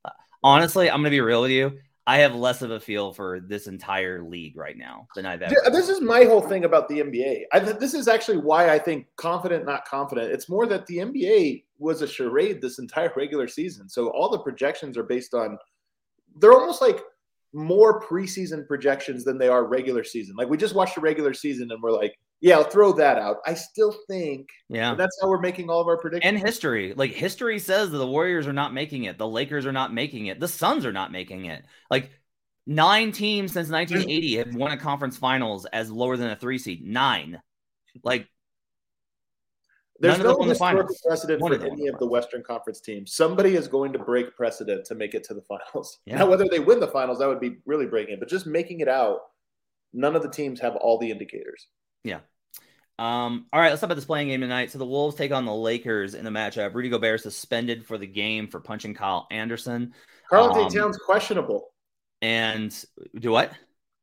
uh, 0.04 0.10
honestly, 0.42 0.90
I'm 0.90 0.98
gonna 0.98 1.10
be 1.10 1.20
real 1.20 1.42
with 1.42 1.50
you. 1.50 1.78
I 2.04 2.18
have 2.18 2.34
less 2.34 2.62
of 2.62 2.72
a 2.72 2.80
feel 2.80 3.12
for 3.12 3.38
this 3.38 3.68
entire 3.68 4.22
league 4.22 4.56
right 4.56 4.76
now 4.76 5.06
than 5.14 5.24
I've 5.24 5.40
ever. 5.40 5.54
This 5.70 5.88
is 5.88 6.00
my 6.00 6.24
whole 6.24 6.40
thing 6.40 6.64
about 6.64 6.88
the 6.88 6.98
NBA. 6.98 7.44
I, 7.52 7.60
this 7.60 7.94
is 7.94 8.08
actually 8.08 8.38
why 8.38 8.70
I 8.70 8.78
think 8.78 9.06
confident, 9.16 9.64
not 9.64 9.84
confident. 9.84 10.32
It's 10.32 10.48
more 10.48 10.66
that 10.66 10.84
the 10.86 10.98
NBA 10.98 11.64
was 11.78 12.02
a 12.02 12.08
charade 12.08 12.60
this 12.60 12.80
entire 12.80 13.12
regular 13.16 13.46
season. 13.46 13.88
So 13.88 14.08
all 14.08 14.28
the 14.28 14.40
projections 14.40 14.98
are 14.98 15.04
based 15.04 15.32
on, 15.32 15.56
they're 16.36 16.52
almost 16.52 16.80
like 16.80 17.00
more 17.52 18.00
preseason 18.02 18.66
projections 18.66 19.24
than 19.24 19.38
they 19.38 19.48
are 19.48 19.64
regular 19.64 20.02
season. 20.02 20.34
Like 20.34 20.48
we 20.48 20.56
just 20.56 20.74
watched 20.74 20.96
the 20.96 21.00
regular 21.02 21.34
season 21.34 21.70
and 21.70 21.80
we're 21.80 21.92
like, 21.92 22.18
yeah, 22.42 22.56
I'll 22.56 22.64
throw 22.64 22.92
that 22.94 23.18
out. 23.18 23.36
I 23.46 23.54
still 23.54 23.94
think 24.08 24.50
yeah. 24.68 24.96
that's 24.96 25.16
how 25.22 25.28
we're 25.28 25.40
making 25.40 25.70
all 25.70 25.80
of 25.80 25.86
our 25.86 25.96
predictions. 25.96 26.28
and 26.28 26.44
history. 26.44 26.92
Like 26.92 27.12
history 27.12 27.60
says 27.60 27.90
that 27.90 27.98
the 27.98 28.06
Warriors 28.06 28.48
are 28.48 28.52
not 28.52 28.74
making 28.74 29.04
it, 29.04 29.16
the 29.16 29.28
Lakers 29.28 29.64
are 29.64 29.72
not 29.72 29.94
making 29.94 30.26
it, 30.26 30.40
the 30.40 30.48
Suns 30.48 30.84
are 30.84 30.92
not 30.92 31.12
making 31.12 31.44
it. 31.44 31.64
Like 31.88 32.10
nine 32.66 33.12
teams 33.12 33.52
since 33.52 33.70
1980 33.70 34.36
have 34.38 34.54
won 34.56 34.72
a 34.72 34.76
conference 34.76 35.16
finals 35.16 35.66
as 35.66 35.88
lower 35.92 36.16
than 36.16 36.30
a 36.30 36.36
three 36.36 36.58
seed. 36.58 36.84
Nine. 36.84 37.40
Like 38.02 38.26
There's 40.00 40.18
None 40.18 40.26
of 40.26 40.26
them 40.26 40.32
no 40.32 40.36
won 40.38 40.48
the 40.48 40.54
historical 40.54 40.96
precedent 41.06 41.40
One 41.40 41.52
for 41.52 41.64
of 41.64 41.72
any 41.72 41.86
of 41.86 41.98
the 42.00 42.08
Western 42.08 42.42
Conference 42.42 42.80
teams. 42.80 43.14
Somebody 43.14 43.54
is 43.54 43.68
going 43.68 43.92
to 43.92 44.00
break 44.00 44.34
precedent 44.34 44.84
to 44.86 44.96
make 44.96 45.14
it 45.14 45.22
to 45.24 45.34
the 45.34 45.42
finals. 45.42 46.00
Yeah. 46.06 46.18
Now, 46.18 46.26
whether 46.26 46.48
they 46.50 46.58
win 46.58 46.80
the 46.80 46.88
finals, 46.88 47.20
that 47.20 47.28
would 47.28 47.38
be 47.38 47.58
really 47.66 47.86
breaking 47.86 48.14
it. 48.14 48.18
But 48.18 48.28
just 48.28 48.48
making 48.48 48.80
it 48.80 48.88
out, 48.88 49.20
none 49.92 50.16
of 50.16 50.22
the 50.22 50.30
teams 50.30 50.58
have 50.58 50.74
all 50.74 50.98
the 50.98 51.12
indicators. 51.12 51.68
Um, 53.02 53.46
all 53.52 53.58
right, 53.58 53.70
let's 53.70 53.80
talk 53.80 53.88
about 53.88 53.96
this 53.96 54.04
play-in 54.04 54.28
game 54.28 54.40
tonight. 54.40 54.70
So 54.70 54.78
the 54.78 54.86
Wolves 54.86 55.16
take 55.16 55.32
on 55.32 55.44
the 55.44 55.52
Lakers 55.52 56.14
in 56.14 56.24
the 56.24 56.30
matchup. 56.30 56.72
Rudy 56.72 56.88
Gobert 56.88 57.20
suspended 57.20 57.84
for 57.84 57.98
the 57.98 58.06
game 58.06 58.46
for 58.46 58.60
punching 58.60 58.94
Kyle 58.94 59.26
Anderson. 59.32 59.92
Karl-Anthony 60.30 60.66
Um, 60.66 60.70
Towns 60.70 60.98
questionable. 60.98 61.72
And 62.20 62.72
do 63.18 63.32
what? 63.32 63.50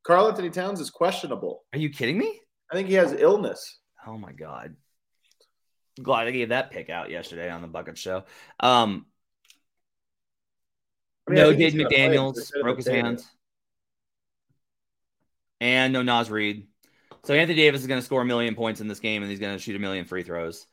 Karl-Anthony 0.04 0.50
Towns 0.50 0.82
is 0.82 0.90
questionable. 0.90 1.64
Are 1.72 1.80
you 1.80 1.90
kidding 1.90 2.18
me? 2.18 2.42
I 2.70 2.76
think 2.76 2.90
he 2.90 2.96
has 2.96 3.14
illness. 3.14 3.80
Oh 4.06 4.18
my 4.18 4.34
god. 4.34 4.76
Glad 6.02 6.28
I 6.28 6.32
gave 6.32 6.50
that 6.50 6.70
pick 6.70 6.90
out 6.90 7.10
yesterday 7.10 7.50
on 7.50 7.62
the 7.62 7.70
bucket 7.70 7.98
show. 7.98 8.26
Um 8.60 9.06
I 11.26 11.32
mean, 11.32 11.42
no 11.42 11.54
Jaden 11.54 11.88
McDaniels 11.88 12.52
broke 12.62 12.78
his 12.78 12.88
hands. 12.88 13.26
And 15.62 15.94
no 15.94 16.02
Naz 16.02 16.30
Reid. 16.30 16.68
So 17.26 17.34
Anthony 17.34 17.58
Davis 17.58 17.82
is 17.82 17.88
going 17.88 18.00
to 18.00 18.06
score 18.06 18.22
a 18.22 18.26
million 18.26 18.56
points 18.56 18.82
in 18.82 18.88
this 18.88 19.00
game 19.00 19.22
and 19.22 19.30
he's 19.30 19.40
going 19.40 19.56
to 19.56 19.62
shoot 19.62 19.76
a 19.76 19.80
million 19.80 20.06
free 20.06 20.24
throws. 20.24 20.66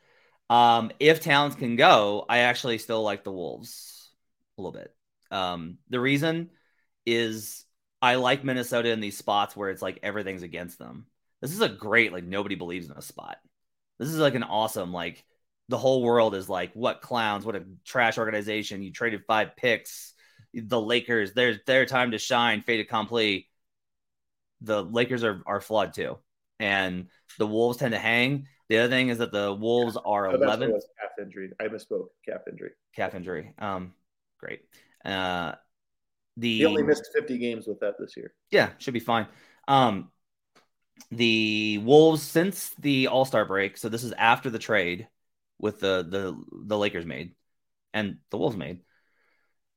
Um, 0.49 0.91
if 1.01 1.21
Towns 1.21 1.55
can 1.55 1.77
go, 1.77 2.25
I 2.29 2.39
actually 2.39 2.79
still 2.79 3.03
like 3.03 3.25
the 3.25 3.33
Wolves 3.33 4.11
a 4.57 4.63
little 4.63 4.79
bit. 4.79 4.95
Um, 5.31 5.79
the 5.89 6.01
reason 6.01 6.51
is 7.05 7.65
I 8.01 8.17
like 8.17 8.45
Minnesota 8.45 8.91
in 8.91 9.01
these 9.01 9.19
spots 9.19 9.57
where 9.57 9.71
it's 9.71 9.83
like 9.83 10.01
everything's 10.03 10.43
against 10.43 10.79
them. 10.79 11.07
This 11.41 11.53
is 11.53 11.61
a 11.61 11.69
great 11.69 12.13
like 12.13 12.25
nobody 12.25 12.55
believes 12.55 12.89
in 12.89 12.97
a 12.97 13.03
spot. 13.03 13.39
This 13.99 14.09
is 14.09 14.19
like 14.19 14.35
an 14.35 14.43
awesome 14.43 14.93
like 14.93 15.25
the 15.69 15.79
whole 15.79 16.03
world 16.03 16.35
is 16.35 16.49
like 16.49 16.73
what 16.75 17.01
clowns, 17.01 17.45
what 17.45 17.57
a 17.57 17.65
trash 17.85 18.19
organization. 18.19 18.83
You 18.83 18.93
traded 18.93 19.25
five 19.27 19.57
picks. 19.57 20.15
The 20.55 20.81
Lakers, 20.81 21.33
there's 21.35 21.59
their 21.67 21.87
time 21.87 22.13
to 22.13 22.19
shine, 22.19 22.63
fait 22.63 22.81
accompli. 22.81 23.49
The 24.61 24.83
Lakers 24.83 25.25
are 25.25 25.43
are 25.47 25.61
flawed 25.61 25.93
too, 25.93 26.19
and 26.61 27.09
the 27.39 27.47
Wolves 27.47 27.79
tend 27.79 27.93
to 27.93 27.99
hang. 27.99 28.49
The 28.69 28.79
other 28.79 28.89
thing 28.91 29.09
is 29.09 29.19
that 29.19 29.33
the 29.33 29.53
Wolves 29.55 29.97
are 29.97 30.27
Oh, 30.31 30.39
that's 30.39 30.59
what 30.59 30.69
it 30.69 30.69
eleven 30.69 30.73
was, 30.73 30.87
calf 31.01 31.11
injury. 31.21 31.53
I 31.61 31.65
misspoke. 31.69 32.09
Calf 32.27 32.43
injury. 32.51 32.71
calf 32.95 33.15
injury. 33.15 33.55
Um, 33.59 33.95
great. 34.41 34.63
Uh, 35.05 35.53
the 36.37 36.59
He 36.59 36.65
only 36.67 36.83
missed 36.83 37.11
50 37.15 37.39
games 37.39 37.67
with 37.67 37.81
that 37.81 37.95
this 37.99 38.17
year. 38.17 38.35
yeah, 38.51 38.71
should 38.79 38.95
be 38.95 39.01
fine. 39.01 39.27
Um, 39.69 40.11
the 41.11 41.79
Wolves 41.85 42.23
since 42.23 42.71
the 42.79 43.09
All 43.09 43.25
Star 43.25 43.45
break, 43.45 43.77
so 43.77 43.89
this 43.89 44.05
is 44.05 44.13
after 44.13 44.51
the 44.51 44.59
trade 44.59 45.09
with 45.59 45.81
the 45.81 46.03
the 46.09 46.43
the 46.67 46.79
Lakers 46.79 47.07
made 47.07 47.35
and 47.95 48.19
the 48.31 48.39
Wolves 48.39 48.57
made. 48.57 48.81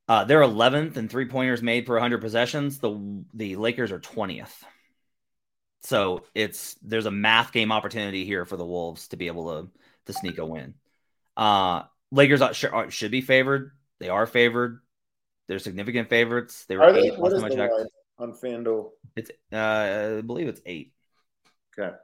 Uh, 0.08 0.24
they're 0.24 0.42
11th 0.42 0.96
in 0.96 1.08
three 1.08 1.26
pointers 1.26 1.62
made 1.62 1.86
per 1.86 1.94
100 1.94 2.20
possessions. 2.20 2.78
The 2.80 3.24
the 3.32 3.56
Lakers 3.56 3.92
are 3.92 4.00
20th. 4.00 4.64
So 5.82 6.24
it's 6.34 6.74
there's 6.82 7.06
a 7.06 7.10
math 7.10 7.52
game 7.52 7.72
opportunity 7.72 8.24
here 8.24 8.44
for 8.44 8.56
the 8.56 8.66
Wolves 8.66 9.08
to 9.08 9.16
be 9.16 9.28
able 9.28 9.62
to 9.62 9.68
to 10.06 10.12
sneak 10.12 10.38
a 10.38 10.44
win. 10.44 10.74
Uh, 11.36 11.82
Lakers 12.12 12.42
are, 12.42 12.52
should, 12.52 12.70
are, 12.72 12.90
should 12.90 13.10
be 13.10 13.20
favored. 13.20 13.72
They 13.98 14.08
are 14.08 14.26
favored. 14.26 14.80
They're 15.48 15.58
significant 15.58 16.08
favorites. 16.08 16.64
They 16.66 16.76
were 16.76 16.84
Are 16.84 16.92
they? 16.92 17.08
eight 17.08 17.18
What 17.18 17.32
last 17.32 17.42
time 17.42 17.44
I 17.44 17.48
the 17.48 17.56
checked. 17.56 17.72
line 17.72 17.86
on 18.18 18.32
FanDuel? 18.32 18.90
It's 19.16 19.30
uh, 19.52 20.16
I 20.18 20.20
believe 20.20 20.48
it's 20.48 20.60
eight. 20.66 20.92
Okay. 21.78 21.94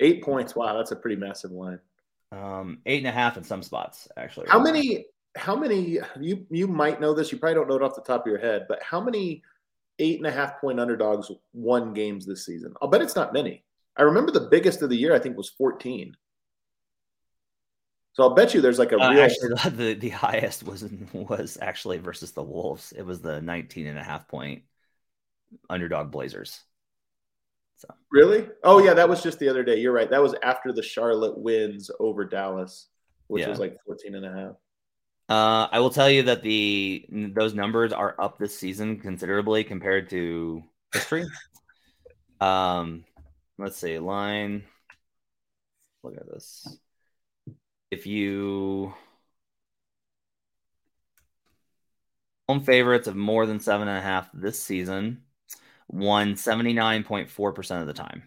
Eight 0.00 0.22
points. 0.22 0.54
Wow, 0.54 0.76
that's 0.76 0.90
a 0.90 0.96
pretty 0.96 1.16
massive 1.16 1.52
line. 1.52 1.78
Um, 2.32 2.78
eight 2.86 2.98
and 2.98 3.06
a 3.06 3.12
half 3.12 3.36
in 3.36 3.44
some 3.44 3.62
spots, 3.62 4.08
actually. 4.16 4.46
How 4.48 4.58
many? 4.58 5.06
How 5.36 5.54
many? 5.56 6.00
You 6.20 6.46
you 6.50 6.66
might 6.66 7.00
know 7.00 7.14
this. 7.14 7.30
You 7.32 7.38
probably 7.38 7.54
don't 7.54 7.68
know 7.68 7.76
it 7.76 7.82
off 7.82 7.94
the 7.94 8.02
top 8.02 8.22
of 8.22 8.26
your 8.26 8.38
head, 8.38 8.66
but 8.68 8.82
how 8.82 9.00
many 9.00 9.42
eight 9.98 10.18
and 10.18 10.26
a 10.26 10.30
half 10.32 10.60
point 10.60 10.80
underdogs 10.80 11.30
won 11.52 11.92
games 11.94 12.26
this 12.26 12.44
season? 12.46 12.74
I'll 12.80 12.88
bet 12.88 13.02
it's 13.02 13.16
not 13.16 13.32
many. 13.32 13.64
I 13.96 14.02
remember 14.02 14.30
the 14.32 14.48
biggest 14.50 14.82
of 14.82 14.90
the 14.90 14.96
year. 14.96 15.14
I 15.14 15.18
think 15.18 15.36
was 15.36 15.50
fourteen. 15.50 16.16
So 18.14 18.22
I'll 18.22 18.34
bet 18.34 18.54
you 18.54 18.60
there's 18.62 18.78
like 18.78 18.92
a 18.92 18.98
Uh, 18.98 19.10
real. 19.10 19.22
actually, 19.24 19.54
the, 19.70 19.94
the 19.94 20.08
highest 20.10 20.64
was 20.64 20.84
was 21.12 21.58
actually 21.60 21.98
versus 21.98 22.32
the 22.32 22.42
Wolves. 22.42 22.92
It 22.92 23.02
was 23.02 23.20
the 23.20 23.40
19 23.42 23.86
and 23.86 23.98
a 23.98 24.02
half 24.04 24.26
point 24.28 24.62
underdog 25.68 26.10
Blazers. 26.10 26.60
So 27.76 27.88
Really? 28.10 28.48
Oh 28.64 28.78
yeah, 28.82 28.94
that 28.94 29.08
was 29.08 29.22
just 29.22 29.38
the 29.38 29.48
other 29.48 29.62
day. 29.62 29.78
You're 29.80 29.92
right. 29.92 30.10
That 30.10 30.22
was 30.22 30.34
after 30.42 30.72
the 30.72 30.82
Charlotte 30.82 31.36
wins 31.38 31.90
over 32.00 32.24
Dallas, 32.24 32.88
which 33.26 33.42
Yeah. 33.42 33.50
was 33.50 33.58
like 33.58 33.76
14 33.84 34.14
and 34.14 34.24
a 34.24 34.32
half. 34.32 34.56
Uh, 35.28 35.68
I 35.70 35.80
will 35.80 35.90
tell 35.90 36.10
you 36.10 36.24
that 36.24 36.42
the 36.42 37.06
those 37.10 37.54
numbers 37.54 37.92
are 37.92 38.14
up 38.18 38.38
this 38.38 38.56
season 38.58 39.00
considerably 39.00 39.64
compared 39.64 40.10
to 40.10 40.62
history. 40.92 41.24
um, 42.40 43.04
let's 43.58 43.76
see, 43.76 43.98
line. 43.98 44.64
Look 46.02 46.16
at 46.16 46.28
this. 46.28 46.78
If 47.90 48.06
you 48.06 48.94
home 52.48 52.60
favorites 52.60 53.08
of 53.08 53.16
more 53.16 53.46
than 53.46 53.60
seven 53.60 53.88
and 53.88 53.98
a 53.98 54.02
half 54.02 54.30
this 54.32 54.60
season 54.60 55.22
won 55.88 56.34
79.4% 56.34 57.80
of 57.80 57.86
the 57.86 57.92
time. 57.92 58.22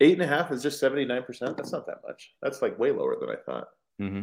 Eight 0.00 0.12
and 0.12 0.22
a 0.22 0.26
half 0.26 0.52
is 0.52 0.62
just 0.62 0.82
79%. 0.82 1.56
That's 1.56 1.72
not 1.72 1.86
that 1.86 2.02
much. 2.06 2.34
That's 2.42 2.62
like 2.62 2.78
way 2.78 2.92
lower 2.92 3.16
than 3.18 3.30
I 3.30 3.36
thought. 3.36 3.68
hmm 3.98 4.22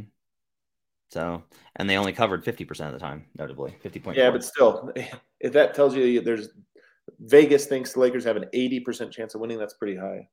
So, 1.09 1.43
and 1.75 1.89
they 1.89 1.97
only 1.97 2.13
covered 2.13 2.43
50% 2.43 2.87
of 2.87 2.93
the 2.93 2.99
time, 2.99 3.25
notably 3.37 3.75
50.4. 3.83 4.15
Yeah, 4.15 4.31
but 4.31 4.43
still, 4.43 4.91
if 5.39 5.53
that 5.53 5.73
tells 5.73 5.95
you 5.95 6.21
there's 6.21 6.49
Vegas 7.19 7.67
thinks 7.67 7.93
the 7.93 7.99
Lakers 7.99 8.23
have 8.25 8.35
an 8.35 8.45
80% 8.53 9.11
chance 9.11 9.35
of 9.35 9.41
winning, 9.41 9.57
that's 9.57 9.75
pretty 9.75 9.95
high. 9.95 10.27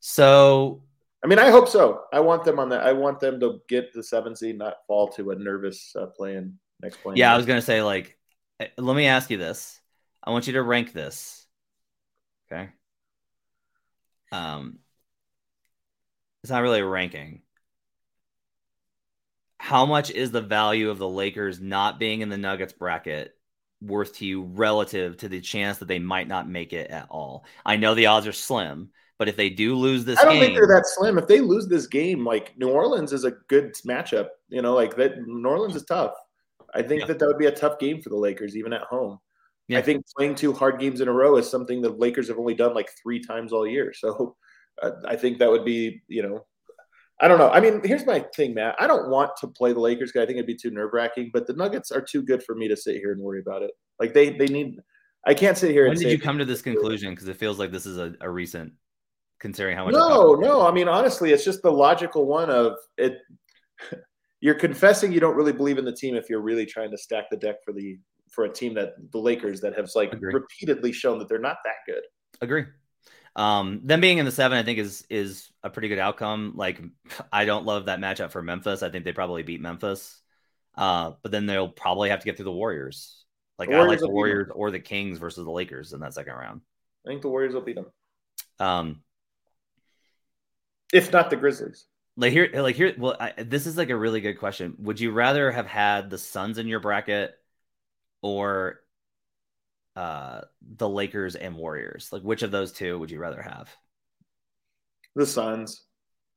so 0.00 0.82
I 1.22 1.26
mean, 1.26 1.38
I 1.38 1.50
hope 1.50 1.68
so. 1.68 2.04
I 2.12 2.20
want 2.20 2.44
them 2.44 2.58
on 2.58 2.70
that. 2.70 2.82
I 2.82 2.92
want 2.92 3.20
them 3.20 3.38
to 3.40 3.60
get 3.68 3.92
the 3.92 4.02
seven 4.02 4.34
seed, 4.34 4.56
not 4.56 4.86
fall 4.86 5.08
to 5.08 5.32
a 5.32 5.36
nervous 5.36 5.94
uh, 5.94 6.06
playing 6.06 6.58
next 6.82 6.96
play. 6.98 7.14
yeah, 7.16 7.32
I 7.32 7.36
was 7.36 7.44
going 7.44 7.58
to 7.58 7.64
say, 7.64 7.82
like, 7.82 8.16
eh, 8.58 8.68
let 8.78 8.96
me 8.96 9.06
ask 9.06 9.30
you 9.30 9.36
this. 9.36 9.78
I 10.22 10.30
want 10.30 10.46
you 10.46 10.54
to 10.54 10.62
rank 10.62 10.92
this. 10.92 11.46
Okay. 12.50 12.70
Um, 14.32 14.78
it's 16.42 16.50
not 16.50 16.62
really 16.62 16.80
a 16.80 16.86
ranking. 16.86 17.42
How 19.60 19.84
much 19.84 20.10
is 20.10 20.30
the 20.30 20.40
value 20.40 20.88
of 20.88 20.96
the 20.96 21.08
Lakers 21.08 21.60
not 21.60 21.98
being 21.98 22.22
in 22.22 22.30
the 22.30 22.38
Nuggets 22.38 22.72
bracket 22.72 23.36
worth 23.82 24.14
to 24.16 24.24
you 24.24 24.42
relative 24.42 25.18
to 25.18 25.28
the 25.28 25.42
chance 25.42 25.78
that 25.78 25.86
they 25.86 25.98
might 25.98 26.28
not 26.28 26.48
make 26.48 26.72
it 26.72 26.90
at 26.90 27.08
all? 27.10 27.44
I 27.64 27.76
know 27.76 27.94
the 27.94 28.06
odds 28.06 28.26
are 28.26 28.32
slim, 28.32 28.88
but 29.18 29.28
if 29.28 29.36
they 29.36 29.50
do 29.50 29.74
lose 29.76 30.06
this 30.06 30.18
I 30.18 30.24
don't 30.24 30.32
game, 30.36 30.44
think 30.44 30.54
they're 30.54 30.66
that 30.66 30.86
slim. 30.86 31.18
If 31.18 31.26
they 31.26 31.40
lose 31.42 31.68
this 31.68 31.86
game, 31.86 32.24
like 32.24 32.56
New 32.56 32.70
Orleans 32.70 33.12
is 33.12 33.24
a 33.24 33.32
good 33.48 33.74
matchup. 33.86 34.28
You 34.48 34.62
know, 34.62 34.72
like 34.74 34.96
that. 34.96 35.18
New 35.26 35.46
Orleans 35.46 35.76
is 35.76 35.84
tough. 35.84 36.14
I 36.74 36.80
think 36.80 37.02
Yeah. 37.02 37.08
that 37.08 37.18
that 37.18 37.26
would 37.26 37.38
be 37.38 37.46
a 37.46 37.52
tough 37.52 37.78
game 37.78 38.00
for 38.00 38.08
the 38.08 38.16
Lakers, 38.16 38.56
even 38.56 38.72
at 38.72 38.82
home. 38.82 39.18
Yeah. 39.68 39.78
I 39.78 39.82
think 39.82 40.04
playing 40.16 40.36
two 40.36 40.54
hard 40.54 40.80
games 40.80 41.02
in 41.02 41.08
a 41.08 41.12
row 41.12 41.36
is 41.36 41.50
something 41.50 41.82
the 41.82 41.90
Lakers 41.90 42.28
have 42.28 42.38
only 42.38 42.54
done 42.54 42.74
like 42.74 42.88
three 43.02 43.22
times 43.22 43.52
all 43.52 43.66
year. 43.66 43.92
So 43.92 44.36
uh, 44.82 44.92
I 45.06 45.16
think 45.16 45.38
that 45.38 45.50
would 45.50 45.66
be, 45.66 46.00
you 46.08 46.22
know, 46.22 46.46
I 47.20 47.28
don't 47.28 47.38
know. 47.38 47.50
I 47.50 47.60
mean, 47.60 47.82
here's 47.84 48.06
my 48.06 48.24
thing, 48.34 48.54
Matt. 48.54 48.76
I 48.78 48.86
don't 48.86 49.10
want 49.10 49.32
to 49.40 49.48
play 49.48 49.72
the 49.74 49.80
Lakers 49.80 50.10
because 50.10 50.24
I 50.24 50.26
think 50.26 50.36
it'd 50.36 50.46
be 50.46 50.56
too 50.56 50.70
nerve 50.70 50.90
wracking. 50.92 51.30
But 51.32 51.46
the 51.46 51.52
Nuggets 51.52 51.90
are 51.90 52.00
too 52.00 52.22
good 52.22 52.42
for 52.42 52.54
me 52.54 52.66
to 52.68 52.76
sit 52.76 52.96
here 52.96 53.12
and 53.12 53.20
worry 53.20 53.40
about 53.40 53.62
it. 53.62 53.72
Like 53.98 54.14
they 54.14 54.30
they 54.30 54.46
need. 54.46 54.80
I 55.26 55.34
can't 55.34 55.58
sit 55.58 55.70
here 55.72 55.84
when 55.84 55.92
and 55.92 56.00
did 56.00 56.12
you 56.12 56.18
come 56.18 56.38
to 56.38 56.46
this 56.46 56.62
conclusion? 56.62 57.10
Because 57.10 57.28
it 57.28 57.36
feels 57.36 57.58
like 57.58 57.70
this 57.70 57.84
is 57.84 57.98
a, 57.98 58.14
a 58.22 58.30
recent, 58.30 58.72
considering 59.38 59.76
how 59.76 59.84
much. 59.84 59.92
No, 59.92 60.34
no. 60.34 60.66
I 60.66 60.72
mean, 60.72 60.88
honestly, 60.88 61.32
it's 61.32 61.44
just 61.44 61.60
the 61.60 61.70
logical 61.70 62.26
one 62.26 62.48
of 62.48 62.76
it. 62.96 63.18
You're 64.42 64.54
confessing 64.54 65.12
you 65.12 65.20
don't 65.20 65.36
really 65.36 65.52
believe 65.52 65.76
in 65.76 65.84
the 65.84 65.92
team 65.92 66.14
if 66.14 66.30
you're 66.30 66.40
really 66.40 66.64
trying 66.64 66.90
to 66.92 66.96
stack 66.96 67.28
the 67.30 67.36
deck 67.36 67.56
for 67.62 67.74
the 67.74 67.98
for 68.30 68.44
a 68.44 68.48
team 68.50 68.72
that 68.72 68.94
the 69.12 69.18
Lakers 69.18 69.60
that 69.60 69.76
have 69.76 69.90
like 69.94 70.14
Agree. 70.14 70.32
repeatedly 70.32 70.92
shown 70.92 71.18
that 71.18 71.28
they're 71.28 71.38
not 71.38 71.58
that 71.66 71.74
good. 71.86 72.02
Agree. 72.40 72.64
Um, 73.36 73.80
them 73.84 74.00
being 74.00 74.18
in 74.18 74.24
the 74.26 74.32
seven, 74.32 74.58
I 74.58 74.62
think 74.62 74.78
is 74.78 75.06
is 75.08 75.50
a 75.62 75.70
pretty 75.70 75.88
good 75.88 75.98
outcome. 75.98 76.54
Like, 76.56 76.80
I 77.32 77.44
don't 77.44 77.64
love 77.66 77.86
that 77.86 78.00
matchup 78.00 78.30
for 78.32 78.42
Memphis. 78.42 78.82
I 78.82 78.90
think 78.90 79.04
they 79.04 79.12
probably 79.12 79.42
beat 79.42 79.60
Memphis, 79.60 80.20
uh, 80.76 81.12
but 81.22 81.32
then 81.32 81.46
they'll 81.46 81.68
probably 81.68 82.10
have 82.10 82.20
to 82.20 82.24
get 82.24 82.36
through 82.36 82.46
the 82.46 82.52
Warriors. 82.52 83.24
Like, 83.58 83.68
The 83.68 83.76
I 83.76 83.82
like 83.82 84.00
the 84.00 84.08
Warriors 84.08 84.50
or 84.54 84.70
the 84.70 84.80
Kings 84.80 85.18
versus 85.18 85.44
the 85.44 85.50
Lakers 85.50 85.92
in 85.92 86.00
that 86.00 86.14
second 86.14 86.34
round. 86.34 86.62
I 87.06 87.10
think 87.10 87.22
the 87.22 87.28
Warriors 87.28 87.54
will 87.54 87.60
beat 87.62 87.76
them, 87.76 87.86
Um, 88.58 89.02
if 90.92 91.12
not 91.12 91.30
the 91.30 91.36
Grizzlies. 91.36 91.86
like 92.16 92.32
here, 92.32 92.50
like 92.54 92.76
here. 92.76 92.94
Well, 92.98 93.16
I, 93.18 93.32
this 93.42 93.66
is 93.66 93.76
like 93.76 93.90
a 93.90 93.96
really 93.96 94.20
good 94.20 94.38
question. 94.38 94.76
Would 94.80 95.00
you 95.00 95.12
rather 95.12 95.50
have 95.50 95.66
had 95.66 96.10
the 96.10 96.18
Suns 96.18 96.58
in 96.58 96.66
your 96.66 96.80
bracket 96.80 97.34
or 98.22 98.80
uh 100.00 100.40
the 100.76 100.88
Lakers 100.88 101.34
and 101.36 101.56
Warriors? 101.56 102.08
Like, 102.12 102.22
which 102.22 102.42
of 102.42 102.50
those 102.50 102.72
two 102.72 102.98
would 102.98 103.10
you 103.10 103.18
rather 103.20 103.42
have? 103.42 103.68
The 105.16 105.26
Suns. 105.26 105.84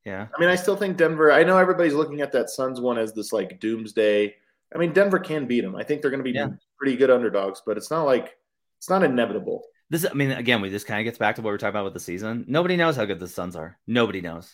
Yeah. 0.05 0.27
I 0.35 0.39
mean, 0.39 0.49
I 0.49 0.55
still 0.55 0.75
think 0.75 0.97
Denver. 0.97 1.31
I 1.31 1.43
know 1.43 1.57
everybody's 1.57 1.93
looking 1.93 2.21
at 2.21 2.31
that 2.33 2.49
Suns 2.49 2.81
one 2.81 2.97
as 2.97 3.13
this 3.13 3.31
like 3.31 3.59
doomsday. 3.59 4.35
I 4.73 4.77
mean, 4.77 4.91
Denver 4.91 5.19
can 5.19 5.45
beat 5.47 5.61
them. 5.61 5.75
I 5.75 5.83
think 5.83 6.01
they're 6.01 6.11
going 6.11 6.23
to 6.23 6.29
be 6.31 6.37
Yeah. 6.37 6.49
pretty 6.77 6.97
good 6.97 7.09
underdogs, 7.11 7.61
but 7.65 7.77
it's 7.77 7.91
not 7.91 8.03
like 8.03 8.35
it's 8.79 8.89
not 8.89 9.03
inevitable. 9.03 9.63
This, 9.89 10.05
I 10.09 10.13
mean, 10.13 10.31
again, 10.31 10.59
we 10.61 10.69
this 10.69 10.83
kind 10.83 10.99
of 10.99 11.05
gets 11.05 11.17
back 11.19 11.35
to 11.35 11.41
what 11.41 11.49
we 11.49 11.53
we're 11.53 11.57
talking 11.59 11.75
about 11.75 11.85
with 11.85 11.93
the 11.93 11.99
season. 11.99 12.45
Nobody 12.47 12.75
knows 12.75 12.95
how 12.95 13.05
good 13.05 13.19
the 13.19 13.27
Suns 13.27 13.55
are. 13.55 13.77
Nobody 13.87 14.21
knows. 14.21 14.51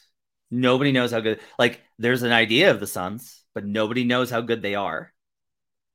Nobody 0.52 0.92
knows 0.92 1.12
how 1.12 1.22
good. 1.22 1.40
Like, 1.58 1.82
there's 1.98 2.24
an 2.24 2.32
idea 2.34 2.72
of 2.72 2.80
the 2.80 2.88
Suns, 2.88 3.44
but 3.54 3.66
nobody 3.66 4.04
knows 4.04 4.30
how 4.30 4.42
good 4.42 4.62
they 4.62 4.76
are. 4.76 5.14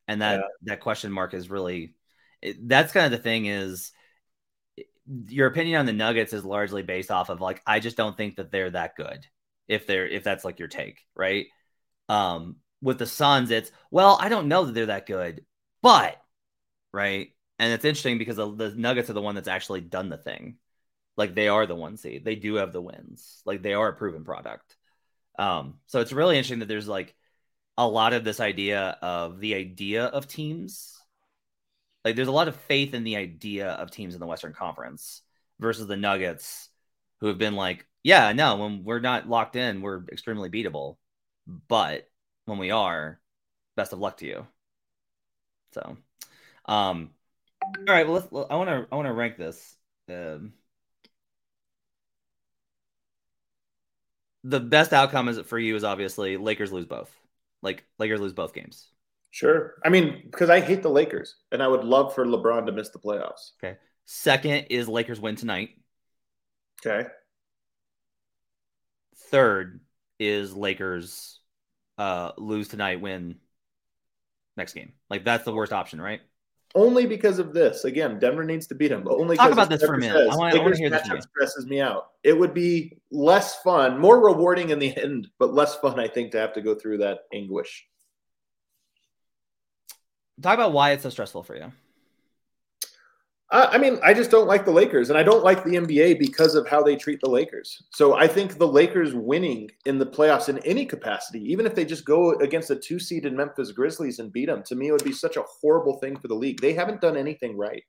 And 0.08 0.22
that 0.22 0.40
Yeah. 0.40 0.46
that 0.62 0.80
question 0.80 1.12
mark 1.12 1.34
is 1.34 1.50
really. 1.50 1.94
That's 2.60 2.92
kind 2.92 3.06
of 3.06 3.12
the 3.12 3.22
thing 3.22 3.46
is, 3.46 3.92
your 5.28 5.46
opinion 5.46 5.80
on 5.80 5.86
the 5.86 5.92
Nuggets 5.92 6.32
is 6.32 6.44
largely 6.44 6.82
based 6.82 7.10
off 7.10 7.28
of 7.28 7.40
like 7.40 7.62
I 7.66 7.80
just 7.80 7.96
don't 7.96 8.16
think 8.16 8.36
that 8.36 8.50
they're 8.50 8.70
that 8.70 8.96
good. 8.96 9.26
If 9.68 9.86
they're 9.86 10.06
if 10.06 10.24
that's 10.24 10.44
like 10.44 10.58
your 10.58 10.68
take, 10.68 11.00
right? 11.14 11.46
Um, 12.08 12.56
with 12.82 12.98
the 12.98 13.06
Suns, 13.06 13.50
it's 13.50 13.70
well, 13.90 14.18
I 14.20 14.28
don't 14.28 14.48
know 14.48 14.64
that 14.64 14.72
they're 14.72 14.86
that 14.86 15.06
good, 15.06 15.44
but 15.82 16.16
right. 16.92 17.28
And 17.58 17.72
it's 17.72 17.84
interesting 17.84 18.18
because 18.18 18.36
the, 18.36 18.50
the 18.50 18.70
Nuggets 18.70 19.10
are 19.10 19.14
the 19.14 19.22
one 19.22 19.34
that's 19.34 19.48
actually 19.48 19.80
done 19.80 20.08
the 20.08 20.18
thing. 20.18 20.56
Like 21.16 21.34
they 21.34 21.48
are 21.48 21.66
the 21.66 21.76
one 21.76 21.96
seed. 21.96 22.24
They 22.24 22.34
do 22.34 22.56
have 22.56 22.72
the 22.72 22.82
wins. 22.82 23.42
Like 23.44 23.62
they 23.62 23.74
are 23.74 23.88
a 23.88 23.92
proven 23.94 24.24
product. 24.24 24.76
Um, 25.38 25.78
so 25.86 26.00
it's 26.00 26.12
really 26.12 26.36
interesting 26.36 26.60
that 26.60 26.66
there's 26.66 26.88
like 26.88 27.14
a 27.76 27.86
lot 27.86 28.12
of 28.12 28.24
this 28.24 28.40
idea 28.40 28.98
of 29.02 29.40
the 29.40 29.54
idea 29.54 30.06
of 30.06 30.26
teams 30.26 30.93
Like 32.04 32.16
there's 32.16 32.28
a 32.28 32.32
lot 32.32 32.48
of 32.48 32.56
faith 32.56 32.94
in 32.94 33.04
the 33.04 33.16
idea 33.16 33.70
of 33.70 33.90
teams 33.90 34.14
in 34.14 34.20
the 34.20 34.26
Western 34.26 34.52
Conference 34.52 35.22
versus 35.58 35.86
the 35.86 35.96
Nuggets, 35.96 36.68
who 37.20 37.28
have 37.28 37.38
been 37.38 37.54
like, 37.54 37.86
yeah, 38.02 38.32
no, 38.32 38.56
when 38.56 38.84
we're 38.84 39.00
not 39.00 39.28
locked 39.28 39.56
in, 39.56 39.80
we're 39.80 40.04
extremely 40.12 40.50
beatable. 40.50 40.96
But 41.68 42.08
when 42.44 42.58
we 42.58 42.70
are, 42.70 43.20
best 43.76 43.92
of 43.92 43.98
luck 43.98 44.18
to 44.18 44.26
you. 44.26 44.46
So, 45.72 45.96
um, 46.66 47.10
all 47.62 47.94
right. 47.94 48.06
Well, 48.06 48.14
let's. 48.16 48.50
I 48.50 48.56
want 48.56 48.68
to. 48.68 48.86
I 48.90 48.96
want 48.96 49.08
to 49.08 49.12
rank 49.12 49.36
this. 49.36 49.76
Um, 50.08 50.52
the 54.44 54.60
best 54.60 54.92
outcome 54.92 55.28
is 55.28 55.40
for 55.40 55.58
you 55.58 55.74
is 55.74 55.84
obviously 55.84 56.36
Lakers 56.36 56.72
lose 56.72 56.86
both. 56.86 57.14
Like 57.62 57.84
Lakers 57.98 58.20
lose 58.20 58.34
both 58.34 58.52
games. 58.54 58.86
Sure. 59.34 59.74
I 59.84 59.88
mean, 59.88 60.20
because 60.30 60.48
I 60.48 60.60
hate 60.60 60.80
the 60.84 60.88
Lakers, 60.90 61.34
and 61.50 61.60
I 61.60 61.66
would 61.66 61.82
love 61.82 62.14
for 62.14 62.24
LeBron 62.24 62.66
to 62.66 62.72
miss 62.72 62.90
the 62.90 63.00
playoffs. 63.00 63.50
Okay. 63.60 63.76
Second 64.04 64.66
is 64.70 64.86
Lakers 64.88 65.18
win 65.18 65.34
tonight. 65.34 65.70
Okay. 66.86 67.08
Third 69.32 69.80
is 70.20 70.54
Lakers 70.54 71.40
uh, 71.98 72.30
lose 72.38 72.68
tonight, 72.68 73.00
win 73.00 73.34
next 74.56 74.74
game. 74.74 74.92
Like 75.10 75.24
that's 75.24 75.44
the 75.44 75.52
worst 75.52 75.72
option, 75.72 76.00
right? 76.00 76.20
Only 76.76 77.06
because 77.06 77.40
of 77.40 77.52
this. 77.52 77.84
Again, 77.84 78.20
Denver 78.20 78.44
needs 78.44 78.68
to 78.68 78.76
beat 78.76 78.88
them. 78.88 79.02
But 79.02 79.14
only 79.14 79.36
talk 79.36 79.50
about 79.50 79.68
this 79.68 79.82
for 79.82 79.94
a 79.94 79.98
minute. 79.98 80.16
says, 80.16 80.28
I 80.32 80.36
wanna- 80.36 80.60
I 80.60 80.62
wanna 80.62 80.76
hear 80.76 80.90
this 80.90 81.02
stresses 81.24 81.66
me 81.66 81.80
out. 81.80 82.10
It 82.22 82.38
would 82.38 82.54
be 82.54 83.00
less 83.10 83.60
fun, 83.62 83.98
more 83.98 84.24
rewarding 84.24 84.70
in 84.70 84.78
the 84.78 84.96
end, 85.02 85.26
but 85.40 85.52
less 85.52 85.74
fun, 85.74 85.98
I 85.98 86.06
think, 86.06 86.30
to 86.32 86.38
have 86.38 86.52
to 86.52 86.60
go 86.60 86.76
through 86.76 86.98
that 86.98 87.22
anguish. 87.32 87.84
Talk 90.40 90.54
about 90.54 90.72
why 90.72 90.92
it's 90.92 91.02
so 91.02 91.10
stressful 91.10 91.42
for 91.42 91.56
you. 91.56 91.72
I 93.50 93.78
mean, 93.78 94.00
I 94.02 94.14
just 94.14 94.32
don't 94.32 94.48
like 94.48 94.64
the 94.64 94.72
Lakers, 94.72 95.10
and 95.10 95.18
I 95.18 95.22
don't 95.22 95.44
like 95.44 95.62
the 95.62 95.76
NBA 95.76 96.18
because 96.18 96.56
of 96.56 96.66
how 96.66 96.82
they 96.82 96.96
treat 96.96 97.20
the 97.20 97.30
Lakers. 97.30 97.84
So 97.92 98.14
I 98.14 98.26
think 98.26 98.58
the 98.58 98.66
Lakers 98.66 99.14
winning 99.14 99.70
in 99.86 99.96
the 99.96 100.06
playoffs 100.06 100.48
in 100.48 100.58
any 100.60 100.84
capacity, 100.84 101.40
even 101.52 101.64
if 101.64 101.72
they 101.72 101.84
just 101.84 102.04
go 102.04 102.32
against 102.40 102.70
a 102.70 102.76
two 102.76 102.98
seed 102.98 103.26
in 103.26 103.36
Memphis 103.36 103.70
Grizzlies 103.70 104.18
and 104.18 104.32
beat 104.32 104.46
them, 104.46 104.64
to 104.64 104.74
me, 104.74 104.88
it 104.88 104.92
would 104.92 105.04
be 105.04 105.12
such 105.12 105.36
a 105.36 105.44
horrible 105.60 105.98
thing 106.00 106.18
for 106.18 106.26
the 106.26 106.34
league. 106.34 106.60
They 106.60 106.72
haven't 106.72 107.00
done 107.00 107.16
anything 107.16 107.56
right. 107.56 107.84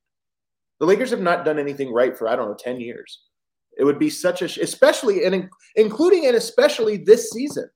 The 0.79 0.85
Lakers 0.85 1.09
have 1.09 1.21
not 1.21 1.45
done 1.45 1.57
anything 1.57 1.91
right 1.91 2.15
for, 2.15 2.27
I 2.27 2.35
don't 2.35 2.49
know, 2.49 2.57
10 2.59 2.79
years. 2.79 3.23
It 3.79 3.85
would 3.85 3.97
be 3.97 4.11
such 4.11 4.43
a, 4.43 4.45
especially, 4.45 5.25
and 5.25 5.33
in- 5.33 5.49
including 5.75 6.27
and 6.27 6.35
especially 6.35 6.97
this 6.97 7.31
season. 7.31 7.67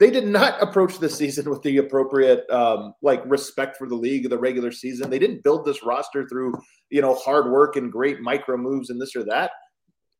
They 0.00 0.10
did 0.10 0.26
not 0.26 0.60
approach 0.62 0.98
this 0.98 1.16
season 1.16 1.48
with 1.48 1.62
the 1.62 1.78
appropriate, 1.78 2.48
um, 2.50 2.94
like, 3.02 3.22
respect 3.26 3.76
for 3.76 3.88
the 3.88 3.94
league, 3.94 4.26
of 4.26 4.30
the 4.30 4.38
regular 4.38 4.72
season. 4.72 5.10
They 5.10 5.18
didn't 5.18 5.44
build 5.44 5.64
this 5.64 5.84
roster 5.84 6.26
through 6.28 6.54
you 6.94 7.00
know, 7.00 7.14
hard 7.14 7.50
work 7.50 7.74
and 7.74 7.90
great 7.90 8.20
micro 8.20 8.56
moves 8.56 8.88
and 8.88 9.00
this 9.00 9.16
or 9.16 9.24
that. 9.24 9.50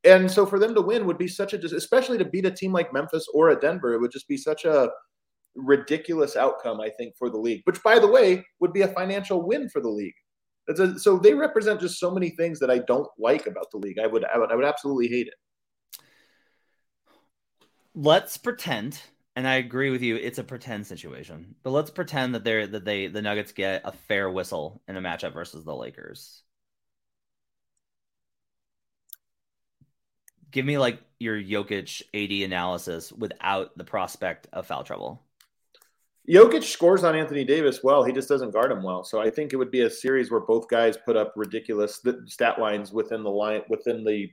And 0.02 0.28
so 0.28 0.44
for 0.44 0.58
them 0.58 0.74
to 0.74 0.82
win 0.82 1.06
would 1.06 1.18
be 1.18 1.28
such 1.28 1.54
a, 1.54 1.56
especially 1.56 2.18
to 2.18 2.24
beat 2.24 2.46
a 2.46 2.50
team 2.50 2.72
like 2.72 2.92
Memphis 2.92 3.28
or 3.32 3.50
a 3.50 3.60
Denver, 3.60 3.94
it 3.94 4.00
would 4.00 4.10
just 4.10 4.26
be 4.26 4.36
such 4.36 4.64
a 4.64 4.90
ridiculous 5.54 6.34
outcome, 6.34 6.80
I 6.80 6.90
think, 6.90 7.14
for 7.16 7.30
the 7.30 7.38
league, 7.38 7.62
which 7.64 7.80
by 7.84 8.00
the 8.00 8.08
way, 8.08 8.44
would 8.58 8.72
be 8.72 8.82
a 8.82 8.88
financial 8.88 9.46
win 9.46 9.68
for 9.68 9.80
the 9.80 9.88
league. 9.88 10.14
A, 10.68 10.98
so 10.98 11.16
they 11.16 11.32
represent 11.32 11.80
just 11.80 12.00
so 12.00 12.10
many 12.10 12.30
things 12.30 12.58
that 12.58 12.72
I 12.72 12.78
don't 12.78 13.08
like 13.18 13.46
about 13.46 13.70
the 13.70 13.78
league. 13.78 14.00
I 14.00 14.08
would, 14.08 14.24
I 14.24 14.36
would, 14.36 14.50
I 14.50 14.56
would 14.56 14.64
absolutely 14.64 15.06
hate 15.06 15.28
it. 15.28 15.34
Let's 17.94 18.36
pretend, 18.36 19.00
and 19.36 19.48
I 19.48 19.56
agree 19.56 19.90
with 19.90 20.02
you, 20.02 20.16
it's 20.16 20.38
a 20.38 20.44
pretend 20.44 20.86
situation. 20.86 21.56
But 21.62 21.70
let's 21.70 21.90
pretend 21.90 22.34
that 22.34 22.44
they're 22.44 22.66
that 22.66 22.84
they 22.84 23.08
the 23.08 23.22
Nuggets 23.22 23.52
get 23.52 23.82
a 23.84 23.92
fair 23.92 24.30
whistle 24.30 24.82
in 24.86 24.96
a 24.96 25.00
matchup 25.00 25.32
versus 25.32 25.64
the 25.64 25.74
Lakers. 25.74 26.42
Give 30.50 30.64
me 30.64 30.78
like 30.78 31.00
your 31.18 31.36
Jokic 31.36 32.02
AD 32.14 32.44
analysis 32.44 33.12
without 33.12 33.76
the 33.76 33.82
prospect 33.82 34.46
of 34.52 34.66
foul 34.66 34.84
trouble. 34.84 35.20
Jokic 36.30 36.62
scores 36.62 37.04
on 37.04 37.16
Anthony 37.16 37.44
Davis 37.44 37.82
well. 37.82 38.04
He 38.04 38.12
just 38.12 38.28
doesn't 38.28 38.52
guard 38.52 38.70
him 38.70 38.82
well. 38.82 39.04
So 39.04 39.20
I 39.20 39.30
think 39.30 39.52
it 39.52 39.56
would 39.56 39.70
be 39.70 39.82
a 39.82 39.90
series 39.90 40.30
where 40.30 40.40
both 40.40 40.68
guys 40.68 40.96
put 40.96 41.16
up 41.16 41.34
ridiculous 41.36 42.00
stat 42.26 42.58
lines 42.58 42.92
within 42.92 43.22
the 43.22 43.30
line, 43.30 43.62
within 43.68 44.04
the, 44.04 44.30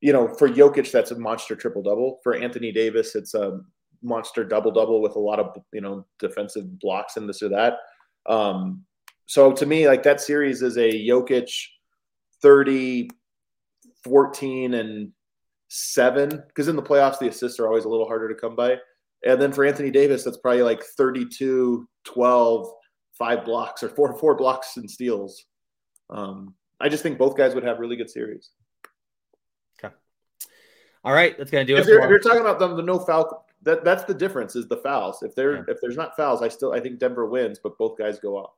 you 0.00 0.12
know, 0.12 0.28
for 0.28 0.48
Jokic, 0.48 0.90
that's 0.90 1.10
a 1.10 1.18
monster 1.18 1.54
triple 1.54 1.82
double. 1.82 2.20
For 2.22 2.36
Anthony 2.36 2.72
Davis, 2.72 3.14
it's 3.14 3.34
a 3.34 3.60
monster 4.02 4.44
double 4.44 4.70
double 4.70 5.00
with 5.00 5.16
a 5.16 5.20
lot 5.20 5.38
of, 5.40 5.56
you 5.72 5.80
know, 5.80 6.06
defensive 6.18 6.78
blocks 6.78 7.16
and 7.16 7.28
this 7.28 7.42
or 7.42 7.48
that. 7.50 7.78
Um, 8.26 8.84
so 9.26 9.52
to 9.52 9.66
me, 9.66 9.88
like 9.88 10.02
that 10.04 10.20
series 10.20 10.62
is 10.62 10.76
a 10.76 10.90
Jokic 10.90 11.50
30, 12.42 13.10
14, 14.04 14.74
and 14.74 15.12
seven. 15.68 16.42
Because 16.48 16.68
in 16.68 16.76
the 16.76 16.82
playoffs, 16.82 17.18
the 17.18 17.28
assists 17.28 17.58
are 17.58 17.66
always 17.66 17.84
a 17.84 17.88
little 17.88 18.06
harder 18.06 18.28
to 18.28 18.34
come 18.34 18.54
by. 18.54 18.76
And 19.24 19.40
then 19.40 19.52
for 19.52 19.64
Anthony 19.64 19.90
Davis, 19.90 20.24
that's 20.24 20.36
probably 20.36 20.62
like 20.62 20.82
32, 20.82 21.88
12, 22.04 22.68
five 23.18 23.44
blocks 23.44 23.82
or 23.82 23.88
four, 23.88 24.16
four 24.18 24.34
blocks 24.34 24.76
and 24.76 24.90
steals. 24.90 25.44
Um, 26.10 26.54
I 26.80 26.88
just 26.88 27.02
think 27.02 27.18
both 27.18 27.36
guys 27.36 27.54
would 27.54 27.64
have 27.64 27.78
really 27.78 27.96
good 27.96 28.10
series. 28.10 28.50
Okay. 29.78 29.94
All 31.04 31.12
right, 31.12 31.36
that's 31.36 31.50
gonna 31.50 31.64
do 31.64 31.76
it. 31.76 31.86
You're, 31.86 32.02
if 32.02 32.10
you're 32.10 32.18
talking 32.18 32.40
about 32.40 32.58
them, 32.58 32.76
the 32.76 32.82
no 32.82 32.98
foul, 32.98 33.45
that 33.62 33.84
that's 33.84 34.04
the 34.04 34.14
difference 34.14 34.54
is 34.56 34.68
the 34.68 34.76
fouls. 34.76 35.22
If 35.22 35.34
there 35.34 35.56
Yeah. 35.56 35.62
if 35.68 35.78
there's 35.80 35.96
not 35.96 36.16
fouls, 36.16 36.42
I 36.42 36.48
still 36.48 36.72
I 36.72 36.80
think 36.80 36.98
Denver 36.98 37.26
wins, 37.26 37.58
but 37.58 37.78
both 37.78 37.98
guys 37.98 38.18
go 38.20 38.36
off. 38.36 38.52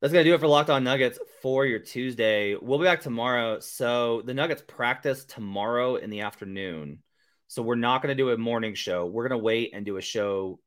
That's 0.00 0.12
gonna 0.12 0.24
do 0.24 0.34
it 0.34 0.40
for 0.40 0.46
Locked 0.48 0.70
On 0.70 0.82
Nuggets 0.82 1.18
for 1.42 1.66
your 1.66 1.78
Tuesday. 1.80 2.54
We'll 2.54 2.78
be 2.78 2.84
back 2.84 3.02
tomorrow. 3.02 3.60
So 3.60 4.22
the 4.22 4.32
Nuggets 4.34 4.62
practice 4.66 5.24
tomorrow 5.26 5.96
in 5.96 6.08
the 6.10 6.20
afternoon. 6.22 7.02
So 7.48 7.62
we're 7.62 7.74
not 7.74 8.00
gonna 8.00 8.14
do 8.14 8.30
a 8.30 8.38
morning 8.38 8.74
show. 8.74 9.06
We're 9.06 9.28
gonna 9.28 9.42
wait 9.42 9.72
and 9.74 9.84
do 9.84 9.96
a 9.98 10.02
show 10.02 10.60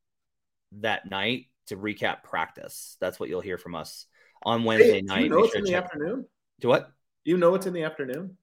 that 0.74 1.10
night 1.10 1.46
to 1.68 1.78
recap 1.78 2.24
practice. 2.24 2.98
That's 3.00 3.20
what 3.20 3.30
you'll 3.30 3.42
hear 3.42 3.58
from 3.58 3.74
us 3.74 4.06
on 4.44 4.66
Wednesday 4.66 4.96
Hey, 4.96 5.02
night. 5.02 5.24
you 5.24 5.30
know 5.30 5.40
it's 5.46 5.54
sure 5.54 5.60
in 5.60 5.66
the 5.66 5.76
afternoon? 5.76 6.28
Do 6.60 6.68
what? 6.68 6.92
You 7.24 7.38
know 7.38 7.56
it's 7.56 7.66
in 7.66 7.74
the 7.74 7.84
afternoon. 7.84 8.38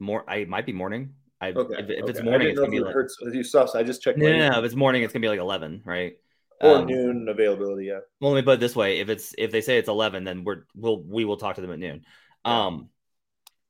More? 0.00 0.28
I 0.28 0.44
might 0.44 0.66
be 0.66 0.72
morning. 0.72 1.14
I 1.40 1.48
Okay. 1.50 1.74
if, 1.74 1.90
if 1.90 2.08
it's 2.08 2.18
okay. 2.18 2.28
I 2.28 2.30
morning, 2.30 2.48
it's 2.48 2.56
know 2.56 2.64
gonna 2.64 2.68
if 2.68 2.72
be 2.72 2.78
you 2.80 2.84
like 2.84 3.06
if 3.22 3.34
you 3.34 3.44
saw. 3.44 3.66
So 3.66 3.78
I 3.78 3.82
just 3.82 4.02
checked. 4.02 4.18
no, 4.18 4.36
no, 4.36 4.50
no. 4.50 4.58
If 4.58 4.64
it's 4.64 4.74
morning, 4.74 5.02
it's 5.02 5.12
gonna 5.12 5.22
be 5.22 5.28
like 5.28 5.40
eleven, 5.40 5.82
right? 5.84 6.14
Or 6.60 6.78
Um, 6.78 6.86
noon 6.86 7.28
availability. 7.28 7.86
Yeah. 7.86 8.00
Well, 8.20 8.32
let 8.32 8.40
me 8.40 8.44
put 8.44 8.54
it 8.54 8.60
this 8.60 8.74
way: 8.74 8.98
if 8.98 9.08
it's 9.08 9.34
if 9.38 9.52
they 9.52 9.60
say 9.60 9.78
it's 9.78 9.88
eleven, 9.88 10.24
then 10.24 10.44
we're 10.44 10.64
we'll 10.74 11.02
we 11.02 11.24
will 11.24 11.36
talk 11.36 11.54
to 11.56 11.60
them 11.60 11.72
at 11.72 11.78
noon. 11.78 12.04
Um, 12.44 12.88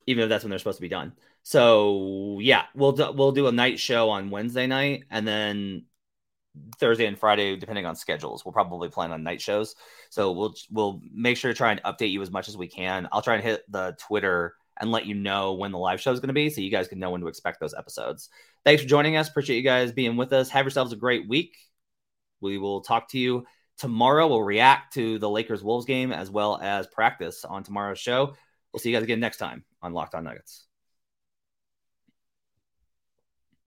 even 0.07 0.23
if 0.23 0.29
that's 0.29 0.43
when 0.43 0.49
they're 0.49 0.59
supposed 0.59 0.77
to 0.79 0.81
be 0.81 0.89
done. 0.89 1.13
So 1.43 2.39
yeah, 2.41 2.63
we'll 2.75 2.93
do, 2.93 3.11
we'll 3.11 3.31
do 3.31 3.47
a 3.47 3.51
night 3.51 3.79
show 3.79 4.09
on 4.09 4.29
Wednesday 4.29 4.67
night, 4.67 5.03
and 5.11 5.27
then 5.27 5.85
Thursday 6.79 7.05
and 7.05 7.17
Friday, 7.17 7.55
depending 7.55 7.85
on 7.85 7.95
schedules, 7.95 8.43
we'll 8.43 8.53
probably 8.53 8.89
plan 8.89 9.11
on 9.11 9.23
night 9.23 9.41
shows. 9.41 9.75
So 10.09 10.31
we'll 10.31 10.55
we'll 10.71 11.01
make 11.13 11.37
sure 11.37 11.51
to 11.51 11.57
try 11.57 11.71
and 11.71 11.81
update 11.83 12.11
you 12.11 12.21
as 12.21 12.31
much 12.31 12.49
as 12.49 12.57
we 12.57 12.67
can. 12.67 13.07
I'll 13.11 13.21
try 13.21 13.35
and 13.35 13.43
hit 13.43 13.63
the 13.69 13.95
Twitter 13.99 14.55
and 14.79 14.91
let 14.91 15.05
you 15.05 15.13
know 15.13 15.53
when 15.53 15.71
the 15.71 15.77
live 15.77 16.01
show 16.01 16.11
is 16.11 16.19
going 16.19 16.29
to 16.29 16.33
be, 16.33 16.49
so 16.49 16.61
you 16.61 16.71
guys 16.71 16.87
can 16.87 16.99
know 16.99 17.11
when 17.11 17.21
to 17.21 17.27
expect 17.27 17.59
those 17.59 17.73
episodes. 17.73 18.29
Thanks 18.63 18.81
for 18.81 18.87
joining 18.87 19.17
us. 19.17 19.29
Appreciate 19.29 19.57
you 19.57 19.63
guys 19.63 19.91
being 19.91 20.17
with 20.17 20.33
us. 20.33 20.49
Have 20.49 20.65
yourselves 20.65 20.93
a 20.93 20.97
great 20.97 21.27
week. 21.27 21.57
We 22.41 22.57
will 22.57 22.81
talk 22.81 23.09
to 23.09 23.19
you 23.19 23.45
tomorrow. 23.77 24.27
We'll 24.27 24.43
react 24.43 24.93
to 24.93 25.19
the 25.19 25.29
Lakers 25.29 25.63
Wolves 25.63 25.85
game 25.85 26.11
as 26.11 26.29
well 26.31 26.59
as 26.61 26.87
practice 26.87 27.43
on 27.43 27.63
tomorrow's 27.63 27.99
show. 27.99 28.35
We'll 28.71 28.79
see 28.79 28.89
you 28.89 28.95
guys 28.95 29.03
again 29.03 29.19
next 29.19 29.37
time 29.37 29.65
on 29.81 29.93
Locked 29.93 30.15
On 30.15 30.23
Nuggets. 30.23 30.68